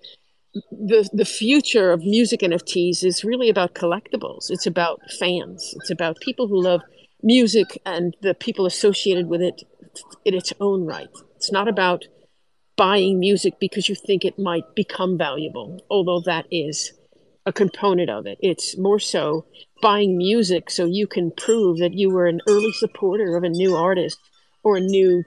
the 0.53 1.09
the 1.13 1.23
future 1.23 1.93
of 1.93 2.01
music 2.03 2.41
NFTs 2.41 3.05
is 3.05 3.23
really 3.23 3.47
about 3.47 3.73
collectibles. 3.73 4.51
It's 4.51 4.67
about 4.67 4.99
fans. 5.17 5.73
It's 5.77 5.89
about 5.89 6.19
people 6.19 6.49
who 6.49 6.61
love 6.61 6.81
music 7.21 7.81
and 7.85 8.17
the 8.21 8.33
people 8.33 8.65
associated 8.65 9.27
with 9.27 9.41
it 9.41 9.63
in 10.25 10.33
its 10.33 10.51
own 10.59 10.85
right. 10.85 11.07
It's 11.37 11.53
not 11.53 11.69
about 11.69 12.03
buying 12.75 13.19
music 13.19 13.55
because 13.59 13.87
you 13.87 13.95
think 13.95 14.25
it 14.25 14.39
might 14.39 14.75
become 14.75 15.17
valuable, 15.17 15.83
although 15.89 16.21
that 16.21 16.45
is 16.51 16.93
a 17.45 17.53
component 17.53 18.09
of 18.09 18.25
it. 18.25 18.37
It's 18.41 18.77
more 18.77 18.99
so 18.99 19.45
buying 19.81 20.17
music 20.17 20.69
so 20.69 20.85
you 20.85 21.07
can 21.07 21.31
prove 21.31 21.79
that 21.79 21.93
you 21.93 22.09
were 22.09 22.25
an 22.25 22.41
early 22.47 22.71
supporter 22.71 23.35
of 23.35 23.43
a 23.43 23.49
new 23.49 23.75
artist 23.75 24.17
or 24.63 24.77
a 24.77 24.81
new 24.81 25.23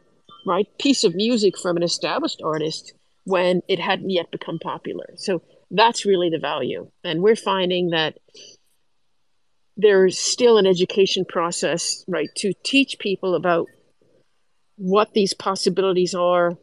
right 0.46 0.66
piece 0.78 1.04
of 1.04 1.14
music 1.14 1.58
from 1.58 1.76
an 1.76 1.82
established 1.82 2.40
artist 2.42 2.94
when 3.24 3.60
it 3.68 3.78
hadn't 3.78 4.10
yet 4.10 4.30
become 4.30 4.58
popular. 4.58 5.06
So 5.16 5.42
that's 5.70 6.06
really 6.06 6.30
the 6.30 6.38
value. 6.38 6.90
And 7.04 7.22
we're 7.22 7.36
finding 7.36 7.90
that 7.90 8.18
there's 9.76 10.18
still 10.18 10.56
an 10.56 10.66
education 10.66 11.24
process, 11.28 12.04
right, 12.08 12.30
to 12.36 12.54
teach 12.64 12.98
people 12.98 13.34
about 13.34 13.66
what 14.76 15.12
these 15.12 15.34
possibilities 15.34 16.14
are 16.14 16.56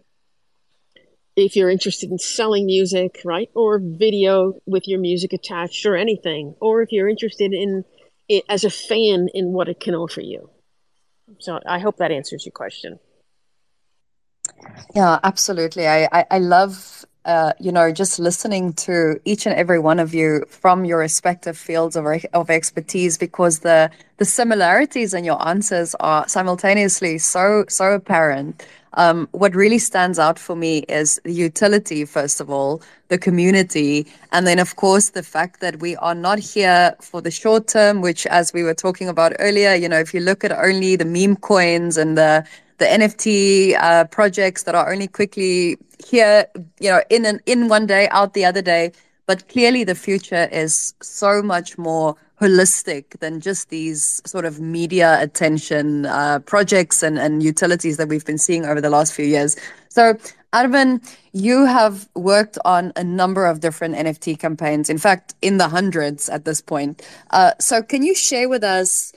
if 1.36 1.55
you're 1.55 1.69
interested 1.69 2.11
in 2.11 2.19
selling 2.19 2.65
music, 2.65 3.21
right, 3.25 3.49
or 3.55 3.79
video 3.79 4.53
with 4.65 4.88
your 4.88 4.99
music 4.99 5.34
attached 5.34 5.86
or 5.86 5.95
anything, 5.95 6.55
or 6.61 6.81
if 6.81 6.91
you're 6.91 7.09
interested 7.09 7.53
in 7.53 7.84
it 8.29 8.43
as 8.49 8.63
a 8.63 8.69
fan 8.69 9.27
in 9.34 9.51
what 9.51 9.67
it 9.67 9.79
can 9.79 9.95
offer 9.95 10.21
you. 10.21 10.49
So 11.39 11.59
I 11.65 11.79
hope 11.79 11.97
that 11.97 12.11
answers 12.11 12.45
your 12.45 12.51
question. 12.51 12.99
Yeah, 14.95 15.19
absolutely. 15.23 15.88
I, 15.88 16.07
I, 16.11 16.25
I 16.31 16.39
love 16.39 17.05
uh, 17.25 17.53
you 17.59 17.71
know, 17.71 17.91
just 17.91 18.19
listening 18.19 18.73
to 18.73 19.19
each 19.23 19.45
and 19.45 19.55
every 19.55 19.79
one 19.79 19.99
of 19.99 20.13
you 20.13 20.43
from 20.49 20.84
your 20.84 20.99
respective 20.99 21.57
fields 21.57 21.95
of, 21.95 22.05
of 22.34 22.49
expertise, 22.49 23.17
because 23.17 23.59
the 23.59 23.89
the 24.17 24.25
similarities 24.25 25.13
in 25.13 25.23
your 25.23 25.45
answers 25.47 25.95
are 26.01 26.27
simultaneously 26.27 27.17
so 27.17 27.63
so 27.69 27.93
apparent. 27.93 28.65
Um, 28.95 29.27
what 29.31 29.55
really 29.55 29.79
stands 29.79 30.19
out 30.19 30.37
for 30.37 30.55
me 30.55 30.79
is 30.89 31.19
the 31.23 31.33
utility, 31.33 32.05
first 32.05 32.39
of 32.39 32.49
all, 32.49 32.81
the 33.07 33.17
community, 33.17 34.07
and 34.31 34.45
then, 34.45 34.59
of 34.59 34.75
course, 34.75 35.09
the 35.09 35.23
fact 35.23 35.59
that 35.61 35.79
we 35.79 35.95
are 35.97 36.15
not 36.15 36.39
here 36.39 36.95
for 37.01 37.21
the 37.21 37.31
short 37.31 37.67
term, 37.67 38.01
which, 38.01 38.25
as 38.27 38.53
we 38.53 38.63
were 38.63 38.73
talking 38.73 39.07
about 39.07 39.33
earlier, 39.39 39.73
you 39.73 39.89
know, 39.89 39.99
if 39.99 40.13
you 40.13 40.19
look 40.19 40.43
at 40.43 40.51
only 40.51 40.95
the 40.95 41.05
meme 41.05 41.35
coins 41.37 41.97
and 41.97 42.17
the 42.17 42.45
the 42.79 42.85
NFT 42.85 43.75
uh, 43.79 44.05
projects 44.05 44.63
that 44.63 44.75
are 44.75 44.91
only 44.91 45.07
quickly 45.07 45.77
here, 46.05 46.47
you 46.79 46.89
know, 46.89 47.01
in 47.09 47.25
an, 47.25 47.39
in 47.45 47.67
one 47.69 47.85
day, 47.85 48.09
out 48.09 48.33
the 48.33 48.45
other 48.45 48.61
day. 48.61 48.91
But 49.26 49.47
clearly, 49.47 49.84
the 49.84 49.95
future 49.95 50.49
is 50.51 50.93
so 51.01 51.41
much 51.41 51.78
more 51.78 52.15
holistic 52.41 53.19
than 53.19 53.39
just 53.39 53.69
these 53.69 54.21
sort 54.26 54.43
of 54.43 54.59
media 54.59 55.17
attention 55.21 56.05
uh, 56.05 56.39
projects 56.39 57.01
and, 57.01 57.17
and 57.17 57.41
utilities 57.41 57.97
that 57.97 58.09
we've 58.09 58.26
been 58.26 58.38
seeing 58.38 58.65
over 58.65 58.82
the 58.82 58.89
last 58.89 59.13
few 59.13 59.26
years. 59.26 59.55
So, 59.88 60.15
Arvin, 60.51 61.01
you 61.32 61.65
have 61.65 62.09
worked 62.15 62.57
on 62.65 62.91
a 62.95 63.03
number 63.03 63.45
of 63.45 63.61
different 63.61 63.95
NFT 63.95 64.38
campaigns, 64.38 64.89
in 64.89 64.97
fact, 64.97 65.36
in 65.41 65.57
the 65.57 65.69
hundreds 65.69 66.30
at 66.30 66.43
this 66.45 66.61
point. 66.61 67.01
Uh, 67.32 67.53
so, 67.59 67.82
can 67.82 68.03
you 68.03 68.13
share 68.13 68.49
with 68.49 68.63
us? 68.63 69.13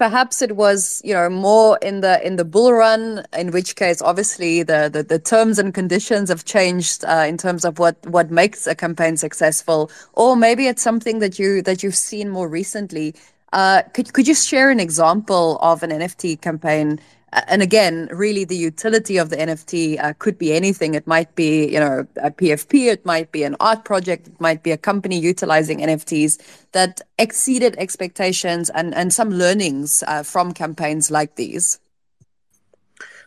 Perhaps 0.00 0.40
it 0.40 0.56
was 0.56 1.02
you 1.04 1.12
know 1.12 1.28
more 1.28 1.78
in 1.82 2.00
the 2.00 2.26
in 2.26 2.36
the 2.36 2.44
bull 2.44 2.72
run 2.72 3.22
in 3.36 3.50
which 3.52 3.76
case 3.76 4.00
obviously 4.00 4.62
the 4.62 4.88
the, 4.90 5.02
the 5.02 5.18
terms 5.18 5.58
and 5.58 5.74
conditions 5.74 6.30
have 6.30 6.44
changed 6.46 7.04
uh, 7.04 7.26
in 7.28 7.36
terms 7.36 7.66
of 7.66 7.78
what 7.78 7.94
what 8.06 8.30
makes 8.30 8.66
a 8.66 8.74
campaign 8.74 9.18
successful. 9.18 9.90
Or 10.14 10.36
maybe 10.36 10.66
it's 10.66 10.82
something 10.82 11.18
that 11.18 11.38
you 11.38 11.60
that 11.62 11.82
you've 11.82 11.94
seen 12.10 12.30
more 12.30 12.48
recently. 12.48 13.14
Uh, 13.52 13.82
could 13.92 14.14
could 14.14 14.26
you 14.26 14.34
share 14.34 14.70
an 14.70 14.80
example 14.80 15.58
of 15.60 15.82
an 15.82 15.90
NFT 15.90 16.40
campaign 16.40 16.98
and 17.32 17.62
again, 17.62 18.08
really 18.12 18.44
the 18.44 18.56
utility 18.56 19.16
of 19.16 19.30
the 19.30 19.36
NFT 19.36 20.02
uh, 20.02 20.12
could 20.18 20.36
be 20.36 20.52
anything. 20.52 20.94
It 20.94 21.06
might 21.06 21.34
be, 21.36 21.72
you 21.72 21.78
know, 21.78 22.06
a 22.22 22.30
PFP, 22.30 22.90
it 22.90 23.06
might 23.06 23.30
be 23.30 23.44
an 23.44 23.56
art 23.60 23.84
project, 23.84 24.28
it 24.28 24.40
might 24.40 24.62
be 24.62 24.72
a 24.72 24.76
company 24.76 25.18
utilizing 25.18 25.78
NFTs 25.78 26.38
that 26.72 27.00
exceeded 27.18 27.76
expectations 27.78 28.68
and, 28.70 28.94
and 28.94 29.12
some 29.12 29.30
learnings 29.30 30.02
uh, 30.08 30.22
from 30.22 30.52
campaigns 30.52 31.10
like 31.10 31.36
these. 31.36 31.78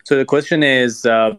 So 0.03 0.17
the 0.17 0.25
question 0.25 0.63
is, 0.63 1.05
uh, 1.05 1.35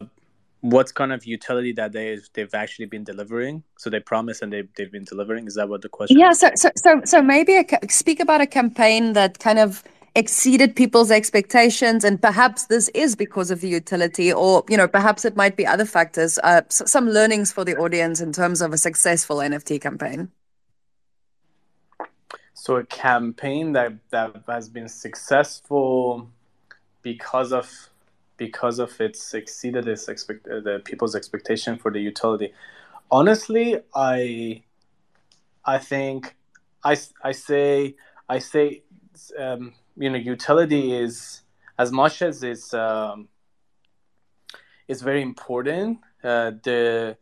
what 0.64 0.94
kind 0.94 1.12
of 1.12 1.26
utility 1.26 1.72
that 1.72 1.92
they 1.92 2.18
they've 2.32 2.54
actually 2.54 2.86
been 2.86 3.04
delivering? 3.04 3.62
So 3.76 3.90
they 3.90 4.00
promise 4.00 4.40
and 4.40 4.50
they 4.50 4.62
they've 4.76 4.90
been 4.90 5.04
delivering. 5.04 5.46
Is 5.46 5.56
that 5.56 5.68
what 5.68 5.82
the 5.82 5.90
question? 5.90 6.18
Yeah. 6.18 6.30
Is? 6.30 6.40
So 6.40 6.50
so 6.54 6.70
so 6.76 7.02
so 7.04 7.22
maybe 7.22 7.58
a, 7.58 7.64
speak 7.90 8.18
about 8.18 8.40
a 8.40 8.46
campaign 8.46 9.12
that 9.12 9.38
kind 9.38 9.58
of 9.58 9.84
exceeded 10.16 10.76
people's 10.76 11.10
expectations 11.10 12.04
and 12.04 12.22
perhaps 12.22 12.66
this 12.66 12.88
is 12.90 13.16
because 13.16 13.50
of 13.50 13.60
the 13.60 13.68
utility 13.68 14.32
or 14.32 14.64
you 14.68 14.76
know 14.76 14.86
perhaps 14.86 15.24
it 15.24 15.36
might 15.36 15.56
be 15.56 15.66
other 15.66 15.84
factors 15.84 16.38
uh, 16.44 16.62
some 16.68 17.08
learnings 17.08 17.50
for 17.50 17.64
the 17.64 17.76
audience 17.76 18.20
in 18.20 18.32
terms 18.32 18.62
of 18.62 18.72
a 18.72 18.78
successful 18.78 19.38
nft 19.38 19.80
campaign. 19.80 20.30
So 22.54 22.76
a 22.76 22.84
campaign 22.84 23.72
that 23.72 23.94
that 24.10 24.44
has 24.46 24.68
been 24.68 24.88
successful 24.88 26.30
because 27.02 27.52
of 27.52 27.68
because 28.36 28.78
of 28.78 29.00
its 29.00 29.34
exceeded 29.34 29.88
its 29.88 30.08
expect 30.08 30.46
uh, 30.46 30.60
the 30.60 30.80
people's 30.84 31.16
expectation 31.16 31.76
for 31.76 31.90
the 31.90 32.00
utility. 32.00 32.52
Honestly 33.10 33.80
i 33.94 34.62
i 35.64 35.78
think 35.78 36.36
i 36.84 36.96
i 37.22 37.32
say 37.32 37.96
i 38.28 38.38
say 38.38 38.82
um, 39.38 39.72
you 39.97 40.11
know 40.11 40.18
utility 40.18 40.92
is 40.92 41.42
as 41.78 41.92
much 41.92 42.22
as 42.22 42.42
it's 42.42 42.74
um, 42.74 43.28
it's 44.88 45.03
very 45.03 45.22
important 45.22 45.99
uh, 46.22 46.53
the 46.62 47.16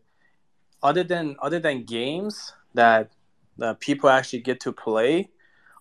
other 0.83 1.05
than 1.05 1.37
other 1.41 1.61
than 1.61 1.85
games 1.85 2.53
that 2.75 3.11
that 3.59 3.81
people 3.81 4.09
actually 4.09 4.41
get 4.41 4.61
to 4.61 4.73
play 4.73 5.31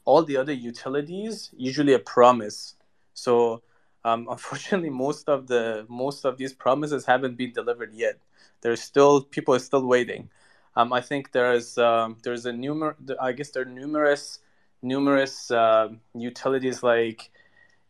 all 0.06 0.24
the 0.24 0.38
other 0.38 0.54
utilities 0.54 1.52
usually 1.56 1.94
a 1.94 2.00
promise. 2.00 2.76
So 3.14 3.62
um, 4.04 4.28
unfortunately, 4.32 4.90
most 4.90 5.30
of 5.30 5.48
the 5.48 5.86
most 5.90 6.26
of 6.26 6.38
these 6.38 6.54
promises 6.54 7.06
haven't 7.06 7.38
been 7.38 7.52
delivered 7.54 7.94
yet. 7.94 8.20
There's 8.62 8.82
still 8.82 9.22
people 9.22 9.56
are 9.56 9.60
still 9.60 9.86
waiting. 9.86 10.30
Um, 10.76 10.94
I 10.94 11.02
think 11.02 11.32
there's 11.32 11.78
um, 11.78 12.18
there's 12.24 12.46
a 12.46 12.52
numer 12.52 12.96
I 13.20 13.32
guess 13.34 13.52
there 13.52 13.64
are 13.64 13.66
numerous 13.66 14.40
numerous 14.82 15.52
uh, 15.52 15.90
utilities 16.16 16.84
like 16.84 17.30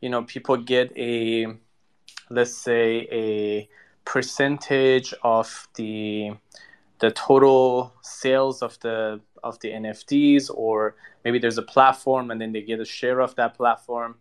you 0.02 0.10
know 0.10 0.24
people 0.24 0.58
get 0.58 0.92
a 0.98 1.48
let's 2.30 2.56
say 2.56 3.08
a 3.12 3.70
percentage 4.06 5.14
of 5.24 5.68
the 5.76 6.32
the 7.00 7.12
total 7.12 7.94
sales 8.02 8.62
of 8.62 8.80
the 8.80 9.20
of 9.44 9.60
the 9.60 9.70
NFTs 9.70 10.50
or 10.54 10.96
maybe 11.26 11.39
there's 11.39 11.58
a 11.58 11.64
platform 11.64 12.32
and 12.32 12.39
then 12.39 12.52
they 12.52 12.62
get 12.62 12.80
a 12.80 12.86
share 12.86 13.20
of 13.22 13.36
that 13.36 13.56
platform. 13.56 14.16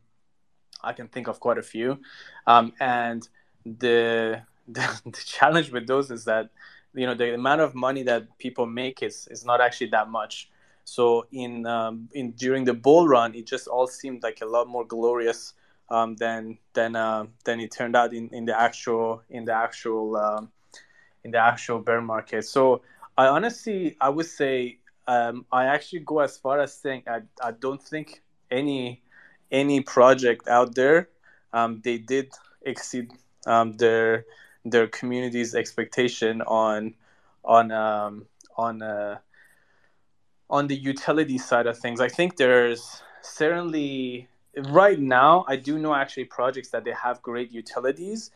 I 0.83 0.95
can 0.95 1.09
think 1.09 1.29
of 1.29 1.41
quite 1.41 1.59
a 1.59 1.63
few, 1.63 1.99
um, 2.47 2.73
and 2.81 3.29
the, 3.67 4.43
the 4.69 5.01
the 5.05 5.23
challenge 5.25 5.71
with 5.71 5.87
those 5.87 6.11
is 6.11 6.25
that 6.25 6.51
you 6.95 7.07
know 7.07 7.15
the 7.15 7.35
amount 7.35 7.61
of 7.61 7.75
money 7.75 8.03
that 8.05 8.39
people 8.39 8.67
make 8.67 9.03
is 9.03 9.29
is 9.31 9.45
not 9.45 9.61
actually 9.61 9.89
that 9.89 10.09
much. 10.09 10.51
So 10.85 11.27
in 11.33 11.67
um, 11.67 12.09
in 12.13 12.33
during 12.33 12.65
the 12.65 12.75
bull 12.75 13.07
run, 13.07 13.35
it 13.35 13.47
just 13.47 13.69
all 13.69 13.87
seemed 13.87 14.23
like 14.23 14.41
a 14.43 14.47
lot 14.47 14.69
more 14.69 14.85
glorious 14.85 15.55
um, 15.89 16.17
than 16.17 16.59
than 16.75 16.97
uh, 16.97 17.27
than 17.45 17.61
it 17.61 17.71
turned 17.71 17.97
out 17.97 18.13
in, 18.13 18.29
in 18.33 18.45
the 18.45 18.59
actual 18.59 19.23
in 19.31 19.45
the 19.45 19.55
actual 19.55 20.17
um, 20.17 20.51
in 21.25 21.31
the 21.31 21.39
actual 21.39 21.79
bear 21.79 22.01
market. 22.01 22.45
So 22.45 22.83
I 23.17 23.27
honestly 23.27 23.97
I 24.01 24.09
would 24.09 24.27
say 24.27 24.79
um, 25.07 25.47
I 25.53 25.67
actually 25.67 26.01
go 26.01 26.21
as 26.21 26.37
far 26.37 26.61
as 26.61 26.75
saying 26.75 27.05
I, 27.07 27.21
I 27.43 27.53
don't 27.53 27.83
think 27.83 28.23
any 28.51 29.03
any 29.51 29.81
project 29.81 30.49
out 30.49 30.75
there 30.75 31.09
um, 31.53 31.81
they 31.83 31.99
did 31.99 32.33
exceed 32.63 33.11
um, 33.47 33.73
their 33.75 34.25
their 34.65 34.87
community's 34.87 35.55
expectation 35.55 36.43
on 36.43 36.95
on 37.45 37.73
on 38.57 38.83
uh, 38.83 39.19
on 40.51 40.67
the 40.67 40.77
utility 40.77 41.39
side 41.39 41.67
of 41.67 41.79
things. 41.79 42.01
I 42.01 42.09
think 42.09 42.37
there's 42.37 43.03
certainly 43.23 44.29
right 44.69 44.99
now 44.99 45.45
I 45.49 45.57
do 45.57 45.79
know 45.79 45.95
actually 45.95 46.25
projects 46.25 46.71
that 46.71 46.85
they 46.85 46.93
have 46.93 47.23
great 47.23 47.53
utilities. 47.53 48.31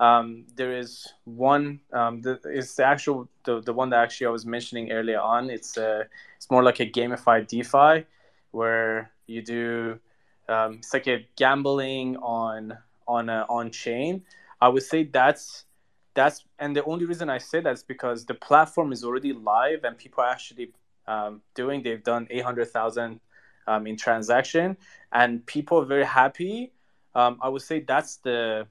Um, 0.00 0.46
there 0.56 0.76
is 0.76 1.06
one 1.24 1.80
um, 1.92 2.22
the, 2.22 2.40
it's 2.44 2.74
the 2.74 2.84
actual 2.84 3.28
the, 3.44 3.60
the 3.60 3.72
one 3.72 3.90
that 3.90 4.00
actually 4.02 4.26
I 4.26 4.30
was 4.30 4.44
mentioning 4.44 4.90
earlier 4.90 5.20
on. 5.20 5.50
It's 5.50 5.76
a, 5.76 6.00
uh, 6.00 6.04
it's 6.36 6.50
more 6.50 6.62
like 6.62 6.80
a 6.80 6.86
gamified 6.86 7.46
DeFi 7.48 8.06
where 8.50 9.12
you 9.26 9.42
do 9.42 10.00
um, 10.48 10.74
it's 10.78 10.92
like 10.92 11.06
a 11.06 11.26
gambling 11.36 12.16
on 12.16 12.76
on 13.06 13.28
a, 13.28 13.46
on 13.48 13.70
chain. 13.70 14.22
I 14.60 14.68
would 14.68 14.82
say 14.82 15.04
that's 15.04 15.66
that's 16.14 16.44
and 16.58 16.74
the 16.74 16.84
only 16.84 17.04
reason 17.04 17.30
I 17.30 17.38
say 17.38 17.60
that 17.60 17.72
is 17.72 17.82
because 17.84 18.24
the 18.24 18.34
platform 18.34 18.92
is 18.92 19.04
already 19.04 19.32
live 19.32 19.84
and 19.84 19.96
people 19.96 20.24
are 20.24 20.30
actually 20.30 20.72
um, 21.10 21.42
doing. 21.54 21.82
They've 21.82 22.02
done 22.02 22.28
eight 22.30 22.44
hundred 22.44 22.70
thousand 22.70 23.20
um, 23.66 23.86
in 23.86 23.96
transaction, 23.96 24.76
and 25.12 25.44
people 25.44 25.80
are 25.80 25.84
very 25.84 26.06
happy. 26.06 26.72
Um, 27.14 27.38
I 27.42 27.48
would 27.48 27.62
say 27.62 27.80
that's 27.80 28.16
the. 28.18 28.66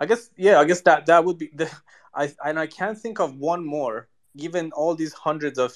I 0.00 0.06
guess 0.06 0.30
yeah. 0.36 0.58
I 0.58 0.64
guess 0.64 0.80
that 0.82 1.06
that 1.06 1.24
would 1.24 1.38
be 1.38 1.50
the. 1.54 1.70
I 2.14 2.32
and 2.44 2.58
I 2.58 2.66
can't 2.66 2.98
think 2.98 3.20
of 3.20 3.38
one 3.38 3.64
more. 3.64 4.08
Given 4.36 4.72
all 4.72 4.96
these 4.96 5.12
hundreds 5.12 5.58
of 5.58 5.72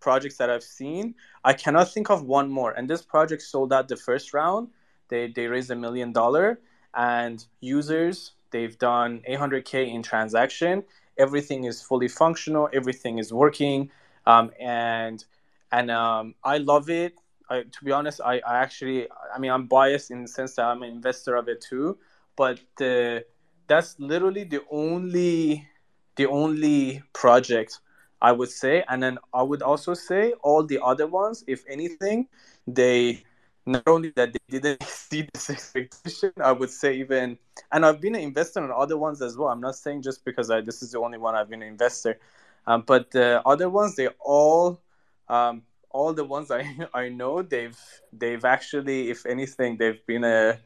projects 0.00 0.38
that 0.38 0.48
I've 0.48 0.62
seen, 0.62 1.14
I 1.44 1.52
cannot 1.52 1.92
think 1.92 2.08
of 2.08 2.24
one 2.24 2.50
more. 2.50 2.72
And 2.72 2.88
this 2.88 3.02
project 3.02 3.42
sold 3.42 3.72
out 3.72 3.88
the 3.88 3.96
first 3.96 4.32
round. 4.32 4.68
They 5.08 5.28
they 5.28 5.46
raised 5.46 5.70
a 5.70 5.76
million 5.76 6.12
dollar, 6.12 6.60
and 6.94 7.44
users 7.60 8.32
they've 8.50 8.78
done 8.78 9.22
800k 9.28 9.92
in 9.94 10.02
transaction. 10.02 10.84
Everything 11.18 11.64
is 11.64 11.82
fully 11.82 12.08
functional. 12.08 12.68
Everything 12.72 13.18
is 13.18 13.32
working, 13.32 13.90
um, 14.30 14.50
and 14.60 15.24
and 15.72 15.90
um, 15.90 16.34
I 16.44 16.58
love 16.58 16.90
it. 16.90 17.14
I, 17.48 17.62
to 17.62 17.84
be 17.84 17.92
honest, 17.92 18.20
I, 18.20 18.40
I 18.46 18.58
actually, 18.58 19.08
I 19.34 19.38
mean, 19.38 19.50
I'm 19.50 19.66
biased 19.66 20.10
in 20.10 20.22
the 20.22 20.28
sense 20.28 20.54
that 20.54 20.64
I'm 20.64 20.82
an 20.82 20.90
investor 20.90 21.36
of 21.36 21.48
it 21.48 21.60
too. 21.60 21.98
But 22.36 22.60
that's 22.76 23.98
literally 23.98 24.44
the 24.44 24.62
only, 24.70 25.68
the 26.16 26.26
only 26.26 27.02
project 27.12 27.80
I 28.22 28.32
would 28.32 28.50
say. 28.50 28.84
And 28.88 29.02
then 29.02 29.18
I 29.32 29.42
would 29.42 29.62
also 29.62 29.94
say 29.94 30.32
all 30.42 30.64
the 30.64 30.80
other 30.82 31.06
ones, 31.06 31.44
if 31.46 31.64
anything, 31.68 32.28
they 32.66 33.24
not 33.66 33.82
only 33.86 34.10
that 34.16 34.32
they 34.32 34.58
didn't 34.58 34.80
exceed 34.80 35.28
this 35.34 35.50
expectation, 35.50 36.32
I 36.42 36.52
would 36.52 36.70
say 36.70 36.94
even, 36.96 37.38
and 37.72 37.84
I've 37.84 38.00
been 38.00 38.14
an 38.14 38.22
investor 38.22 38.64
in 38.64 38.70
other 38.70 38.96
ones 38.96 39.22
as 39.22 39.36
well. 39.36 39.48
I'm 39.48 39.60
not 39.60 39.76
saying 39.76 40.02
just 40.02 40.24
because 40.24 40.50
I, 40.50 40.60
this 40.60 40.82
is 40.82 40.92
the 40.92 41.00
only 41.00 41.18
one 41.18 41.34
I've 41.34 41.48
been 41.48 41.62
an 41.62 41.68
investor, 41.68 42.18
um, 42.66 42.84
but 42.86 43.10
the 43.10 43.42
other 43.46 43.68
ones 43.68 43.96
they 43.96 44.08
all, 44.20 44.80
um, 45.28 45.62
all 45.90 46.12
the 46.12 46.24
ones 46.24 46.50
I 46.50 46.64
I 46.94 47.08
know 47.08 47.42
they've 47.42 47.78
they've 48.12 48.44
actually, 48.44 49.10
if 49.10 49.26
anything, 49.26 49.76
they've 49.76 50.04
been 50.06 50.24
a 50.24 50.58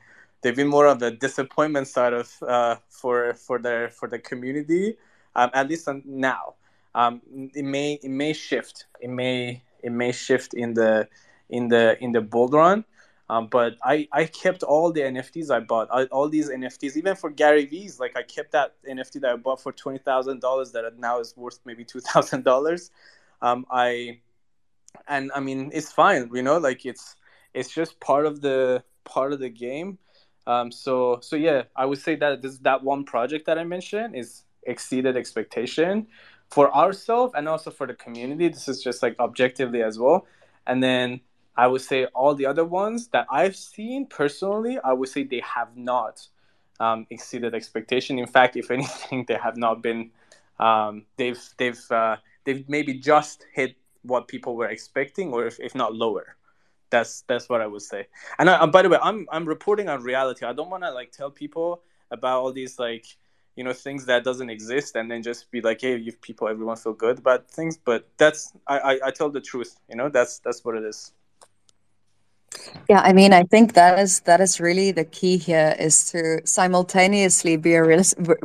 they've 0.42 0.56
been 0.56 0.68
more 0.68 0.86
of 0.86 0.98
the 1.00 1.10
disappointment 1.10 1.88
side 1.88 2.12
of 2.12 2.32
uh, 2.46 2.76
for 2.88 3.34
for 3.34 3.58
their 3.58 3.88
for 3.90 4.08
the 4.08 4.18
community, 4.18 4.96
um, 5.34 5.50
at 5.54 5.68
least 5.68 5.88
now. 6.04 6.54
Um, 6.94 7.22
it 7.54 7.64
may 7.64 7.94
it 8.02 8.10
may 8.10 8.32
shift. 8.32 8.86
It 9.00 9.10
may 9.10 9.62
it 9.82 9.92
may 9.92 10.12
shift 10.12 10.54
in 10.54 10.74
the 10.74 11.08
in 11.48 11.68
the 11.68 12.02
in 12.02 12.12
the 12.12 12.20
bull 12.20 12.48
run. 12.48 12.84
Um, 13.30 13.46
but 13.46 13.76
I, 13.82 14.06
I 14.12 14.26
kept 14.26 14.62
all 14.62 14.92
the 14.92 15.00
NFTs 15.00 15.50
I 15.50 15.60
bought, 15.60 15.88
I, 15.90 16.04
all 16.06 16.28
these 16.28 16.50
NFTs, 16.50 16.96
even 16.96 17.16
for 17.16 17.30
Gary 17.30 17.64
V's. 17.64 17.98
Like 17.98 18.16
I 18.16 18.22
kept 18.22 18.52
that 18.52 18.74
NFT 18.88 19.22
that 19.22 19.30
I 19.30 19.36
bought 19.36 19.62
for 19.62 19.72
twenty 19.72 19.98
thousand 19.98 20.40
dollars 20.40 20.72
that 20.72 20.84
now 20.98 21.20
is 21.20 21.34
worth 21.36 21.58
maybe 21.64 21.84
two 21.84 22.00
thousand 22.00 22.40
um, 22.40 22.42
dollars. 22.42 22.90
I 23.42 24.20
and 25.08 25.30
I 25.34 25.40
mean 25.40 25.70
it's 25.72 25.92
fine, 25.92 26.30
you 26.32 26.42
know, 26.42 26.58
like 26.58 26.84
it's 26.84 27.16
it's 27.54 27.70
just 27.70 27.98
part 28.00 28.26
of 28.26 28.40
the 28.40 28.82
part 29.04 29.32
of 29.32 29.40
the 29.40 29.48
game. 29.48 29.98
Um, 30.46 30.70
so 30.70 31.20
so 31.22 31.36
yeah, 31.36 31.62
I 31.74 31.86
would 31.86 31.98
say 31.98 32.16
that 32.16 32.42
this 32.42 32.58
that 32.58 32.82
one 32.82 33.04
project 33.04 33.46
that 33.46 33.58
I 33.58 33.64
mentioned 33.64 34.16
is 34.16 34.44
exceeded 34.64 35.16
expectation 35.16 36.06
for 36.50 36.74
ourselves 36.74 37.32
and 37.36 37.48
also 37.48 37.70
for 37.70 37.86
the 37.86 37.94
community. 37.94 38.48
This 38.48 38.68
is 38.68 38.82
just 38.82 39.02
like 39.02 39.18
objectively 39.18 39.82
as 39.82 39.98
well. 39.98 40.26
And 40.66 40.82
then 40.82 41.20
I 41.56 41.66
would 41.66 41.80
say 41.80 42.06
all 42.06 42.34
the 42.34 42.46
other 42.46 42.64
ones 42.64 43.08
that 43.08 43.26
I've 43.30 43.56
seen 43.56 44.06
personally, 44.06 44.78
I 44.82 44.92
would 44.92 45.08
say 45.08 45.22
they 45.22 45.42
have 45.44 45.76
not 45.76 46.26
um, 46.80 47.06
exceeded 47.10 47.54
expectation. 47.54 48.18
In 48.18 48.26
fact, 48.26 48.56
if 48.56 48.70
anything, 48.78 49.24
they 49.28 49.34
have 49.34 49.56
not 49.56 49.82
been. 49.82 50.10
Um, 50.58 51.04
they've 51.16 51.42
they've 51.58 51.90
uh, 51.90 52.16
they've 52.44 52.68
maybe 52.68 52.94
just 52.94 53.46
hit 53.52 53.76
what 54.02 54.28
people 54.28 54.56
were 54.56 54.68
expecting, 54.68 55.32
or 55.32 55.46
if, 55.46 55.58
if 55.60 55.74
not 55.74 55.94
lower. 55.94 56.36
That's 56.90 57.22
that's 57.22 57.48
what 57.48 57.60
I 57.60 57.66
would 57.66 57.82
say. 57.82 58.06
And 58.38 58.50
I, 58.50 58.66
by 58.66 58.82
the 58.82 58.88
way, 58.88 58.98
I'm 59.02 59.26
I'm 59.30 59.44
reporting 59.46 59.88
on 59.88 60.02
reality. 60.02 60.46
I 60.46 60.52
don't 60.52 60.70
want 60.70 60.82
to 60.84 60.92
like 60.92 61.12
tell 61.12 61.30
people 61.30 61.82
about 62.10 62.40
all 62.40 62.52
these 62.52 62.78
like 62.78 63.06
you 63.56 63.64
know 63.64 63.72
things 63.72 64.06
that 64.06 64.24
doesn't 64.24 64.50
exist 64.50 64.96
and 64.96 65.10
then 65.10 65.22
just 65.22 65.50
be 65.50 65.60
like 65.60 65.80
hey 65.80 65.96
you 65.96 66.12
people 66.12 66.48
everyone 66.48 66.76
feel 66.76 66.92
good 66.92 67.18
about 67.18 67.48
things 67.48 67.76
but 67.76 68.08
that's 68.16 68.52
I, 68.66 68.78
I 68.78 68.98
i 69.06 69.10
tell 69.10 69.30
the 69.30 69.40
truth 69.40 69.78
you 69.88 69.96
know 69.96 70.08
that's 70.08 70.40
that's 70.40 70.64
what 70.64 70.74
it 70.76 70.84
is 70.84 71.12
yeah, 72.88 73.00
I 73.00 73.12
mean, 73.12 73.32
I 73.32 73.44
think 73.44 73.72
that 73.74 73.98
is 73.98 74.20
that 74.20 74.40
is 74.40 74.60
really 74.60 74.90
the 74.92 75.04
key 75.04 75.38
here 75.38 75.74
is 75.78 76.10
to 76.10 76.46
simultaneously 76.46 77.56
be 77.56 77.74
a 77.74 78.02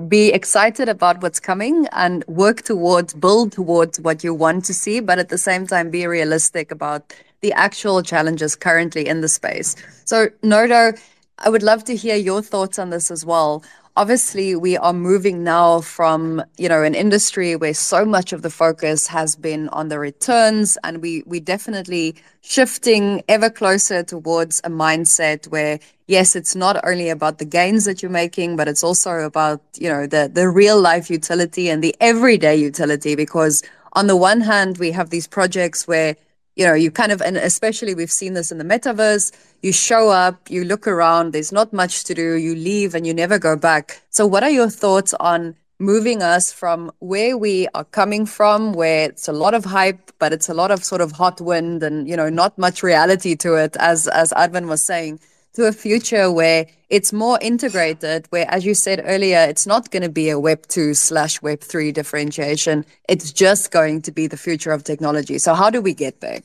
be 0.08 0.30
excited 0.30 0.88
about 0.88 1.22
what's 1.22 1.40
coming 1.40 1.88
and 1.92 2.24
work 2.28 2.62
towards 2.62 3.14
build 3.14 3.52
towards 3.52 4.00
what 4.00 4.24
you 4.24 4.34
want 4.34 4.66
to 4.66 4.74
see, 4.74 5.02
but 5.02 5.20
at 5.20 5.30
the 5.30 5.38
same 5.38 5.68
time 5.68 5.90
be 5.90 6.08
realistic 6.08 6.72
about 6.72 7.14
the 7.42 7.52
actual 7.54 8.02
challenges 8.02 8.56
currently 8.56 9.08
in 9.08 9.22
the 9.22 9.28
space. 9.28 9.76
So, 10.06 10.30
Nodo, 10.44 10.94
I 11.40 11.50
would 11.50 11.64
love 11.64 11.84
to 11.86 11.96
hear 11.96 12.16
your 12.16 12.42
thoughts 12.42 12.80
on 12.80 12.90
this 12.90 13.12
as 13.12 13.26
well 13.26 13.64
obviously 14.00 14.56
we 14.56 14.78
are 14.78 14.94
moving 14.94 15.44
now 15.44 15.82
from 15.82 16.42
you 16.58 16.70
know 16.70 16.84
an 16.84 16.96
industry 16.96 17.58
where 17.58 17.74
so 17.74 18.06
much 18.06 18.32
of 18.32 18.44
the 18.44 18.50
focus 18.50 19.08
has 19.08 19.36
been 19.36 19.68
on 19.70 19.90
the 19.90 20.00
returns 20.00 20.78
and 20.86 21.02
we 21.02 21.22
we 21.26 21.38
definitely 21.42 22.16
shifting 22.40 23.22
ever 23.28 23.50
closer 23.50 24.02
towards 24.02 24.62
a 24.64 24.70
mindset 24.70 25.50
where 25.50 25.78
yes 26.08 26.34
it's 26.34 26.56
not 26.56 26.80
only 26.88 27.10
about 27.10 27.40
the 27.40 27.46
gains 27.58 27.84
that 27.84 28.02
you're 28.02 28.10
making 28.10 28.56
but 28.56 28.70
it's 28.70 28.86
also 28.86 29.12
about 29.32 29.62
you 29.78 29.90
know 29.90 30.08
the 30.08 30.32
the 30.34 30.48
real 30.48 30.80
life 30.80 31.10
utility 31.10 31.70
and 31.70 31.84
the 31.84 31.94
everyday 32.00 32.56
utility 32.56 33.16
because 33.16 33.62
on 33.94 34.08
the 34.08 34.16
one 34.16 34.40
hand 34.40 34.78
we 34.78 34.92
have 34.92 35.10
these 35.10 35.28
projects 35.28 35.90
where 35.90 36.16
you 36.56 36.66
know, 36.66 36.74
you 36.74 36.92
kind 36.92 37.12
of, 37.12 37.22
and 37.22 37.38
especially 37.38 37.96
we've 37.96 38.12
seen 38.12 38.34
this 38.34 38.52
in 38.52 38.58
the 38.58 38.64
metaverse, 38.64 39.32
you 39.62 39.72
show 39.72 40.10
up, 40.10 40.50
you 40.50 40.64
look 40.64 40.88
around, 40.88 41.32
there's 41.34 41.52
not 41.52 41.72
much 41.72 42.04
to 42.06 42.14
do, 42.14 42.36
you 42.36 42.56
leave 42.56 42.96
and 42.96 43.08
you 43.08 43.14
never 43.14 43.40
go 43.40 43.56
back. 43.56 44.02
So, 44.10 44.26
what 44.28 44.44
are 44.44 44.50
your 44.50 44.70
thoughts 44.70 45.14
on 45.16 45.56
moving 45.80 46.22
us 46.22 46.52
from 46.52 46.92
where 47.00 47.38
we 47.38 47.68
are 47.74 47.86
coming 47.86 48.26
from, 48.26 48.74
where 48.74 49.10
it's 49.10 49.30
a 49.30 49.34
lot 49.34 49.54
of 49.54 49.64
hype, 49.64 50.12
but 50.20 50.34
it's 50.34 50.50
a 50.50 50.54
lot 50.54 50.72
of 50.72 50.84
sort 50.84 51.00
of 51.00 51.14
hot 51.14 51.40
wind 51.40 51.82
and, 51.82 52.08
you 52.08 52.18
know, 52.18 52.30
not 52.30 52.58
much 52.58 52.84
reality 52.84 53.36
to 53.38 53.56
it, 53.56 53.78
as, 53.80 54.08
as 54.10 54.34
Arvin 54.34 54.68
was 54.68 54.84
saying, 54.84 55.22
to 55.60 55.68
a 55.68 55.74
future 55.74 56.32
where 56.32 56.66
it's 56.90 57.12
more 57.12 57.38
integrated, 57.42 58.26
where, 58.30 58.50
as 58.50 58.66
you 58.66 58.74
said 58.74 59.02
earlier, 59.06 59.40
it's 59.40 59.68
not 59.68 59.92
going 59.92 60.04
to 60.04 60.10
be 60.10 60.30
a 60.30 60.40
Web 60.40 60.66
2 60.68 60.94
slash 60.94 61.42
Web 61.42 61.60
3 61.60 61.92
differentiation. 61.92 62.86
It's 63.10 63.34
just 63.34 63.70
going 63.70 64.02
to 64.04 64.12
be 64.12 64.28
the 64.28 64.38
future 64.38 64.72
of 64.72 64.86
technology. 64.86 65.38
So, 65.38 65.54
how 65.54 65.70
do 65.70 65.82
we 65.82 65.94
get 65.94 66.22
there? 66.22 66.42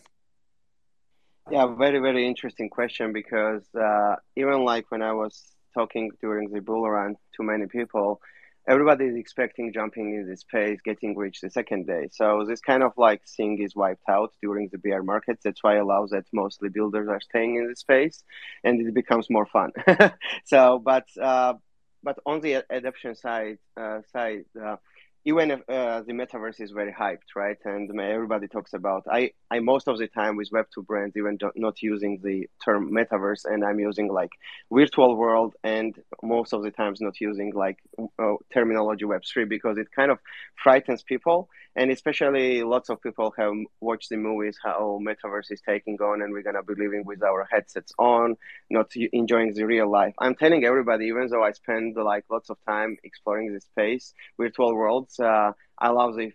Yeah, 1.48 1.66
very, 1.76 2.00
very 2.00 2.26
interesting 2.26 2.68
question 2.68 3.12
because 3.12 3.62
uh, 3.74 4.16
even 4.34 4.64
like 4.64 4.90
when 4.90 5.02
I 5.02 5.12
was 5.12 5.40
talking 5.74 6.10
during 6.20 6.50
the 6.50 6.60
bull 6.60 6.90
run 6.90 7.14
to 7.36 7.42
many 7.44 7.66
people, 7.66 8.20
everybody 8.66 9.06
is 9.06 9.16
expecting 9.16 9.72
jumping 9.72 10.14
in 10.14 10.28
this 10.28 10.40
space, 10.40 10.78
getting 10.84 11.16
rich 11.16 11.40
the 11.40 11.50
second 11.50 11.86
day. 11.86 12.08
So 12.12 12.44
this 12.46 12.60
kind 12.60 12.82
of 12.82 12.92
like 12.96 13.22
thing 13.26 13.60
is 13.60 13.76
wiped 13.76 14.08
out 14.08 14.32
during 14.42 14.68
the 14.70 14.78
bear 14.78 15.02
markets. 15.02 15.42
That's 15.44 15.62
why 15.62 15.76
allows 15.76 16.10
that 16.10 16.24
mostly 16.32 16.68
builders 16.68 17.08
are 17.08 17.20
staying 17.20 17.56
in 17.56 17.68
the 17.68 17.76
space, 17.76 18.22
and 18.62 18.80
it 18.86 18.94
becomes 18.94 19.28
more 19.28 19.46
fun. 19.46 19.72
so, 20.44 20.78
but 20.78 21.06
uh, 21.20 21.54
but 22.02 22.18
on 22.26 22.40
the 22.40 22.64
adoption 22.70 23.14
side 23.14 23.58
uh, 23.76 24.00
side. 24.12 24.44
Uh, 24.60 24.76
even 25.24 25.50
if 25.50 25.60
uh, 25.68 26.02
the 26.02 26.12
metaverse 26.12 26.60
is 26.60 26.70
very 26.70 26.92
hyped, 26.92 27.34
right? 27.34 27.56
And 27.64 27.90
everybody 28.00 28.46
talks 28.46 28.74
about. 28.74 29.04
I, 29.10 29.32
I 29.50 29.60
most 29.60 29.88
of 29.88 29.98
the 29.98 30.06
time 30.06 30.36
with 30.36 30.48
Web 30.52 30.66
two 30.74 30.82
brands, 30.82 31.16
even 31.16 31.38
not 31.56 31.82
using 31.82 32.20
the 32.22 32.48
term 32.64 32.90
metaverse, 32.90 33.44
and 33.44 33.64
I'm 33.64 33.80
using 33.80 34.08
like 34.12 34.32
virtual 34.70 35.16
world, 35.16 35.54
and 35.64 35.98
most 36.22 36.52
of 36.52 36.62
the 36.62 36.70
times 36.70 37.00
not 37.00 37.20
using 37.20 37.52
like 37.54 37.78
uh, 38.18 38.34
terminology 38.52 39.04
Web 39.04 39.22
three 39.24 39.44
because 39.44 39.78
it 39.78 39.88
kind 39.94 40.10
of 40.10 40.18
frightens 40.62 41.02
people 41.02 41.48
and 41.76 41.90
especially 41.90 42.62
lots 42.62 42.88
of 42.88 43.02
people 43.02 43.32
have 43.36 43.52
watched 43.80 44.08
the 44.08 44.16
movies 44.16 44.58
how 44.62 45.00
metaverse 45.02 45.50
is 45.50 45.60
taking 45.66 45.96
on 46.00 46.22
and 46.22 46.32
we're 46.32 46.42
to 46.42 46.62
be 46.62 46.74
living 46.80 47.02
with 47.04 47.22
our 47.22 47.48
headsets 47.50 47.92
on 47.98 48.36
not 48.70 48.90
enjoying 49.12 49.52
the 49.54 49.64
real 49.64 49.90
life 49.90 50.14
i'm 50.20 50.34
telling 50.34 50.64
everybody 50.64 51.06
even 51.06 51.26
though 51.28 51.42
i 51.42 51.52
spend 51.52 51.96
like 51.96 52.24
lots 52.30 52.50
of 52.50 52.56
time 52.66 52.96
exploring 53.04 53.52
the 53.52 53.60
space 53.60 54.14
virtual 54.38 54.74
worlds 54.74 55.13
uh, 55.20 55.52
i 55.78 55.88
love 55.88 56.16
the 56.16 56.32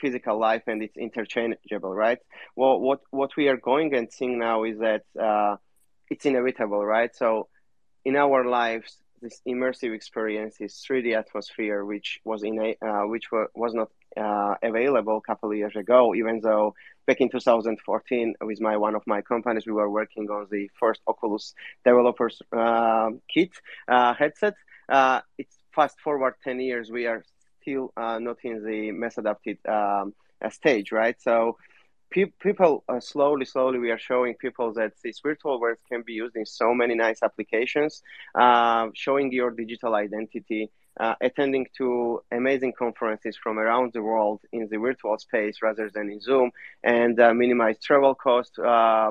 physical 0.00 0.38
life 0.38 0.62
and 0.66 0.82
it's 0.82 0.96
interchangeable 0.96 1.94
right 1.94 2.18
well 2.54 2.78
what 2.78 3.00
what 3.10 3.34
we 3.36 3.48
are 3.48 3.56
going 3.56 3.94
and 3.94 4.12
seeing 4.12 4.38
now 4.38 4.64
is 4.64 4.78
that 4.78 5.02
uh, 5.20 5.56
it's 6.10 6.26
inevitable 6.26 6.84
right 6.84 7.16
so 7.16 7.48
in 8.04 8.14
our 8.16 8.44
lives 8.44 8.98
this 9.22 9.40
immersive 9.46 9.94
experience 9.94 10.56
is 10.60 10.74
3D 10.88 11.16
atmosphere, 11.16 11.84
which 11.84 12.20
was 12.24 12.42
in 12.42 12.58
a, 12.60 12.76
uh, 12.86 13.06
which 13.06 13.24
was 13.54 13.74
not 13.74 13.90
uh, 14.16 14.54
available 14.62 15.16
a 15.18 15.20
couple 15.20 15.50
of 15.50 15.56
years 15.56 15.76
ago. 15.76 16.14
Even 16.14 16.40
though 16.40 16.74
back 17.06 17.20
in 17.20 17.28
2014, 17.28 18.34
with 18.42 18.60
my 18.60 18.76
one 18.76 18.94
of 18.94 19.02
my 19.06 19.22
companies, 19.22 19.66
we 19.66 19.72
were 19.72 19.90
working 19.90 20.28
on 20.30 20.46
the 20.50 20.70
first 20.78 21.00
Oculus 21.06 21.54
developers 21.84 22.40
uh, 22.52 23.10
kit 23.32 23.50
uh, 23.88 24.14
headset. 24.14 24.54
Uh, 24.88 25.20
it's 25.38 25.56
fast 25.74 26.00
forward 26.00 26.34
10 26.44 26.60
years, 26.60 26.90
we 26.90 27.06
are 27.06 27.24
still 27.66 27.92
uh, 27.96 28.18
not 28.18 28.36
in 28.44 28.64
the 28.64 28.92
mass 28.92 29.18
adapted 29.18 29.58
um, 29.66 30.14
stage, 30.50 30.92
right? 30.92 31.20
So 31.20 31.56
pe- 32.10 32.32
people 32.40 32.84
uh, 32.88 33.00
slowly, 33.00 33.44
slowly, 33.44 33.78
we 33.78 33.90
are 33.90 33.98
showing 33.98 34.34
people 34.34 34.72
that 34.74 34.92
these 35.02 35.20
virtual 35.22 35.60
worlds 35.60 35.80
can 35.90 36.02
be 36.06 36.12
used 36.12 36.36
in 36.36 36.46
so 36.46 36.72
many 36.72 36.94
nice 36.94 37.22
applications, 37.22 38.02
uh, 38.34 38.88
showing 38.94 39.32
your 39.32 39.50
digital 39.50 39.94
identity, 39.94 40.70
uh, 41.00 41.14
attending 41.20 41.66
to 41.76 42.20
amazing 42.30 42.72
conferences 42.78 43.36
from 43.42 43.58
around 43.58 43.92
the 43.92 44.02
world 44.02 44.40
in 44.52 44.68
the 44.70 44.78
virtual 44.78 45.18
space 45.18 45.56
rather 45.62 45.90
than 45.92 46.08
in 46.10 46.20
Zoom, 46.20 46.50
and 46.84 47.18
uh, 47.20 47.34
minimize 47.34 47.78
travel 47.82 48.14
costs. 48.14 48.58
Uh, 48.58 49.10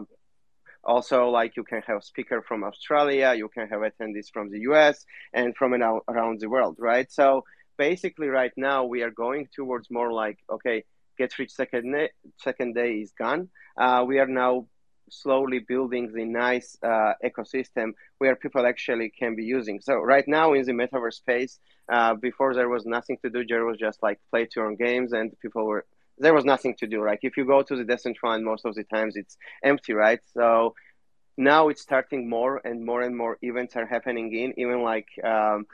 also, 0.85 1.29
like 1.29 1.57
you 1.57 1.63
can 1.63 1.81
have 1.87 2.03
speaker 2.03 2.43
from 2.47 2.63
Australia, 2.63 3.33
you 3.35 3.49
can 3.49 3.67
have 3.67 3.81
attendees 3.81 4.31
from 4.31 4.51
the 4.51 4.59
US 4.69 5.03
and 5.33 5.55
from 5.57 5.73
around 5.73 6.39
the 6.39 6.47
world, 6.47 6.75
right? 6.77 7.11
So 7.11 7.43
basically, 7.77 8.27
right 8.27 8.53
now 8.57 8.85
we 8.85 9.01
are 9.01 9.11
going 9.11 9.47
towards 9.53 9.89
more 9.89 10.11
like 10.11 10.39
okay 10.49 10.83
get 11.17 11.37
rich 11.39 11.51
second, 11.51 12.09
second 12.37 12.75
day 12.75 12.95
is 12.95 13.11
gone. 13.17 13.49
Uh, 13.77 14.03
we 14.07 14.19
are 14.19 14.27
now 14.27 14.67
slowly 15.09 15.59
building 15.59 16.11
the 16.13 16.25
nice 16.25 16.77
uh, 16.83 17.13
ecosystem 17.23 17.93
where 18.17 18.35
people 18.35 18.65
actually 18.65 19.09
can 19.09 19.35
be 19.35 19.43
using. 19.43 19.79
So 19.79 19.95
right 19.95 20.27
now 20.27 20.53
in 20.53 20.65
the 20.65 20.71
metaverse 20.71 21.15
space, 21.15 21.59
uh, 21.91 22.15
before 22.15 22.53
there 22.55 22.69
was 22.69 22.85
nothing 22.85 23.17
to 23.23 23.29
do, 23.29 23.45
there 23.45 23.65
was 23.65 23.77
just 23.77 24.01
like 24.01 24.19
play 24.31 24.45
to 24.45 24.61
earn 24.61 24.75
games, 24.75 25.13
and 25.13 25.37
people 25.39 25.65
were 25.65 25.85
there 26.17 26.33
was 26.33 26.45
nothing 26.45 26.75
to 26.75 26.87
do. 26.87 27.05
Like 27.05 27.19
if 27.23 27.37
you 27.37 27.45
go 27.45 27.61
to 27.61 27.75
the 27.75 27.83
Decentraland, 27.83 28.43
most 28.43 28.65
of 28.65 28.73
the 28.73 28.83
times 28.85 29.15
it's 29.15 29.37
empty, 29.63 29.93
right? 29.93 30.19
So 30.33 30.73
now 31.37 31.67
it's 31.67 31.81
starting 31.81 32.29
more 32.29 32.61
and 32.63 32.85
more 32.85 33.01
and 33.01 33.15
more 33.15 33.37
events 33.41 33.75
are 33.75 33.85
happening 33.85 34.33
in 34.33 34.59
even 34.59 34.81
like. 34.81 35.07
Um, 35.23 35.67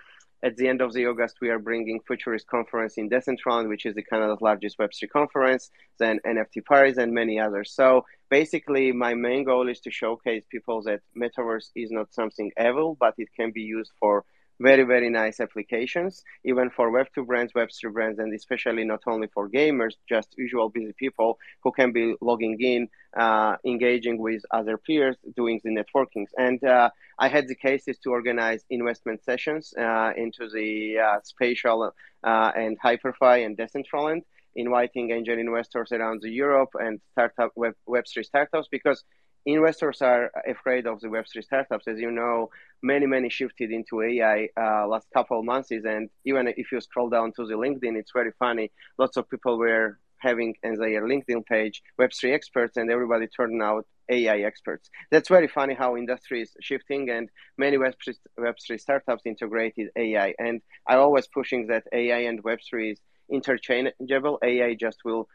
at 0.44 0.58
the 0.58 0.68
end 0.68 0.82
of 0.82 0.94
the 0.94 1.06
August, 1.06 1.38
we 1.42 1.50
are 1.50 1.60
bringing 1.60 2.00
Futurist 2.08 2.48
Conference 2.48 2.98
in 2.98 3.10
Decentraland, 3.10 3.70
which 3.70 3.86
is 3.86 3.94
the 3.94 4.04
Canada's 4.04 4.42
largest 4.42 4.78
Web3 4.80 5.10
conference, 5.10 5.70
then 6.00 6.20
NFT 6.26 6.66
Paris, 6.66 6.98
and 6.98 7.14
many 7.14 7.40
others. 7.40 7.72
So 7.74 8.06
basically, 8.30 8.92
my 8.92 9.14
main 9.14 9.44
goal 9.44 9.70
is 9.70 9.80
to 9.82 9.92
showcase 9.92 10.44
people 10.50 10.82
that 10.84 11.02
Metaverse 11.16 11.70
is 11.76 11.92
not 11.92 12.14
something 12.14 12.52
evil, 12.60 12.98
but 13.00 13.14
it 13.18 13.30
can 13.36 13.52
be 13.52 13.62
used 13.62 13.92
for 14.00 14.26
very 14.62 14.84
very 14.84 15.10
nice 15.10 15.40
applications 15.40 16.24
even 16.44 16.70
for 16.70 16.92
web 16.92 17.08
2 17.16 17.26
brands 17.26 17.54
web 17.56 17.70
3 17.72 17.92
brands 17.92 18.20
and 18.20 18.34
especially 18.34 18.84
not 18.84 19.02
only 19.08 19.28
for 19.34 19.50
gamers 19.50 19.94
just 20.08 20.30
usual 20.38 20.70
busy 20.70 20.94
people 20.98 21.38
who 21.64 21.72
can 21.72 21.92
be 21.92 22.16
logging 22.22 22.58
in 22.60 22.88
uh, 23.18 23.56
engaging 23.66 24.18
with 24.20 24.42
other 24.52 24.78
peers 24.78 25.18
doing 25.36 25.60
the 25.64 25.72
networkings 25.72 26.30
and 26.38 26.64
uh, 26.64 26.90
i 27.20 27.28
had 27.28 27.48
the 27.48 27.56
cases 27.56 27.98
to 28.00 28.12
organize 28.12 28.64
investment 28.70 29.24
sessions 29.24 29.74
uh, 29.80 30.12
into 30.16 30.48
the 30.50 30.98
uh, 31.00 31.20
spatial 31.24 31.92
uh, 32.24 32.52
and 32.56 32.80
Hyperfy 32.80 33.46
and 33.46 33.58
decentraland 33.58 34.22
inviting 34.56 35.12
angel 35.12 35.38
investors 35.40 35.92
around 35.92 36.22
the 36.22 36.30
europe 36.30 36.72
and 36.80 37.00
startup 37.14 37.52
web, 37.56 37.74
web3 37.88 38.24
startups 38.24 38.68
because 38.70 39.04
investors 39.46 40.02
are 40.02 40.32
afraid 40.48 40.88
of 40.88 41.00
the 41.02 41.08
Web3 41.08 41.44
startups. 41.44 41.88
As 41.88 42.00
you 42.00 42.12
know, 42.12 42.50
many, 42.82 43.06
many 43.06 43.30
shifted 43.30 43.72
into 43.72 44.02
AI 44.02 44.50
uh, 44.60 44.88
last 44.88 45.08
couple 45.14 45.40
of 45.40 45.46
months. 45.46 45.72
And 45.72 46.10
even 46.26 46.48
if 46.48 46.72
you 46.72 46.82
scroll 46.82 47.10
down 47.10 47.34
to 47.34 47.46
the 47.46 47.56
LinkedIn, 47.56 47.96
it's 47.98 48.12
very 48.14 48.32
funny. 48.40 48.72
Lots 48.98 49.18
of 49.18 49.30
people 49.30 49.58
were 49.58 50.00
having 50.22 50.56
in 50.64 50.76
their 50.76 51.04
LinkedIn 51.04 51.46
page 51.46 51.82
Web3 52.00 52.34
experts, 52.34 52.78
and 52.78 52.92
everybody 52.92 53.28
turned 53.28 53.62
out 53.62 53.86
AI 54.10 54.40
experts. 54.40 54.90
That's 55.10 55.30
very 55.30 55.48
funny 55.48 55.74
how 55.74 55.98
industry 55.98 56.42
is 56.44 56.52
shifting, 56.62 57.10
and 57.10 57.30
many 57.58 57.78
Web3, 57.78 58.16
Web3 58.40 58.80
startups 58.80 59.24
integrated 59.26 59.90
AI. 59.96 60.34
And 60.38 60.62
I'm 60.88 61.00
always 61.00 61.28
pushing 61.28 61.68
that 61.68 61.86
AI 61.92 62.20
and 62.30 62.44
Web3 62.44 62.92
is 62.94 63.00
interchangeable. 63.32 64.38
AI 64.44 64.76
just 64.76 65.00
will 65.06 65.28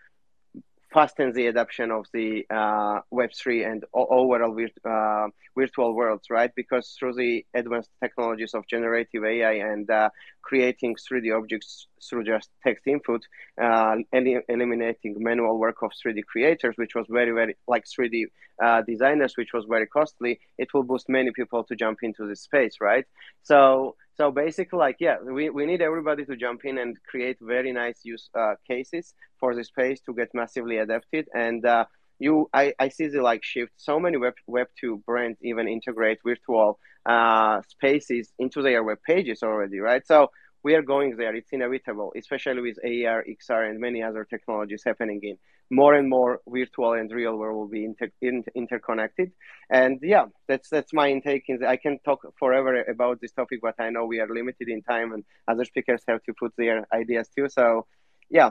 fasten 0.97 1.33
the 1.33 1.47
adoption 1.49 1.91
of 1.93 2.07
the 2.15 2.47
uh, 2.51 3.01
Web3 3.13 3.65
and 3.65 3.85
overall 3.95 4.57
uh, 4.85 5.29
virtual 5.57 5.95
worlds, 5.95 6.29
right? 6.31 6.51
Because 6.57 6.97
through 6.99 7.15
the 7.15 7.45
advanced 7.55 7.91
technologies 8.03 8.55
of 8.55 8.67
generative 8.67 9.25
AI 9.25 9.53
and 9.73 9.91
uh, 9.91 10.11
creating 10.43 10.97
3D 10.97 11.31
objects 11.33 11.89
through 12.09 12.25
just 12.25 12.51
text 12.65 12.87
input, 12.87 13.23
uh, 13.63 13.97
el- 14.13 14.43
eliminating 14.49 15.17
manual 15.19 15.59
work 15.59 15.83
of 15.83 15.93
3D 16.03 16.23
creators, 16.23 16.75
which 16.77 16.95
was 16.95 17.07
very, 17.11 17.33
very 17.33 17.57
like 17.69 17.85
3D 17.87 18.27
uh, 18.63 18.83
designers, 18.87 19.35
which 19.37 19.53
was 19.53 19.67
very 19.69 19.87
costly, 19.87 20.41
it 20.59 20.73
will 20.75 20.85
boost 20.85 21.09
many 21.09 21.31
people 21.33 21.65
to 21.65 21.77
jump 21.77 21.99
into 22.03 22.27
this 22.27 22.43
space, 22.43 22.77
right? 22.81 23.05
So 23.43 23.97
so 24.17 24.31
basically, 24.31 24.79
like, 24.79 24.97
yeah, 24.99 25.17
we, 25.21 25.51
we 25.51 25.67
need 25.67 25.83
everybody 25.83 26.25
to 26.25 26.37
jump 26.37 26.65
in 26.65 26.79
and 26.79 26.97
create 27.05 27.37
very 27.41 27.73
nice 27.73 28.01
use 28.03 28.31
uh, 28.35 28.55
cases 28.67 29.15
for 29.39 29.55
the 29.55 29.63
space 29.63 30.01
to 30.07 30.15
get 30.15 30.31
massively 30.33 30.79
adapted. 30.79 31.29
And 31.35 31.65
uh, 31.67 31.85
you, 32.19 32.49
I, 32.53 32.73
I 32.79 32.89
see 32.89 33.09
the 33.09 33.21
like 33.21 33.45
shift. 33.45 33.73
So 33.77 34.01
many 34.01 34.17
web 34.17 34.35
web 34.47 34.69
two 34.81 35.03
brands 35.07 35.39
even 35.43 35.69
integrate 35.69 36.19
virtual 36.25 36.79
uh, 37.05 37.61
spaces 37.69 38.33
into 38.39 38.63
their 38.63 38.83
web 38.83 38.99
pages 39.07 39.43
already, 39.43 39.81
right? 39.81 40.07
So 40.07 40.31
we 40.67 40.75
are 40.75 40.83
going 40.83 41.17
there. 41.17 41.33
It's 41.37 41.53
inevitable, 41.53 42.13
especially 42.17 42.61
with 42.61 42.77
AR, 42.83 43.25
XR, 43.37 43.71
and 43.71 43.79
many 43.79 44.03
other 44.03 44.25
technologies 44.25 44.83
happening 44.85 45.21
in 45.23 45.37
more 45.71 45.95
and 45.95 46.09
more 46.09 46.41
virtual 46.49 46.95
and 46.95 47.09
real 47.13 47.37
world 47.37 47.57
will 47.57 47.69
be 47.79 47.85
inter- 47.85 48.17
inter- 48.21 48.51
interconnected. 48.57 49.31
And 49.71 50.01
yeah, 50.03 50.25
that's 50.49 50.69
that's 50.69 50.93
my 50.93 51.07
intake. 51.09 51.45
I 51.75 51.77
can 51.77 52.01
talk 52.05 52.21
forever 52.37 52.73
about 52.97 53.21
this 53.21 53.31
topic, 53.31 53.61
but 53.63 53.77
I 53.79 53.91
know 53.91 54.07
we 54.07 54.19
are 54.19 54.29
limited 54.29 54.69
in 54.69 54.83
time, 54.83 55.13
and 55.15 55.23
other 55.47 55.65
speakers 55.65 56.03
have 56.09 56.21
to 56.25 56.33
put 56.43 56.53
their 56.59 56.85
ideas 56.93 57.29
too. 57.29 57.49
So 57.49 57.87
yeah, 58.29 58.51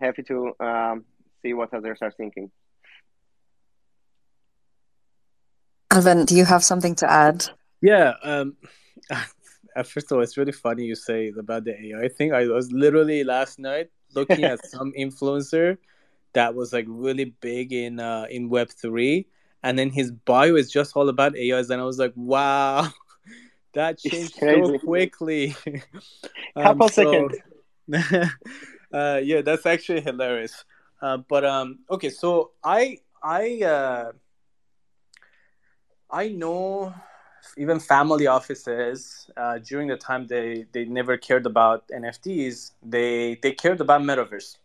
happy 0.00 0.22
to 0.30 0.36
um, 0.60 1.04
see 1.42 1.52
what 1.52 1.74
others 1.74 1.98
are 2.00 2.14
thinking. 2.20 2.50
Arvin, 5.92 6.24
do 6.24 6.34
you 6.40 6.46
have 6.46 6.64
something 6.64 6.94
to 7.02 7.06
add? 7.24 7.38
Yeah, 7.82 8.14
um, 8.22 8.56
first 9.84 10.10
of 10.10 10.16
all, 10.16 10.22
it's 10.22 10.36
really 10.36 10.52
funny 10.52 10.84
you 10.84 10.94
say 10.94 11.32
about 11.38 11.64
the 11.64 11.74
AI 11.78 12.08
thing. 12.08 12.32
I 12.32 12.46
was 12.46 12.70
literally 12.72 13.24
last 13.24 13.58
night 13.58 13.90
looking 14.14 14.44
at 14.44 14.64
some 14.70 14.92
influencer 14.98 15.78
that 16.32 16.54
was 16.54 16.72
like 16.72 16.86
really 16.88 17.34
big 17.40 17.72
in 17.72 18.00
uh, 18.00 18.26
in 18.30 18.48
Web 18.48 18.70
three, 18.70 19.26
and 19.62 19.78
then 19.78 19.90
his 19.90 20.10
bio 20.12 20.54
is 20.56 20.70
just 20.70 20.96
all 20.96 21.08
about 21.08 21.36
AIs, 21.36 21.70
and 21.70 21.80
I 21.80 21.84
was 21.84 21.98
like, 21.98 22.12
wow, 22.16 22.88
that 23.74 23.98
changed 23.98 24.34
so 24.38 24.78
quickly. 24.78 25.56
um, 26.56 26.62
Couple 26.62 26.88
so, 26.88 27.28
seconds. 27.92 28.28
uh, 28.92 29.20
yeah, 29.22 29.42
that's 29.42 29.66
actually 29.66 30.00
hilarious. 30.00 30.64
Uh, 31.02 31.16
but 31.16 31.44
um, 31.44 31.80
okay, 31.90 32.10
so 32.10 32.52
I 32.62 32.98
I 33.22 33.62
uh, 33.62 34.12
I 36.10 36.28
know 36.28 36.94
even 37.56 37.80
family 37.80 38.26
offices 38.26 39.30
uh, 39.36 39.58
during 39.58 39.88
the 39.88 39.96
time 39.96 40.26
they 40.26 40.66
they 40.72 40.84
never 40.84 41.16
cared 41.16 41.46
about 41.46 41.88
NFTs. 41.88 42.72
They 42.82 43.38
they 43.42 43.52
cared 43.52 43.80
about 43.80 44.02
metaverse, 44.02 44.56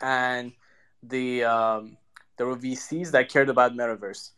and 0.00 0.52
the 1.02 1.44
um, 1.44 1.96
there 2.36 2.46
were 2.46 2.56
VCs 2.56 3.10
that 3.12 3.28
cared 3.28 3.48
about 3.48 3.74
metaverse, 3.74 4.30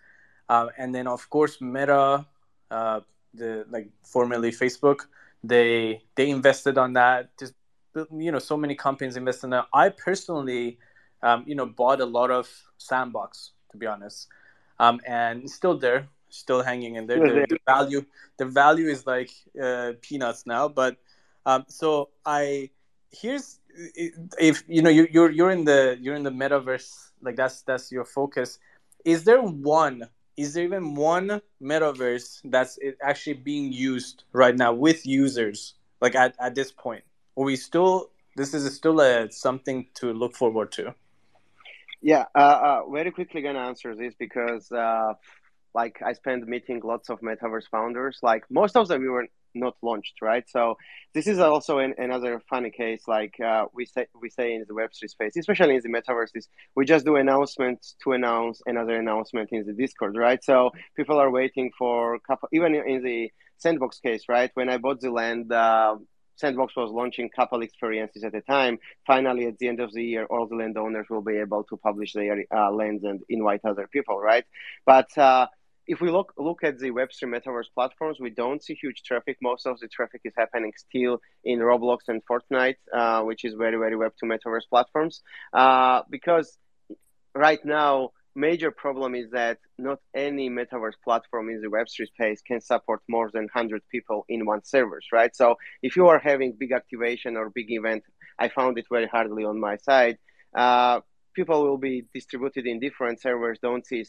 uh, 0.48 0.68
and 0.78 0.94
then 0.94 1.06
of 1.06 1.28
course 1.30 1.60
Meta, 1.60 2.26
uh, 2.70 3.00
the 3.34 3.66
like 3.70 3.88
formerly 4.02 4.50
Facebook, 4.50 5.06
they 5.42 6.02
they 6.14 6.30
invested 6.30 6.78
on 6.78 6.92
that. 6.94 7.36
Just 7.38 7.54
you 8.16 8.32
know, 8.32 8.38
so 8.38 8.56
many 8.56 8.74
companies 8.74 9.16
invested 9.16 9.46
in 9.46 9.50
that. 9.50 9.66
I 9.72 9.88
personally, 9.88 10.78
um, 11.22 11.44
you 11.46 11.54
know, 11.54 11.66
bought 11.66 12.00
a 12.00 12.06
lot 12.06 12.30
of 12.30 12.48
Sandbox 12.78 13.52
to 13.70 13.76
be 13.76 13.86
honest, 13.86 14.28
um, 14.78 15.00
and 15.06 15.48
still 15.50 15.76
there 15.76 16.08
still 16.34 16.62
hanging 16.62 16.96
in 16.96 17.06
there. 17.06 17.18
The, 17.18 17.46
the 17.48 17.58
value, 17.66 18.04
the 18.38 18.46
value 18.46 18.88
is 18.88 19.06
like 19.06 19.30
uh, 19.60 19.92
peanuts 20.00 20.46
now. 20.46 20.68
But 20.68 20.96
um, 21.46 21.64
so 21.68 22.10
I 22.24 22.70
here's 23.10 23.60
if 24.38 24.64
you 24.68 24.82
know 24.82 24.90
you, 24.90 25.06
you're 25.10 25.30
you're 25.30 25.50
in 25.50 25.64
the 25.64 25.96
you're 26.00 26.16
in 26.16 26.22
the 26.22 26.30
metaverse, 26.30 27.10
like 27.22 27.36
that's 27.36 27.62
that's 27.62 27.90
your 27.90 28.04
focus. 28.04 28.58
Is 29.04 29.24
there 29.24 29.40
one? 29.40 30.08
Is 30.36 30.54
there 30.54 30.64
even 30.64 30.94
one 30.94 31.40
metaverse 31.62 32.40
that's 32.44 32.78
actually 33.02 33.34
being 33.34 33.72
used 33.72 34.24
right 34.32 34.56
now 34.56 34.72
with 34.72 35.06
users? 35.06 35.74
Like 36.00 36.16
at, 36.16 36.34
at 36.40 36.54
this 36.54 36.72
point, 36.72 37.04
are 37.36 37.44
we 37.44 37.56
still 37.56 38.10
this 38.36 38.54
is 38.54 38.74
still 38.74 39.00
a 39.00 39.30
something 39.30 39.86
to 39.94 40.12
look 40.12 40.34
forward 40.34 40.72
to. 40.72 40.94
Yeah, 42.02 42.24
uh, 42.34 42.38
uh, 42.38 42.90
very 42.90 43.10
quickly 43.10 43.40
gonna 43.42 43.60
answer 43.60 43.94
this 43.94 44.14
because 44.18 44.70
uh, 44.72 45.14
like 45.74 46.00
I 46.04 46.12
spent 46.12 46.46
meeting 46.46 46.80
lots 46.84 47.10
of 47.10 47.20
metaverse 47.20 47.68
founders. 47.70 48.18
Like 48.22 48.44
most 48.50 48.76
of 48.76 48.88
them 48.88 49.02
we 49.02 49.08
were 49.08 49.26
not 49.54 49.76
launched, 49.82 50.16
right? 50.20 50.44
So 50.48 50.76
this 51.14 51.26
is 51.26 51.38
also 51.38 51.78
an, 51.78 51.94
another 51.98 52.40
funny 52.50 52.70
case. 52.70 53.02
Like 53.06 53.38
uh, 53.40 53.66
we 53.72 53.86
say 53.86 54.06
we 54.20 54.30
say 54.30 54.54
in 54.54 54.64
the 54.66 54.74
Web 54.74 54.90
three 54.98 55.08
space, 55.08 55.36
especially 55.36 55.76
in 55.76 55.82
the 55.82 55.88
metaverses, 55.88 56.48
we 56.74 56.84
just 56.84 57.04
do 57.04 57.16
announcements 57.16 57.96
to 58.04 58.12
announce 58.12 58.60
another 58.66 58.98
announcement 58.98 59.50
in 59.52 59.66
the 59.66 59.72
Discord, 59.72 60.16
right? 60.16 60.42
So 60.42 60.70
people 60.96 61.18
are 61.18 61.30
waiting 61.30 61.70
for 61.78 62.18
couple. 62.20 62.48
Even 62.52 62.74
in 62.74 63.02
the 63.02 63.30
Sandbox 63.58 64.00
case, 64.00 64.24
right? 64.28 64.50
When 64.54 64.68
I 64.68 64.78
bought 64.78 65.00
the 65.00 65.10
land. 65.10 65.52
Uh, 65.52 65.96
Sandbox 66.36 66.74
was 66.74 66.90
launching 66.90 67.30
couple 67.30 67.62
experiences 67.62 68.24
at 68.24 68.34
a 68.34 68.40
time. 68.40 68.78
Finally, 69.06 69.46
at 69.46 69.58
the 69.58 69.68
end 69.68 69.78
of 69.78 69.92
the 69.92 70.02
year, 70.02 70.24
all 70.24 70.48
the 70.48 70.56
landowners 70.56 71.06
will 71.08 71.22
be 71.22 71.36
able 71.36 71.62
to 71.62 71.76
publish 71.76 72.12
their 72.12 72.44
uh, 72.52 72.72
lands 72.72 73.04
and 73.04 73.22
invite 73.28 73.60
other 73.64 73.86
people, 73.86 74.18
right? 74.18 74.44
But 74.84 75.16
uh, 75.16 75.46
if 75.86 76.00
we 76.00 76.10
look 76.10 76.32
look 76.38 76.64
at 76.64 76.78
the 76.78 76.90
Web3 76.90 77.24
metaverse 77.24 77.70
platforms, 77.74 78.18
we 78.20 78.30
don't 78.30 78.62
see 78.62 78.74
huge 78.74 79.02
traffic. 79.02 79.36
Most 79.42 79.66
of 79.66 79.78
the 79.80 79.88
traffic 79.88 80.22
is 80.24 80.32
happening 80.36 80.72
still 80.76 81.20
in 81.44 81.58
Roblox 81.58 81.98
and 82.08 82.22
Fortnite, 82.26 82.76
uh, 82.92 83.22
which 83.22 83.44
is 83.44 83.54
very 83.54 83.76
very 83.76 83.96
Web2 83.96 84.24
metaverse 84.24 84.68
platforms. 84.70 85.22
Uh, 85.52 86.02
because 86.10 86.56
right 87.34 87.62
now, 87.64 88.10
major 88.34 88.70
problem 88.70 89.14
is 89.14 89.30
that 89.30 89.58
not 89.78 89.98
any 90.14 90.48
metaverse 90.50 90.98
platform 91.04 91.50
in 91.50 91.60
the 91.60 91.68
Web3 91.68 92.06
space 92.06 92.40
can 92.42 92.60
support 92.60 93.00
more 93.08 93.30
than 93.32 93.44
100 93.44 93.82
people 93.90 94.24
in 94.28 94.46
one 94.46 94.64
servers, 94.64 95.06
right? 95.12 95.34
So 95.36 95.56
if 95.82 95.96
you 95.96 96.08
are 96.08 96.18
having 96.18 96.56
big 96.58 96.72
activation 96.72 97.36
or 97.36 97.50
big 97.50 97.70
event, 97.70 98.04
I 98.38 98.48
found 98.48 98.78
it 98.78 98.86
very 98.90 99.06
hardly 99.06 99.44
on 99.44 99.60
my 99.60 99.76
side. 99.76 100.18
Uh, 100.54 101.00
people 101.34 101.62
will 101.62 101.78
be 101.78 102.04
distributed 102.14 102.66
in 102.66 102.80
different 102.80 103.20
servers, 103.20 103.58
don't 103.60 103.86
see 103.86 104.04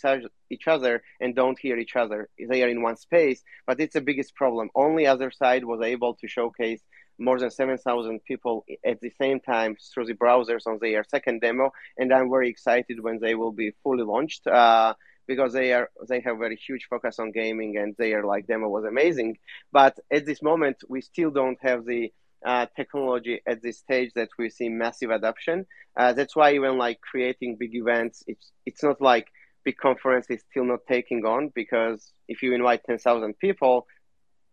each 0.49 0.67
other 0.67 1.01
and 1.19 1.35
don't 1.35 1.59
hear 1.59 1.77
each 1.77 1.95
other. 1.95 2.29
They 2.37 2.63
are 2.63 2.69
in 2.69 2.81
one 2.81 2.97
space, 2.97 3.43
but 3.67 3.79
it's 3.79 3.93
the 3.93 4.01
biggest 4.01 4.35
problem. 4.35 4.69
Only 4.75 5.03
Otherside 5.03 5.63
was 5.63 5.81
able 5.81 6.13
to 6.15 6.27
showcase 6.27 6.81
more 7.17 7.39
than 7.39 7.49
7,000 7.49 8.23
people 8.25 8.65
at 8.85 8.99
the 8.99 9.11
same 9.21 9.39
time 9.39 9.77
through 9.93 10.05
the 10.05 10.13
browsers 10.13 10.67
on 10.67 10.79
their 10.81 11.03
second 11.03 11.41
demo, 11.41 11.71
and 11.97 12.13
I'm 12.13 12.29
very 12.29 12.49
excited 12.49 12.99
when 12.99 13.19
they 13.19 13.35
will 13.35 13.53
be 13.53 13.71
fully 13.83 14.03
launched. 14.03 14.47
Uh, 14.47 14.93
because 15.27 15.53
they 15.53 15.73
are 15.73 15.89
they 16.07 16.19
have 16.21 16.37
very 16.37 16.55
huge 16.55 16.85
focus 16.87 17.17
on 17.17 17.31
gaming 17.31 17.77
and 17.77 17.95
their 17.97 18.23
like 18.23 18.45
demo 18.45 18.67
was 18.67 18.85
amazing 18.85 19.35
but 19.71 19.97
at 20.11 20.23
this 20.23 20.43
moment 20.43 20.77
we 20.87 21.01
still 21.01 21.31
don't 21.31 21.57
have 21.61 21.83
the 21.85 22.13
uh, 22.45 22.65
technology 22.75 23.41
at 23.47 23.61
this 23.61 23.79
stage 23.79 24.11
that 24.15 24.29
we 24.37 24.49
see 24.49 24.69
massive 24.69 25.11
adoption. 25.11 25.65
Uh, 25.97 26.13
that's 26.13 26.35
why 26.35 26.53
even 26.53 26.77
like 26.77 26.99
creating 27.01 27.57
big 27.59 27.75
events, 27.75 28.23
it's 28.27 28.51
it's 28.65 28.83
not 28.83 29.01
like 29.01 29.27
big 29.63 29.77
conference 29.77 30.27
is 30.29 30.41
still 30.49 30.65
not 30.65 30.79
taking 30.87 31.25
on 31.25 31.51
because 31.55 32.13
if 32.27 32.41
you 32.43 32.53
invite 32.53 32.83
ten 32.85 32.97
thousand 32.97 33.37
people, 33.39 33.87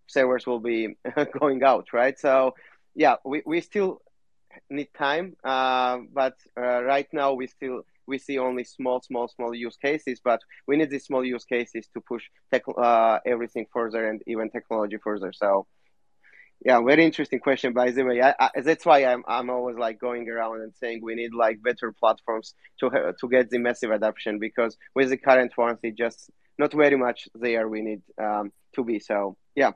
servers 0.07 0.47
will 0.47 0.61
be 0.61 0.97
going 1.41 1.63
out, 1.63 1.87
right? 1.93 2.19
So 2.19 2.55
yeah, 2.95 3.17
we, 3.25 3.43
we 3.47 3.61
still 3.61 4.01
need 4.71 4.89
time, 4.97 5.37
uh, 5.45 5.99
but 6.13 6.35
uh, 6.59 6.83
right 6.83 7.07
now 7.13 7.33
we 7.33 7.47
still 7.47 7.83
we 8.07 8.19
see 8.19 8.39
only 8.39 8.65
small, 8.65 9.01
small, 9.01 9.29
small 9.29 9.55
use 9.55 9.77
cases, 9.77 10.21
but 10.23 10.41
we 10.67 10.77
need 10.77 10.91
these 10.91 11.05
small 11.05 11.25
use 11.25 11.45
cases 11.45 11.89
to 11.95 12.01
push 12.01 12.25
tech, 12.53 12.63
uh, 12.77 13.19
everything 13.25 13.67
further 13.73 14.09
and 14.09 14.23
even 14.27 14.51
technology 14.51 14.97
further. 15.03 15.33
So 15.33 15.67
yeah, 16.65 16.81
very 16.81 17.05
interesting 17.05 17.41
question. 17.41 17.73
By 17.73 17.91
the 17.91 18.05
way, 18.05 18.23
I, 18.23 18.35
I, 18.39 18.61
that's 18.61 18.87
why 18.87 19.05
I'm 19.05 19.25
I'm 19.27 19.51
always 19.51 19.77
like 19.77 19.99
going 19.99 20.29
around 20.29 20.61
and 20.61 20.73
saying 20.77 21.01
we 21.03 21.15
need 21.15 21.35
like 21.35 21.63
better 21.63 21.93
platforms 21.93 22.55
to 22.81 23.15
to 23.19 23.29
get 23.29 23.51
the 23.51 23.59
massive 23.59 23.91
adoption 23.91 24.39
because 24.39 24.77
with 24.95 25.11
the 25.11 25.17
current 25.17 25.57
ones, 25.57 25.79
it 25.83 25.97
just 25.97 26.31
not 26.59 26.73
very 26.73 26.97
much 26.97 27.29
there 27.35 27.69
we 27.69 27.83
need 27.83 28.03
um, 28.19 28.53
to 28.75 28.85
be. 28.85 28.99
So 29.01 29.37
yeah. 29.57 29.73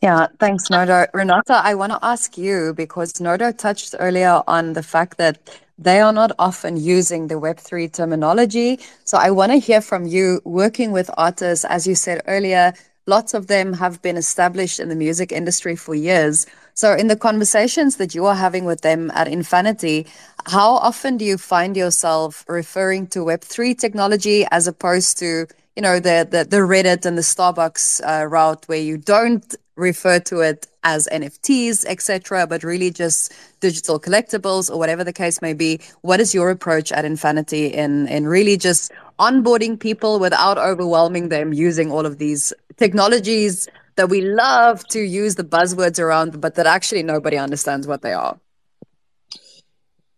Yeah, 0.00 0.26
thanks, 0.38 0.68
Nodo. 0.68 1.06
Renata, 1.14 1.60
I 1.64 1.74
want 1.74 1.92
to 1.92 1.98
ask 2.02 2.36
you 2.36 2.74
because 2.74 3.20
Nodo 3.20 3.56
touched 3.56 3.94
earlier 3.98 4.42
on 4.46 4.74
the 4.74 4.82
fact 4.82 5.16
that 5.16 5.38
they 5.78 6.00
are 6.00 6.12
not 6.12 6.32
often 6.38 6.76
using 6.76 7.28
the 7.28 7.36
Web3 7.36 7.90
terminology. 7.90 8.80
So 9.04 9.16
I 9.16 9.30
want 9.30 9.52
to 9.52 9.58
hear 9.58 9.80
from 9.80 10.06
you 10.06 10.40
working 10.44 10.92
with 10.92 11.10
artists, 11.16 11.64
as 11.64 11.86
you 11.86 11.94
said 11.94 12.20
earlier, 12.26 12.74
Lots 13.06 13.34
of 13.34 13.48
them 13.48 13.74
have 13.74 14.00
been 14.00 14.16
established 14.16 14.80
in 14.80 14.88
the 14.88 14.96
music 14.96 15.30
industry 15.30 15.76
for 15.76 15.94
years. 15.94 16.46
So, 16.72 16.94
in 16.94 17.08
the 17.08 17.16
conversations 17.16 17.96
that 17.96 18.14
you 18.14 18.24
are 18.24 18.34
having 18.34 18.64
with 18.64 18.80
them 18.80 19.10
at 19.14 19.28
Infanity, 19.28 20.06
how 20.46 20.76
often 20.76 21.18
do 21.18 21.24
you 21.24 21.36
find 21.36 21.76
yourself 21.76 22.44
referring 22.48 23.06
to 23.08 23.18
Web3 23.20 23.78
technology 23.78 24.46
as 24.50 24.66
opposed 24.66 25.18
to, 25.18 25.46
you 25.76 25.82
know, 25.82 26.00
the, 26.00 26.26
the, 26.30 26.44
the 26.44 26.62
Reddit 26.64 27.04
and 27.04 27.18
the 27.18 27.22
Starbucks 27.22 28.00
uh, 28.06 28.26
route 28.26 28.64
where 28.68 28.80
you 28.80 28.96
don't 28.96 29.54
refer 29.76 30.20
to 30.20 30.40
it 30.40 30.66
as 30.82 31.08
NFTs, 31.10 31.84
etc., 31.86 32.46
but 32.46 32.62
really 32.62 32.90
just 32.90 33.32
digital 33.60 33.98
collectibles 33.98 34.70
or 34.70 34.78
whatever 34.78 35.02
the 35.02 35.12
case 35.12 35.40
may 35.42 35.52
be. 35.52 35.80
What 36.02 36.20
is 36.20 36.34
your 36.34 36.50
approach 36.50 36.92
at 36.92 37.04
Infanity 37.04 37.66
in 37.66 38.06
in 38.08 38.26
really 38.26 38.56
just 38.56 38.92
onboarding 39.18 39.78
people 39.78 40.18
without 40.18 40.58
overwhelming 40.58 41.28
them 41.28 41.52
using 41.52 41.90
all 41.90 42.06
of 42.06 42.18
these 42.18 42.52
technologies 42.76 43.68
that 43.96 44.08
we 44.08 44.20
love 44.20 44.86
to 44.88 45.00
use 45.00 45.36
the 45.36 45.44
buzzwords 45.44 46.00
around, 46.00 46.40
but 46.40 46.56
that 46.56 46.66
actually 46.66 47.02
nobody 47.02 47.36
understands 47.36 47.86
what 47.86 48.02
they 48.02 48.12
are? 48.12 48.38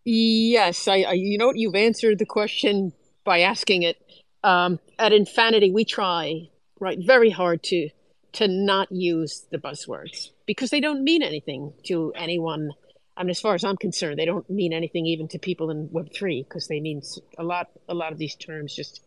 Yes, 0.04 0.88
I, 0.88 1.02
I 1.02 1.12
you 1.12 1.38
know 1.38 1.52
you've 1.54 1.74
answered 1.74 2.18
the 2.18 2.26
question 2.26 2.92
by 3.24 3.40
asking 3.40 3.82
it. 3.82 3.96
Um, 4.44 4.78
at 4.98 5.12
Infanity, 5.12 5.72
we 5.72 5.84
try 5.84 6.48
right 6.78 6.98
very 7.04 7.30
hard 7.30 7.62
to 7.64 7.88
to 8.36 8.48
not 8.48 8.88
use 8.92 9.46
the 9.50 9.58
buzzwords 9.58 10.28
because 10.46 10.70
they 10.70 10.80
don't 10.80 11.02
mean 11.02 11.22
anything 11.22 11.72
to 11.86 12.12
anyone. 12.14 12.70
I 13.16 13.22
mean, 13.22 13.30
as 13.30 13.40
far 13.40 13.54
as 13.54 13.64
I'm 13.64 13.78
concerned, 13.78 14.18
they 14.18 14.26
don't 14.26 14.48
mean 14.50 14.74
anything 14.74 15.06
even 15.06 15.26
to 15.28 15.38
people 15.38 15.70
in 15.70 15.88
Web 15.90 16.12
three 16.14 16.42
because 16.42 16.68
they 16.68 16.80
mean 16.80 17.00
a 17.38 17.42
lot. 17.42 17.68
A 17.88 17.94
lot 17.94 18.12
of 18.12 18.18
these 18.18 18.36
terms 18.36 18.74
just 18.74 19.02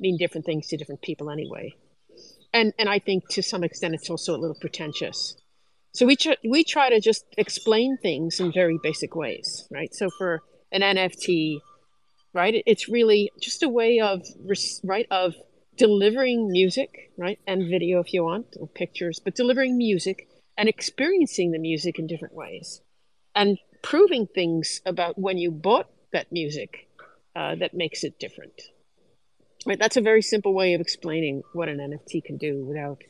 mean 0.00 0.16
different 0.18 0.46
things 0.46 0.66
to 0.68 0.76
different 0.76 1.00
people 1.00 1.30
anyway. 1.30 1.74
And 2.52 2.72
and 2.76 2.88
I 2.88 2.98
think 2.98 3.28
to 3.30 3.42
some 3.42 3.62
extent 3.62 3.94
it's 3.94 4.10
also 4.10 4.34
a 4.34 4.40
little 4.40 4.58
pretentious. 4.60 5.36
So 5.92 6.04
we 6.06 6.16
try, 6.16 6.36
we 6.42 6.64
try 6.64 6.88
to 6.88 7.00
just 7.00 7.24
explain 7.38 7.98
things 7.98 8.40
in 8.40 8.50
very 8.52 8.78
basic 8.82 9.14
ways, 9.14 9.68
right? 9.70 9.94
So 9.94 10.08
for 10.18 10.40
an 10.72 10.80
NFT, 10.80 11.58
right, 12.32 12.62
it's 12.66 12.88
really 12.88 13.30
just 13.40 13.62
a 13.62 13.68
way 13.68 14.00
of 14.00 14.22
right 14.82 15.06
of 15.10 15.34
delivering 15.76 16.50
music, 16.50 17.12
right, 17.16 17.38
and 17.46 17.68
video 17.68 18.00
if 18.00 18.12
you 18.12 18.24
want, 18.24 18.56
or 18.58 18.66
pictures, 18.68 19.18
but 19.18 19.34
delivering 19.34 19.76
music 19.76 20.28
and 20.56 20.68
experiencing 20.68 21.50
the 21.50 21.58
music 21.58 21.98
in 21.98 22.06
different 22.06 22.34
ways 22.34 22.80
and 23.34 23.58
proving 23.82 24.26
things 24.26 24.80
about 24.84 25.18
when 25.18 25.38
you 25.38 25.50
bought 25.50 25.88
that 26.12 26.30
music 26.30 26.88
uh, 27.34 27.54
that 27.54 27.74
makes 27.74 28.04
it 28.04 28.18
different. 28.18 28.60
Right, 29.64 29.78
that's 29.78 29.96
a 29.96 30.02
very 30.02 30.22
simple 30.22 30.54
way 30.54 30.74
of 30.74 30.80
explaining 30.80 31.42
what 31.52 31.68
an 31.68 31.78
NFT 31.78 32.24
can 32.24 32.36
do 32.36 32.64
without 32.64 33.02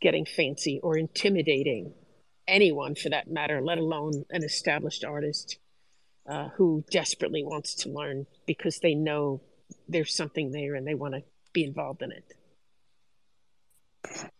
getting 0.00 0.24
fancy 0.24 0.80
or 0.82 0.96
intimidating 0.96 1.92
anyone 2.46 2.94
for 2.94 3.10
that 3.10 3.28
matter, 3.30 3.60
let 3.60 3.78
alone 3.78 4.24
an 4.30 4.44
established 4.44 5.04
artist 5.04 5.58
uh, 6.28 6.48
who 6.56 6.84
desperately 6.90 7.42
wants 7.44 7.74
to 7.74 7.90
learn 7.90 8.26
because 8.46 8.78
they 8.78 8.94
know 8.94 9.40
there's 9.88 10.14
something 10.14 10.52
there 10.52 10.74
and 10.74 10.86
they 10.86 10.94
want 10.94 11.14
to 11.14 11.22
be 11.52 11.64
involved 11.64 12.02
in 12.02 12.12
it. 12.12 12.34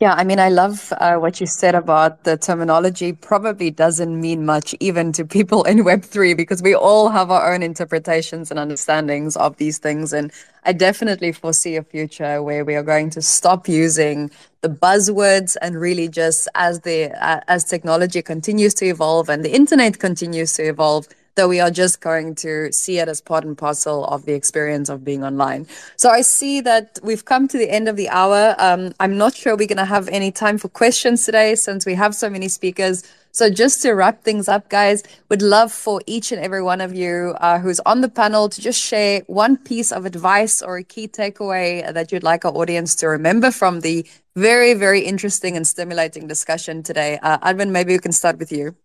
Yeah, 0.01 0.15
I 0.15 0.25
mean, 0.25 0.41
I 0.41 0.49
love 0.49 0.93
uh, 0.99 1.17
what 1.17 1.41
you 1.41 1.47
said 1.47 1.75
about 1.75 2.25
the 2.25 2.37
terminology. 2.37 3.13
Probably 3.13 3.71
doesn't 3.71 4.19
mean 4.19 4.47
much 4.47 4.75
even 4.81 5.13
to 5.13 5.25
people 5.25 5.63
in 5.65 5.79
Web3 5.79 6.37
because 6.37 6.63
we 6.63 6.75
all 6.75 7.11
have 7.11 7.31
our 7.31 7.53
own 7.53 7.63
interpretations 7.63 8.51
and 8.51 8.59
understandings 8.59 9.37
of 9.37 9.57
these 9.59 9.79
things. 9.79 10.13
And 10.13 10.33
I 10.65 10.73
definitely 10.73 11.33
foresee 11.33 11.77
a 11.77 11.83
future 11.83 12.43
where 12.43 12.65
we 12.65 12.75
are 12.75 12.83
going 12.83 13.11
to 13.11 13.23
stop 13.23 13.69
using 13.69 14.31
the 14.63 14.69
buzzwords 14.71 15.57
and 15.61 15.79
really 15.79 16.09
just 16.09 16.49
as 16.55 16.81
the 16.81 17.11
uh, 17.23 17.41
as 17.49 17.65
technology 17.65 18.23
continues 18.23 18.75
to 18.75 18.87
evolve 18.87 19.29
and 19.29 19.45
the 19.45 19.55
internet 19.55 19.99
continues 19.99 20.55
to 20.55 20.63
evolve 20.63 21.09
that 21.41 21.49
we 21.49 21.59
are 21.59 21.71
just 21.71 22.03
going 22.03 22.35
to 22.35 22.71
see 22.71 22.99
it 22.99 23.09
as 23.09 23.23
part 23.23 23.45
and 23.45 23.57
parcel 23.57 24.05
of 24.05 24.27
the 24.27 24.35
experience 24.35 24.91
of 24.91 25.03
being 25.03 25.25
online. 25.25 25.67
So 25.97 26.11
I 26.11 26.21
see 26.21 26.61
that 26.61 26.99
we've 27.03 27.25
come 27.25 27.49
to 27.49 27.57
the 27.57 27.71
end 27.71 27.89
of 27.89 27.97
the 27.97 28.11
hour. 28.11 28.55
Um, 28.59 28.93
I'm 29.01 29.17
not 29.17 29.35
sure 29.35 29.57
we're 29.57 29.67
going 29.67 29.79
to 29.79 29.95
have 29.97 30.07
any 30.09 30.31
time 30.33 30.59
for 30.59 30.69
questions 30.69 31.25
today 31.25 31.55
since 31.55 31.87
we 31.87 31.95
have 31.95 32.15
so 32.15 32.29
many 32.29 32.49
speakers. 32.49 33.05
So 33.33 33.49
just 33.49 33.81
to 33.83 33.93
wrap 33.93 34.23
things 34.23 34.49
up, 34.49 34.69
guys, 34.69 35.03
would 35.31 35.41
love 35.41 35.73
for 35.73 36.03
each 36.05 36.31
and 36.31 36.43
every 36.43 36.63
one 36.63 36.83
of 36.83 36.93
you 36.95 37.35
uh, 37.41 37.59
who's 37.59 37.81
on 37.87 38.03
the 38.03 38.11
panel 38.11 38.51
to 38.51 38.61
just 38.61 38.79
share 38.79 39.23
one 39.27 39.57
piece 39.57 39.93
of 39.93 40.05
advice 40.05 40.61
or 40.61 40.77
a 40.77 40.85
key 40.85 41.09
takeaway 41.09 41.91
that 41.95 42.13
you'd 42.13 42.23
like 42.23 42.45
our 42.45 42.53
audience 42.53 42.95
to 42.97 43.09
remember 43.09 43.51
from 43.51 43.81
the 43.81 44.07
very, 44.37 44.75
very 44.75 45.01
interesting 45.01 45.57
and 45.57 45.67
stimulating 45.67 46.27
discussion 46.27 46.83
today. 46.83 47.19
Uh, 47.23 47.39
Arvin, 47.39 47.71
maybe 47.71 47.95
we 47.95 47.99
can 47.99 48.13
start 48.13 48.39
with 48.39 48.53
you. 48.53 48.77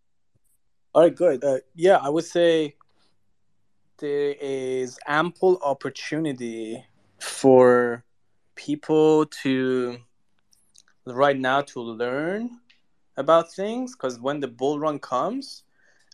All 0.95 1.01
right, 1.01 1.13
good. 1.13 1.43
Uh, 1.43 1.57
yeah, 1.73 1.97
I 1.97 2.07
would 2.07 2.23
say 2.23 2.77
there 3.97 4.33
is 4.39 4.97
ample 5.05 5.59
opportunity 5.61 6.85
for 7.19 8.05
people 8.55 9.25
to 9.43 9.97
right 11.05 11.37
now 11.37 11.59
to 11.63 11.81
learn 11.81 12.61
about 13.17 13.51
things 13.51 13.93
because 13.93 14.21
when 14.21 14.39
the 14.39 14.47
bull 14.47 14.79
run 14.79 14.97
comes, 14.97 15.63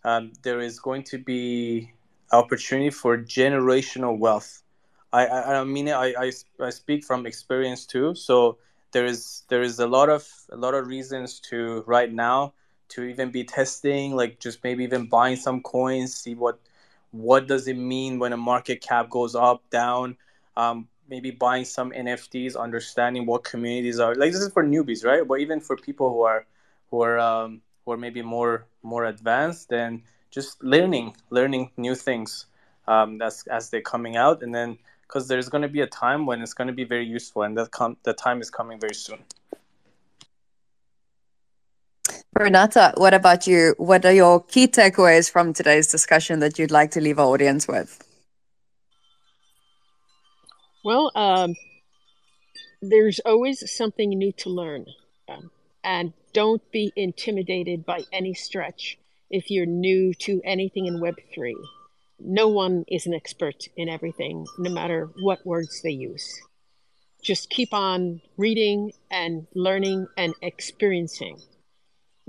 um, 0.03 0.33
there 0.41 0.59
is 0.59 0.79
going 0.79 1.03
to 1.03 1.19
be 1.19 1.91
opportunity 2.31 2.89
for 2.89 3.19
generational 3.19 4.17
wealth. 4.17 4.63
I, 5.13 5.27
I, 5.27 5.59
I 5.59 5.63
mean 5.63 5.89
I, 5.89 6.11
I, 6.17 6.31
I 6.59 6.71
speak 6.71 7.03
from 7.03 7.27
experience 7.27 7.85
too. 7.85 8.15
So 8.15 8.57
there 8.93 9.05
is 9.05 9.43
there 9.47 9.61
is 9.61 9.77
a 9.77 9.85
lot 9.85 10.09
of 10.09 10.27
a 10.51 10.57
lot 10.57 10.73
of 10.73 10.87
reasons 10.87 11.39
to 11.51 11.83
right 11.85 12.11
now 12.11 12.53
to 12.91 13.03
even 13.03 13.31
be 13.31 13.43
testing, 13.43 14.15
like 14.15 14.39
just 14.39 14.63
maybe 14.63 14.83
even 14.83 15.07
buying 15.07 15.35
some 15.35 15.61
coins, 15.61 16.15
see 16.15 16.35
what 16.35 16.59
what 17.11 17.47
does 17.47 17.67
it 17.67 17.77
mean 17.77 18.19
when 18.19 18.33
a 18.33 18.37
market 18.37 18.81
cap 18.81 19.09
goes 19.09 19.35
up, 19.35 19.69
down. 19.69 20.17
Um, 20.55 20.87
maybe 21.09 21.31
buying 21.31 21.65
some 21.65 21.91
NFTs, 21.91 22.57
understanding 22.57 23.25
what 23.25 23.43
communities 23.43 23.99
are 23.99 24.15
like. 24.15 24.31
This 24.31 24.41
is 24.41 24.53
for 24.53 24.63
newbies, 24.63 25.05
right? 25.05 25.27
But 25.27 25.39
even 25.39 25.59
for 25.59 25.75
people 25.75 26.09
who 26.09 26.21
are 26.21 26.45
who 26.89 27.01
are 27.01 27.19
um, 27.19 27.61
who 27.85 27.91
are 27.91 27.97
maybe 27.97 28.21
more 28.21 28.65
more 28.81 29.05
advanced, 29.05 29.71
and 29.73 30.01
just 30.31 30.63
learning 30.63 31.15
learning 31.29 31.71
new 31.77 31.95
things 31.95 32.47
um, 32.87 33.17
that's 33.17 33.45
as 33.47 33.69
they're 33.69 33.81
coming 33.81 34.15
out, 34.15 34.41
and 34.41 34.55
then 34.55 34.77
because 35.03 35.27
there's 35.27 35.49
going 35.49 35.61
to 35.61 35.67
be 35.67 35.81
a 35.81 35.87
time 35.87 36.25
when 36.25 36.41
it's 36.41 36.53
going 36.53 36.67
to 36.67 36.73
be 36.73 36.85
very 36.85 37.05
useful, 37.05 37.43
and 37.43 37.57
that 37.57 37.71
com- 37.71 37.97
the 38.03 38.13
time 38.13 38.41
is 38.41 38.49
coming 38.49 38.79
very 38.79 38.95
soon. 38.95 39.19
Renata, 42.39 42.93
what 42.95 43.13
about 43.13 43.45
you? 43.45 43.75
What 43.77 44.05
are 44.05 44.13
your 44.13 44.41
key 44.41 44.67
takeaways 44.67 45.29
from 45.29 45.51
today's 45.51 45.87
discussion 45.87 46.39
that 46.39 46.57
you'd 46.57 46.71
like 46.71 46.91
to 46.91 47.01
leave 47.01 47.19
our 47.19 47.25
audience 47.25 47.67
with? 47.67 48.01
Well, 50.83 51.11
um, 51.13 51.55
there's 52.81 53.19
always 53.19 53.69
something 53.69 54.09
new 54.09 54.31
to 54.37 54.49
learn. 54.49 54.85
Um, 55.27 55.51
and 55.83 56.13
don't 56.31 56.61
be 56.71 56.93
intimidated 56.95 57.85
by 57.85 58.03
any 58.13 58.33
stretch 58.33 58.97
if 59.29 59.51
you're 59.51 59.65
new 59.65 60.13
to 60.13 60.41
anything 60.45 60.85
in 60.85 61.01
Web3. 61.01 61.53
No 62.17 62.47
one 62.47 62.85
is 62.87 63.05
an 63.05 63.13
expert 63.13 63.67
in 63.75 63.89
everything, 63.89 64.45
no 64.57 64.71
matter 64.71 65.09
what 65.19 65.45
words 65.45 65.81
they 65.81 65.91
use. 65.91 66.39
Just 67.21 67.49
keep 67.49 67.73
on 67.73 68.21
reading 68.37 68.93
and 69.11 69.47
learning 69.53 70.07
and 70.17 70.33
experiencing 70.41 71.37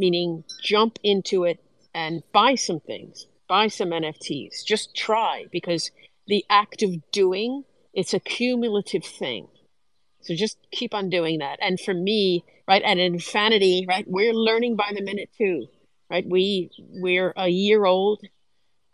meaning 0.03 0.43
jump 0.61 0.99
into 1.05 1.45
it 1.45 1.61
and 1.95 2.25
buy 2.33 2.57
some 2.57 2.81
things, 2.81 3.27
buy 3.49 3.69
some 3.69 3.91
NFTs. 3.91 4.65
Just 4.67 4.97
try 4.97 5.47
because 5.53 5.93
the 6.27 6.45
act 6.51 6.83
of 6.83 6.91
doing 7.13 7.63
it's 7.95 8.15
a 8.15 8.21
cumulative 8.21 9.05
thing. 9.05 9.49
So 10.23 10.35
just 10.35 10.57
keep 10.71 10.95
on 10.95 11.11
doing 11.11 11.39
that. 11.39 11.59
And 11.61 11.79
for 11.79 11.95
me, 11.95 12.45
right, 12.67 12.83
at 12.83 12.99
Infanity, 12.99 13.85
right, 13.89 14.05
we're 14.09 14.33
learning 14.33 14.77
by 14.77 14.93
the 14.95 15.03
minute 15.03 15.31
too, 15.37 15.67
right? 16.11 16.25
We 16.29 16.71
we're 16.79 17.33
a 17.37 17.49
year 17.49 17.85
old, 17.85 18.23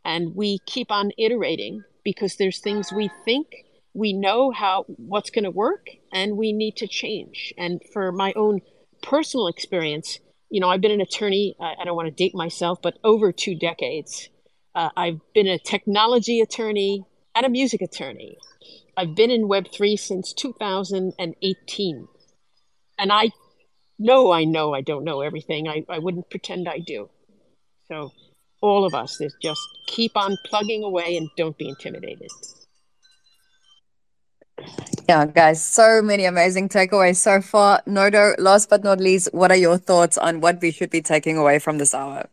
and 0.04 0.34
we 0.34 0.58
keep 0.66 0.90
on 0.90 1.12
iterating 1.16 1.84
because 2.04 2.36
there's 2.36 2.58
things 2.58 2.92
we 2.92 3.10
think 3.24 3.46
we 3.94 4.12
know 4.12 4.50
how 4.50 4.84
what's 4.88 5.30
going 5.30 5.44
to 5.44 5.50
work, 5.50 5.88
and 6.12 6.36
we 6.36 6.52
need 6.52 6.76
to 6.76 6.86
change. 6.86 7.52
And 7.56 7.80
for 7.92 8.12
my 8.12 8.32
own 8.34 8.60
personal 9.02 9.48
experience, 9.48 10.18
you 10.50 10.60
know, 10.60 10.68
I've 10.68 10.80
been 10.80 10.90
an 10.90 11.00
attorney, 11.00 11.56
I 11.60 11.84
don't 11.84 11.96
want 11.96 12.08
to 12.08 12.14
date 12.14 12.34
myself, 12.34 12.80
but 12.82 12.98
over 13.04 13.32
two 13.32 13.54
decades. 13.54 14.28
Uh, 14.74 14.90
I've 14.96 15.20
been 15.34 15.46
a 15.46 15.58
technology 15.58 16.40
attorney 16.40 17.04
and 17.34 17.44
a 17.44 17.48
music 17.48 17.82
attorney. 17.82 18.38
I've 18.96 19.14
been 19.14 19.30
in 19.30 19.48
Web3 19.48 19.98
since 19.98 20.32
2018. 20.32 22.08
And 22.98 23.12
I 23.12 23.30
know 23.98 24.32
I 24.32 24.44
know 24.44 24.74
I 24.74 24.80
don't 24.80 25.04
know 25.04 25.20
everything. 25.20 25.68
I, 25.68 25.84
I 25.88 25.98
wouldn't 25.98 26.30
pretend 26.30 26.68
I 26.68 26.78
do. 26.78 27.08
So, 27.88 28.12
all 28.60 28.84
of 28.84 28.94
us, 28.94 29.20
is 29.20 29.34
just 29.40 29.60
keep 29.86 30.16
on 30.16 30.36
plugging 30.44 30.82
away 30.82 31.16
and 31.16 31.30
don't 31.36 31.56
be 31.56 31.68
intimidated. 31.68 32.28
Yeah, 35.08 35.24
guys, 35.26 35.64
so 35.64 36.02
many 36.02 36.26
amazing 36.26 36.68
takeaways 36.68 37.16
so 37.16 37.40
far. 37.40 37.82
Nodo, 37.86 38.34
last 38.38 38.68
but 38.68 38.84
not 38.84 39.00
least, 39.00 39.30
what 39.32 39.50
are 39.50 39.56
your 39.56 39.78
thoughts 39.78 40.18
on 40.18 40.40
what 40.40 40.60
we 40.60 40.70
should 40.70 40.90
be 40.90 41.00
taking 41.00 41.38
away 41.38 41.58
from 41.58 41.78
this 41.78 41.94
hour? 41.94 42.28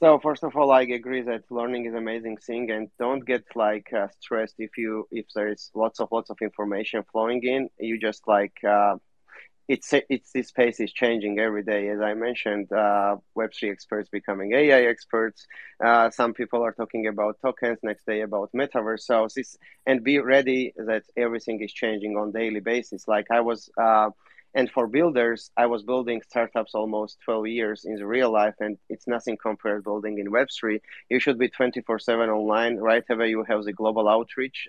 So 0.00 0.18
first 0.18 0.42
of 0.44 0.54
all, 0.56 0.70
I 0.70 0.82
agree 0.82 1.22
that 1.22 1.44
learning 1.50 1.86
is 1.86 1.94
amazing 1.94 2.36
thing, 2.38 2.70
and 2.70 2.88
don't 2.98 3.24
get 3.24 3.44
like 3.54 3.92
uh, 3.92 4.08
stressed 4.20 4.56
if 4.58 4.76
you 4.76 5.08
if 5.10 5.26
there 5.34 5.48
is 5.48 5.70
lots 5.74 6.00
of 6.00 6.08
lots 6.12 6.30
of 6.30 6.36
information 6.42 7.02
flowing 7.10 7.42
in. 7.42 7.70
You 7.78 7.98
just 7.98 8.26
like 8.26 8.56
uh, 8.68 8.96
it's 9.68 9.92
it's 10.10 10.32
this 10.32 10.48
space 10.48 10.78
is 10.80 10.92
changing 10.92 11.38
every 11.38 11.62
day. 11.62 11.88
As 11.88 12.00
I 12.00 12.14
mentioned, 12.14 12.70
uh, 12.72 13.16
Web 13.34 13.50
three 13.58 13.70
experts 13.70 14.08
becoming 14.10 14.52
AI 14.52 14.82
experts. 14.82 15.46
Uh, 15.84 16.10
some 16.10 16.34
people 16.34 16.62
are 16.62 16.72
talking 16.72 17.06
about 17.06 17.38
tokens. 17.40 17.78
Next 17.82 18.04
day 18.06 18.20
about 18.20 18.50
metaverse. 18.54 19.00
So 19.00 19.26
this 19.34 19.56
and 19.86 20.04
be 20.04 20.18
ready 20.18 20.74
that 20.76 21.04
everything 21.16 21.62
is 21.62 21.72
changing 21.72 22.16
on 22.16 22.32
daily 22.32 22.60
basis. 22.60 23.08
Like 23.08 23.26
I 23.30 23.40
was. 23.40 23.70
Uh, 23.80 24.10
and 24.56 24.70
for 24.70 24.86
builders, 24.86 25.50
I 25.56 25.66
was 25.66 25.82
building 25.82 26.22
startups 26.28 26.76
almost 26.76 27.18
12 27.24 27.48
years 27.48 27.84
in 27.84 27.96
real 28.04 28.30
life, 28.30 28.54
and 28.60 28.78
it's 28.88 29.08
nothing 29.08 29.36
compared 29.36 29.82
building 29.82 30.18
in 30.20 30.30
Web3. 30.30 30.80
You 31.10 31.18
should 31.18 31.38
be 31.38 31.48
24 31.48 31.98
7 31.98 32.30
online. 32.30 32.76
Right 32.76 33.02
away, 33.10 33.30
you 33.30 33.44
have 33.48 33.64
the 33.64 33.72
global 33.72 34.08
outreach. 34.08 34.68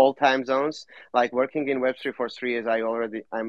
All 0.00 0.12
time 0.14 0.42
zones. 0.52 0.76
Like 1.18 1.30
working 1.42 1.68
in 1.68 1.80
Web3 1.84 2.14
for 2.18 2.28
three 2.28 2.52
years, 2.54 2.66
I 2.66 2.78
already 2.90 3.20
I'm 3.36 3.48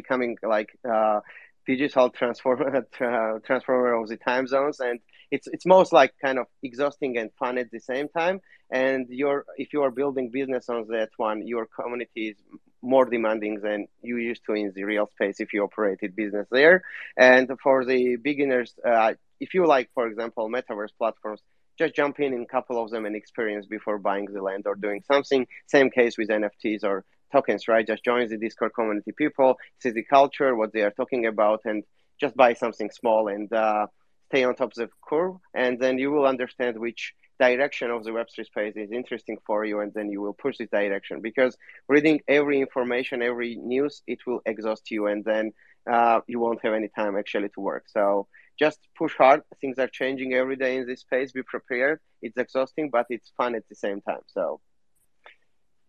becoming 0.00 0.32
like 0.56 0.70
uh, 0.94 1.20
digital 1.66 2.06
transformer 2.18 2.86
transformer 3.46 3.92
of 4.00 4.08
the 4.08 4.18
time 4.30 4.46
zones, 4.54 4.76
and 4.88 5.00
it's 5.34 5.46
it's 5.54 5.66
most 5.76 5.90
like 6.00 6.12
kind 6.24 6.38
of 6.42 6.46
exhausting 6.62 7.12
and 7.20 7.30
fun 7.40 7.58
at 7.58 7.70
the 7.70 7.80
same 7.80 8.08
time. 8.20 8.36
And 8.70 9.06
you're 9.20 9.44
if 9.64 9.68
you 9.74 9.80
are 9.84 9.92
building 10.00 10.26
business 10.40 10.68
on 10.68 10.86
that 10.88 11.10
one, 11.16 11.38
your 11.52 11.66
community 11.78 12.28
is 12.32 12.38
more 12.82 13.06
demanding 13.16 13.54
than 13.60 13.88
you 14.02 14.16
used 14.30 14.42
to 14.46 14.52
in 14.52 14.72
the 14.74 14.84
real 14.84 15.06
space 15.14 15.40
if 15.40 15.52
you 15.52 15.62
operated 15.64 16.14
business 16.14 16.46
there. 16.50 16.82
And 17.16 17.50
for 17.62 17.84
the 17.84 18.16
beginners, 18.16 18.72
uh, 18.86 19.14
if 19.40 19.54
you 19.54 19.66
like, 19.66 19.90
for 19.94 20.06
example, 20.06 20.48
metaverse 20.48 20.94
platforms, 20.96 21.40
just 21.78 21.94
jump 21.94 22.18
in 22.20 22.34
in 22.34 22.42
a 22.42 22.46
couple 22.46 22.82
of 22.82 22.90
them 22.90 23.06
and 23.06 23.14
experience 23.14 23.66
before 23.66 23.98
buying 23.98 24.26
the 24.26 24.42
land 24.42 24.64
or 24.66 24.74
doing 24.74 25.02
something. 25.06 25.46
Same 25.66 25.90
case 25.90 26.18
with 26.18 26.28
NFTs 26.28 26.82
or 26.82 27.04
tokens, 27.32 27.68
right? 27.68 27.86
Just 27.86 28.04
join 28.04 28.28
the 28.28 28.36
Discord 28.36 28.72
community 28.74 29.12
people, 29.12 29.56
see 29.80 29.90
the 29.90 30.02
culture, 30.02 30.56
what 30.56 30.72
they 30.72 30.82
are 30.82 30.90
talking 30.90 31.26
about, 31.26 31.60
and 31.64 31.84
just 32.20 32.36
buy 32.36 32.54
something 32.54 32.90
small 32.90 33.28
and 33.28 33.52
uh, 33.52 33.86
stay 34.28 34.44
on 34.44 34.54
top 34.54 34.72
of 34.72 34.74
the 34.74 34.88
curve. 35.08 35.36
And 35.54 35.78
then 35.78 35.98
you 35.98 36.10
will 36.10 36.26
understand 36.26 36.78
which 36.78 37.14
direction 37.38 37.90
of 37.90 38.02
the 38.02 38.10
Web3 38.10 38.44
space 38.44 38.74
is 38.76 38.90
interesting 38.90 39.38
for 39.46 39.64
you, 39.64 39.80
and 39.80 39.92
then 39.94 40.10
you 40.10 40.20
will 40.20 40.32
push 40.32 40.56
this 40.58 40.70
direction. 40.70 41.20
Because 41.20 41.56
reading 41.88 42.20
every 42.26 42.60
information, 42.60 43.22
every 43.22 43.54
news, 43.56 44.02
it 44.06 44.18
will 44.26 44.40
exhaust 44.44 44.90
you, 44.90 45.06
and 45.06 45.24
then 45.24 45.52
uh, 45.90 46.20
you 46.26 46.40
won't 46.40 46.60
have 46.62 46.74
any 46.74 46.88
time 46.88 47.16
actually 47.16 47.48
to 47.50 47.60
work. 47.60 47.84
So 47.88 48.26
just 48.58 48.78
push 48.96 49.14
hard. 49.16 49.42
Things 49.60 49.78
are 49.78 49.88
changing 49.88 50.34
every 50.34 50.56
day 50.56 50.76
in 50.76 50.86
this 50.86 51.00
space. 51.00 51.32
Be 51.32 51.42
prepared. 51.42 52.00
It's 52.22 52.36
exhausting, 52.36 52.90
but 52.90 53.06
it's 53.10 53.30
fun 53.36 53.54
at 53.54 53.64
the 53.68 53.74
same 53.74 54.00
time. 54.00 54.20
So 54.26 54.60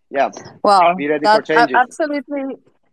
yeah 0.09 0.29
Well, 0.63 0.95
be 0.95 1.07
ready 1.07 1.27
for 1.27 1.41
changes 1.41 1.75
absolutely 1.75 2.43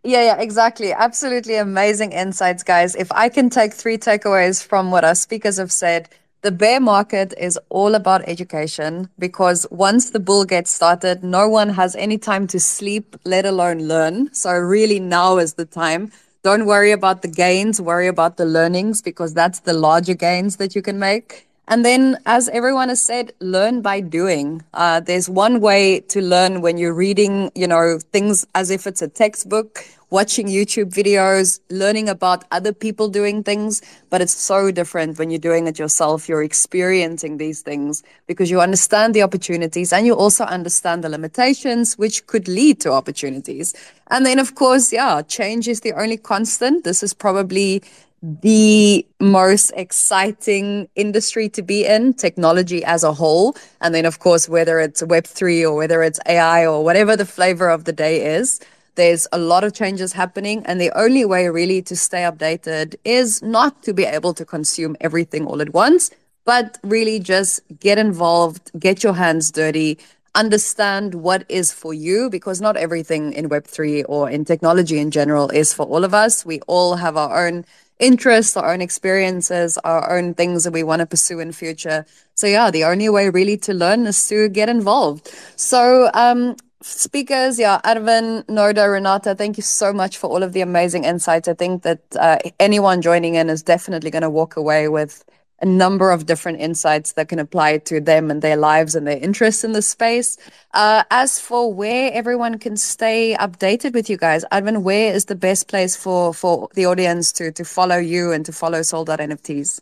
yeah 0.03 0.23
yeah 0.23 0.37
exactly 0.39 0.93
absolutely 0.93 1.55
amazing 1.55 2.11
insights 2.11 2.63
guys 2.63 2.95
if 2.95 3.11
i 3.11 3.29
can 3.29 3.49
take 3.49 3.73
three 3.73 3.97
takeaways 3.97 4.63
from 4.65 4.91
what 4.91 5.03
our 5.03 5.15
speakers 5.15 5.57
have 5.57 5.71
said 5.71 6.09
the 6.41 6.51
bear 6.51 6.79
market 6.79 7.33
is 7.37 7.59
all 7.69 7.95
about 7.95 8.21
education 8.27 9.09
because 9.17 9.65
once 9.71 10.11
the 10.11 10.19
bull 10.19 10.45
gets 10.45 10.71
started 10.73 11.23
no 11.23 11.47
one 11.47 11.69
has 11.69 11.95
any 11.95 12.17
time 12.17 12.47
to 12.47 12.59
sleep 12.59 13.15
let 13.25 13.45
alone 13.45 13.87
learn 13.87 14.31
so 14.33 14.51
really 14.51 14.99
now 14.99 15.37
is 15.37 15.53
the 15.53 15.65
time 15.65 16.11
don't 16.43 16.65
worry 16.65 16.91
about 16.91 17.21
the 17.21 17.27
gains 17.27 17.81
worry 17.81 18.07
about 18.07 18.37
the 18.37 18.45
learnings 18.45 19.01
because 19.01 19.33
that's 19.33 19.59
the 19.61 19.73
larger 19.73 20.13
gains 20.13 20.57
that 20.57 20.75
you 20.75 20.81
can 20.81 20.99
make 20.99 21.46
and 21.69 21.83
then, 21.83 22.17
as 22.25 22.47
everyone 22.47 22.87
has 22.87 23.01
said, 23.01 23.33
learn 23.41 23.81
by 23.81 23.99
doing. 23.99 24.63
Uh, 24.73 25.01
there's 25.01 25.29
one 25.29 25.59
way 25.59 25.99
to 26.01 26.21
learn 26.21 26.61
when 26.61 26.77
you're 26.77 26.93
reading, 26.93 27.51
you 27.55 27.67
know, 27.67 27.99
things 28.13 28.47
as 28.55 28.71
if 28.71 28.87
it's 28.87 29.01
a 29.01 29.09
textbook, 29.09 29.83
watching 30.09 30.47
YouTube 30.47 30.93
videos, 30.93 31.59
learning 31.69 32.07
about 32.07 32.45
other 32.51 32.71
people 32.71 33.09
doing 33.09 33.43
things. 33.43 33.81
But 34.09 34.21
it's 34.21 34.33
so 34.33 34.71
different 34.71 35.19
when 35.19 35.29
you're 35.29 35.39
doing 35.39 35.67
it 35.67 35.77
yourself. 35.77 36.29
You're 36.29 36.43
experiencing 36.43 37.35
these 37.35 37.61
things 37.61 38.01
because 38.27 38.49
you 38.49 38.61
understand 38.61 39.13
the 39.13 39.23
opportunities 39.23 39.91
and 39.91 40.05
you 40.05 40.15
also 40.15 40.45
understand 40.45 41.03
the 41.03 41.09
limitations, 41.09 41.97
which 41.97 42.25
could 42.27 42.47
lead 42.47 42.79
to 42.79 42.93
opportunities. 42.93 43.73
And 44.09 44.25
then, 44.25 44.39
of 44.39 44.55
course, 44.55 44.93
yeah, 44.93 45.21
change 45.21 45.67
is 45.67 45.81
the 45.81 45.91
only 45.91 46.15
constant. 46.15 46.85
This 46.85 47.03
is 47.03 47.13
probably 47.13 47.83
the 48.21 49.05
most 49.19 49.71
exciting 49.75 50.89
industry 50.95 51.49
to 51.49 51.61
be 51.61 51.85
in, 51.85 52.13
technology 52.13 52.83
as 52.83 53.03
a 53.03 53.13
whole. 53.13 53.55
And 53.81 53.93
then, 53.93 54.05
of 54.05 54.19
course, 54.19 54.49
whether 54.49 54.79
it's 54.79 55.01
Web3 55.01 55.63
or 55.63 55.75
whether 55.75 56.01
it's 56.01 56.19
AI 56.27 56.65
or 56.65 56.83
whatever 56.83 57.15
the 57.15 57.25
flavor 57.25 57.69
of 57.69 57.85
the 57.85 57.93
day 57.93 58.35
is, 58.35 58.59
there's 58.95 59.27
a 59.31 59.37
lot 59.37 59.63
of 59.63 59.73
changes 59.73 60.13
happening. 60.13 60.63
And 60.65 60.81
the 60.81 60.91
only 60.97 61.25
way 61.25 61.47
really 61.49 61.81
to 61.83 61.95
stay 61.95 62.23
updated 62.23 62.95
is 63.05 63.43
not 63.43 63.83
to 63.83 63.93
be 63.93 64.03
able 64.03 64.33
to 64.33 64.45
consume 64.45 64.97
everything 64.99 65.45
all 65.45 65.61
at 65.61 65.73
once, 65.73 66.09
but 66.45 66.79
really 66.83 67.19
just 67.19 67.61
get 67.79 67.99
involved, 67.99 68.71
get 68.79 69.03
your 69.03 69.13
hands 69.13 69.51
dirty, 69.51 69.99
understand 70.33 71.15
what 71.15 71.43
is 71.49 71.71
for 71.71 71.93
you 71.93 72.29
because 72.29 72.61
not 72.61 72.77
everything 72.77 73.33
in 73.33 73.49
Web3 73.49 74.05
or 74.07 74.29
in 74.29 74.45
technology 74.45 74.99
in 74.99 75.11
general 75.11 75.49
is 75.49 75.73
for 75.73 75.85
all 75.85 76.03
of 76.03 76.13
us. 76.13 76.45
We 76.45 76.61
all 76.61 76.95
have 76.95 77.17
our 77.17 77.47
own 77.47 77.65
interests, 77.99 78.55
our 78.57 78.73
own 78.73 78.81
experiences, 78.81 79.77
our 79.79 80.17
own 80.17 80.33
things 80.33 80.63
that 80.63 80.73
we 80.73 80.83
want 80.83 80.99
to 80.99 81.05
pursue 81.05 81.39
in 81.39 81.51
future. 81.51 82.05
So 82.35 82.47
yeah, 82.47 82.71
the 82.71 82.83
only 82.83 83.09
way 83.09 83.29
really 83.29 83.57
to 83.57 83.73
learn 83.73 84.05
is 84.05 84.27
to 84.29 84.49
get 84.49 84.69
involved. 84.69 85.33
So 85.55 86.09
um, 86.13 86.55
speakers, 86.81 87.59
yeah, 87.59 87.81
Arvin, 87.83 88.47
Nodo, 88.47 88.85
Renata, 88.85 89.35
thank 89.35 89.57
you 89.57 89.63
so 89.63 89.91
much 89.91 90.17
for 90.17 90.29
all 90.29 90.43
of 90.43 90.53
the 90.53 90.61
amazing 90.61 91.03
insights. 91.03 91.47
I 91.47 91.53
think 91.53 91.83
that 91.83 92.01
uh, 92.15 92.37
anyone 92.59 93.01
joining 93.01 93.35
in 93.35 93.49
is 93.49 93.63
definitely 93.63 94.11
going 94.11 94.21
to 94.21 94.29
walk 94.29 94.55
away 94.57 94.87
with 94.87 95.23
a 95.61 95.65
number 95.65 96.11
of 96.11 96.25
different 96.25 96.59
insights 96.59 97.13
that 97.13 97.29
can 97.29 97.39
apply 97.39 97.79
to 97.79 97.99
them 97.99 98.29
and 98.29 98.41
their 98.41 98.55
lives 98.57 98.95
and 98.95 99.07
their 99.07 99.17
interests 99.17 99.63
in 99.63 99.71
the 99.71 99.81
space. 99.81 100.37
Uh, 100.73 101.03
as 101.09 101.39
for 101.39 101.73
where 101.73 102.11
everyone 102.13 102.59
can 102.59 102.77
stay 102.77 103.35
updated 103.39 103.93
with 103.93 104.09
you 104.09 104.17
guys, 104.17 104.45
Arvin, 104.51 104.83
where 104.83 105.13
is 105.13 105.25
the 105.25 105.35
best 105.35 105.67
place 105.67 105.95
for 105.95 106.33
for 106.33 106.69
the 106.75 106.85
audience 106.85 107.31
to 107.33 107.51
to 107.51 107.65
follow 107.65 107.97
you 107.97 108.31
and 108.31 108.45
to 108.45 108.51
follow 108.51 108.79
SoldoutNFTs? 108.81 109.79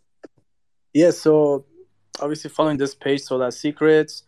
Yeah, 0.94 1.12
so 1.12 1.66
obviously 2.22 2.50
following 2.50 2.78
this 2.78 2.96
page, 2.96 3.24
Out 3.30 3.54
Secrets, 3.54 4.24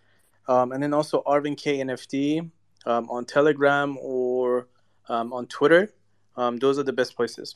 um, 0.47 0.71
and 0.73 0.83
then 0.83 0.93
also 0.93 1.23
Arvin 1.25 1.57
K 1.57 1.77
NFT 1.77 2.49
um, 2.85 3.09
on 3.09 3.25
Telegram 3.25 3.97
or 4.01 4.67
um, 5.07 5.31
on 5.31 5.47
Twitter. 5.47 5.93
Um, 6.35 6.57
those 6.57 6.77
are 6.77 6.83
the 6.83 6.93
best 6.93 7.15
places. 7.15 7.55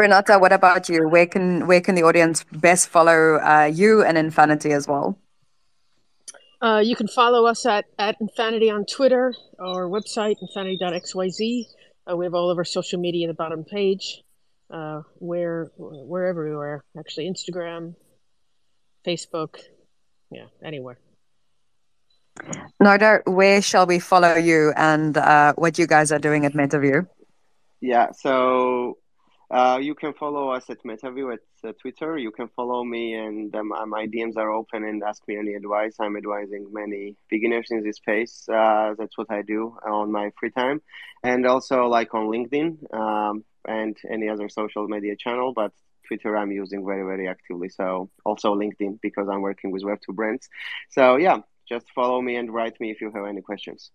Renata, 0.00 0.38
what 0.38 0.52
about 0.52 0.88
you? 0.88 1.08
Where 1.08 1.26
can 1.26 1.66
where 1.66 1.80
can 1.82 1.94
the 1.94 2.02
audience 2.02 2.44
best 2.52 2.88
follow 2.88 3.36
uh, 3.36 3.70
you 3.72 4.02
and 4.02 4.16
Infanity 4.16 4.72
as 4.72 4.88
well? 4.88 5.18
Uh, 6.62 6.82
you 6.84 6.96
can 6.96 7.06
follow 7.08 7.46
us 7.46 7.66
at, 7.66 7.84
at 7.98 8.16
Infanity 8.20 8.70
on 8.70 8.84
Twitter, 8.84 9.34
our 9.58 9.88
website, 9.88 10.36
infanity.xyz. 10.40 11.64
Uh, 12.10 12.16
we 12.16 12.24
have 12.24 12.34
all 12.34 12.50
of 12.50 12.58
our 12.58 12.64
social 12.64 12.98
media 12.98 13.24
in 13.24 13.28
the 13.28 13.34
bottom 13.34 13.64
page. 13.64 14.22
Uh, 14.70 15.02
we're, 15.18 15.70
we're 15.76 16.26
everywhere, 16.26 16.84
actually. 16.98 17.30
Instagram, 17.30 17.94
Facebook, 19.06 19.56
yeah, 20.30 20.46
anywhere. 20.62 20.98
Nodo, 22.78 23.22
where 23.24 23.62
shall 23.62 23.86
we 23.86 23.98
follow 23.98 24.34
you 24.34 24.72
and 24.76 25.16
uh, 25.16 25.54
what 25.56 25.78
you 25.78 25.86
guys 25.86 26.12
are 26.12 26.18
doing 26.18 26.44
at 26.44 26.52
MetaViu? 26.52 27.06
Yeah, 27.80 28.12
so 28.12 28.98
uh, 29.50 29.78
you 29.82 29.94
can 29.94 30.12
follow 30.14 30.50
us 30.50 30.70
at 30.70 30.82
MetaViu 30.84 31.32
at 31.32 31.68
uh, 31.68 31.72
Twitter. 31.80 32.16
You 32.16 32.30
can 32.30 32.48
follow 32.54 32.84
me, 32.84 33.14
and 33.14 33.54
um, 33.56 33.72
uh, 33.72 33.84
my 33.84 34.06
DMs 34.06 34.36
are 34.36 34.52
open 34.52 34.84
and 34.84 35.02
ask 35.02 35.26
me 35.26 35.36
any 35.36 35.54
advice. 35.54 35.96
I'm 35.98 36.16
advising 36.16 36.68
many 36.72 37.16
beginners 37.28 37.66
in 37.70 37.82
this 37.82 37.96
space. 37.96 38.48
Uh, 38.48 38.94
that's 38.96 39.18
what 39.18 39.30
I 39.30 39.42
do 39.42 39.76
on 39.84 40.12
my 40.12 40.30
free 40.38 40.50
time, 40.50 40.80
and 41.24 41.46
also 41.46 41.86
like 41.86 42.14
on 42.14 42.28
LinkedIn 42.28 42.94
um, 42.94 43.44
and 43.66 43.96
any 44.08 44.28
other 44.28 44.48
social 44.48 44.86
media 44.86 45.16
channel. 45.16 45.52
But 45.52 45.72
Twitter, 46.06 46.36
I'm 46.36 46.52
using 46.52 46.86
very 46.86 47.02
very 47.02 47.26
actively. 47.26 47.70
So 47.70 48.08
also 48.24 48.54
LinkedIn 48.54 49.00
because 49.00 49.28
I'm 49.28 49.42
working 49.42 49.72
with 49.72 49.82
Web2 49.82 50.14
brands. 50.14 50.48
So 50.90 51.16
yeah, 51.16 51.38
just 51.68 51.86
follow 51.92 52.22
me 52.22 52.36
and 52.36 52.52
write 52.54 52.80
me 52.80 52.90
if 52.92 53.00
you 53.00 53.10
have 53.12 53.26
any 53.26 53.40
questions. 53.40 53.90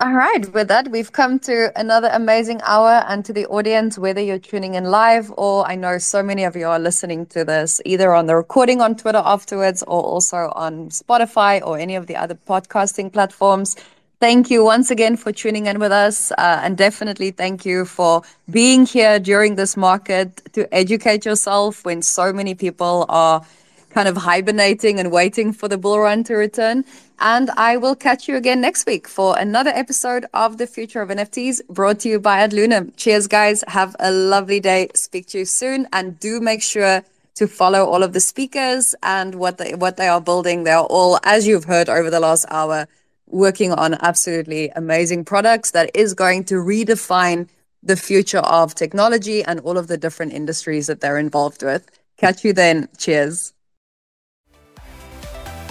All 0.00 0.12
right, 0.12 0.48
with 0.54 0.68
that, 0.68 0.92
we've 0.92 1.10
come 1.10 1.40
to 1.40 1.72
another 1.74 2.08
amazing 2.12 2.60
hour. 2.62 3.04
And 3.08 3.24
to 3.24 3.32
the 3.32 3.46
audience, 3.46 3.98
whether 3.98 4.20
you're 4.20 4.38
tuning 4.38 4.74
in 4.74 4.84
live 4.84 5.32
or 5.36 5.66
I 5.66 5.74
know 5.74 5.98
so 5.98 6.22
many 6.22 6.44
of 6.44 6.54
you 6.54 6.68
are 6.68 6.78
listening 6.78 7.26
to 7.34 7.44
this 7.44 7.80
either 7.84 8.14
on 8.14 8.26
the 8.26 8.36
recording 8.36 8.80
on 8.80 8.94
Twitter 8.94 9.20
afterwards 9.24 9.82
or 9.82 10.00
also 10.00 10.52
on 10.54 10.90
Spotify 10.90 11.60
or 11.66 11.80
any 11.80 11.96
of 11.96 12.06
the 12.06 12.14
other 12.14 12.36
podcasting 12.36 13.12
platforms. 13.12 13.74
Thank 14.20 14.50
you 14.50 14.64
once 14.64 14.92
again 14.92 15.16
for 15.16 15.32
tuning 15.32 15.66
in 15.66 15.80
with 15.80 15.90
us. 15.90 16.30
Uh, 16.30 16.60
and 16.62 16.78
definitely 16.78 17.32
thank 17.32 17.66
you 17.66 17.84
for 17.84 18.22
being 18.50 18.86
here 18.86 19.18
during 19.18 19.56
this 19.56 19.76
market 19.76 20.42
to 20.52 20.72
educate 20.72 21.24
yourself 21.24 21.84
when 21.84 22.02
so 22.02 22.32
many 22.32 22.54
people 22.54 23.04
are 23.08 23.42
kind 23.90 24.08
of 24.08 24.16
hibernating 24.16 24.98
and 24.98 25.10
waiting 25.10 25.52
for 25.52 25.68
the 25.68 25.78
bull 25.78 25.98
run 26.00 26.24
to 26.24 26.34
return. 26.34 26.84
And 27.20 27.50
I 27.50 27.76
will 27.76 27.96
catch 27.96 28.28
you 28.28 28.36
again 28.36 28.60
next 28.60 28.86
week 28.86 29.08
for 29.08 29.36
another 29.38 29.70
episode 29.70 30.26
of 30.34 30.58
The 30.58 30.66
Future 30.66 31.02
of 31.02 31.08
NFTs 31.08 31.66
brought 31.68 32.00
to 32.00 32.08
you 32.08 32.20
by 32.20 32.46
AdLunam. 32.46 32.92
Cheers, 32.96 33.26
guys. 33.26 33.64
Have 33.68 33.96
a 33.98 34.10
lovely 34.10 34.60
day. 34.60 34.88
Speak 34.94 35.26
to 35.28 35.38
you 35.38 35.44
soon. 35.44 35.88
And 35.92 36.18
do 36.20 36.40
make 36.40 36.62
sure 36.62 37.02
to 37.34 37.46
follow 37.48 37.84
all 37.84 38.02
of 38.02 38.12
the 38.12 38.20
speakers 38.20 38.94
and 39.02 39.34
what 39.36 39.58
they, 39.58 39.74
what 39.74 39.96
they 39.96 40.08
are 40.08 40.20
building. 40.20 40.64
They 40.64 40.72
are 40.72 40.84
all, 40.84 41.18
as 41.24 41.46
you've 41.46 41.64
heard 41.64 41.88
over 41.88 42.10
the 42.10 42.20
last 42.20 42.46
hour, 42.50 42.86
working 43.26 43.72
on 43.72 43.94
absolutely 43.94 44.70
amazing 44.70 45.24
products 45.24 45.72
that 45.72 45.90
is 45.94 46.14
going 46.14 46.44
to 46.44 46.54
redefine 46.54 47.48
the 47.82 47.96
future 47.96 48.38
of 48.38 48.74
technology 48.74 49.44
and 49.44 49.60
all 49.60 49.78
of 49.78 49.86
the 49.86 49.96
different 49.96 50.32
industries 50.32 50.88
that 50.88 51.00
they're 51.00 51.18
involved 51.18 51.62
with. 51.62 51.88
Catch 52.16 52.44
you 52.44 52.52
then. 52.52 52.88
Cheers. 52.98 53.52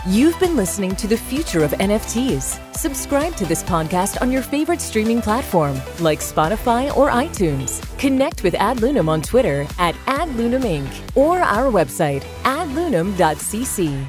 You've 0.10 0.40
been 0.40 0.56
listening 0.56 0.96
to 0.98 1.08
the 1.08 1.18
future 1.18 1.66
of 1.66 1.72
NFTs. 1.72 2.74
Subscribe 2.74 3.36
to 3.36 3.46
this 3.46 3.62
podcast 3.62 4.22
on 4.22 4.32
your 4.32 4.42
favorite 4.42 4.80
streaming 4.80 5.22
platform 5.22 5.82
like 6.00 6.20
Spotify 6.20 6.96
or 6.96 7.10
iTunes. 7.10 7.82
Connect 7.98 8.42
with 8.42 8.54
AdLunam 8.54 9.10
on 9.10 9.22
Twitter 9.22 9.68
at 9.78 9.96
AdLunamInc 10.06 10.88
or 11.18 11.40
our 11.40 11.70
website 11.70 12.22
adlunam.cc. 12.44 14.08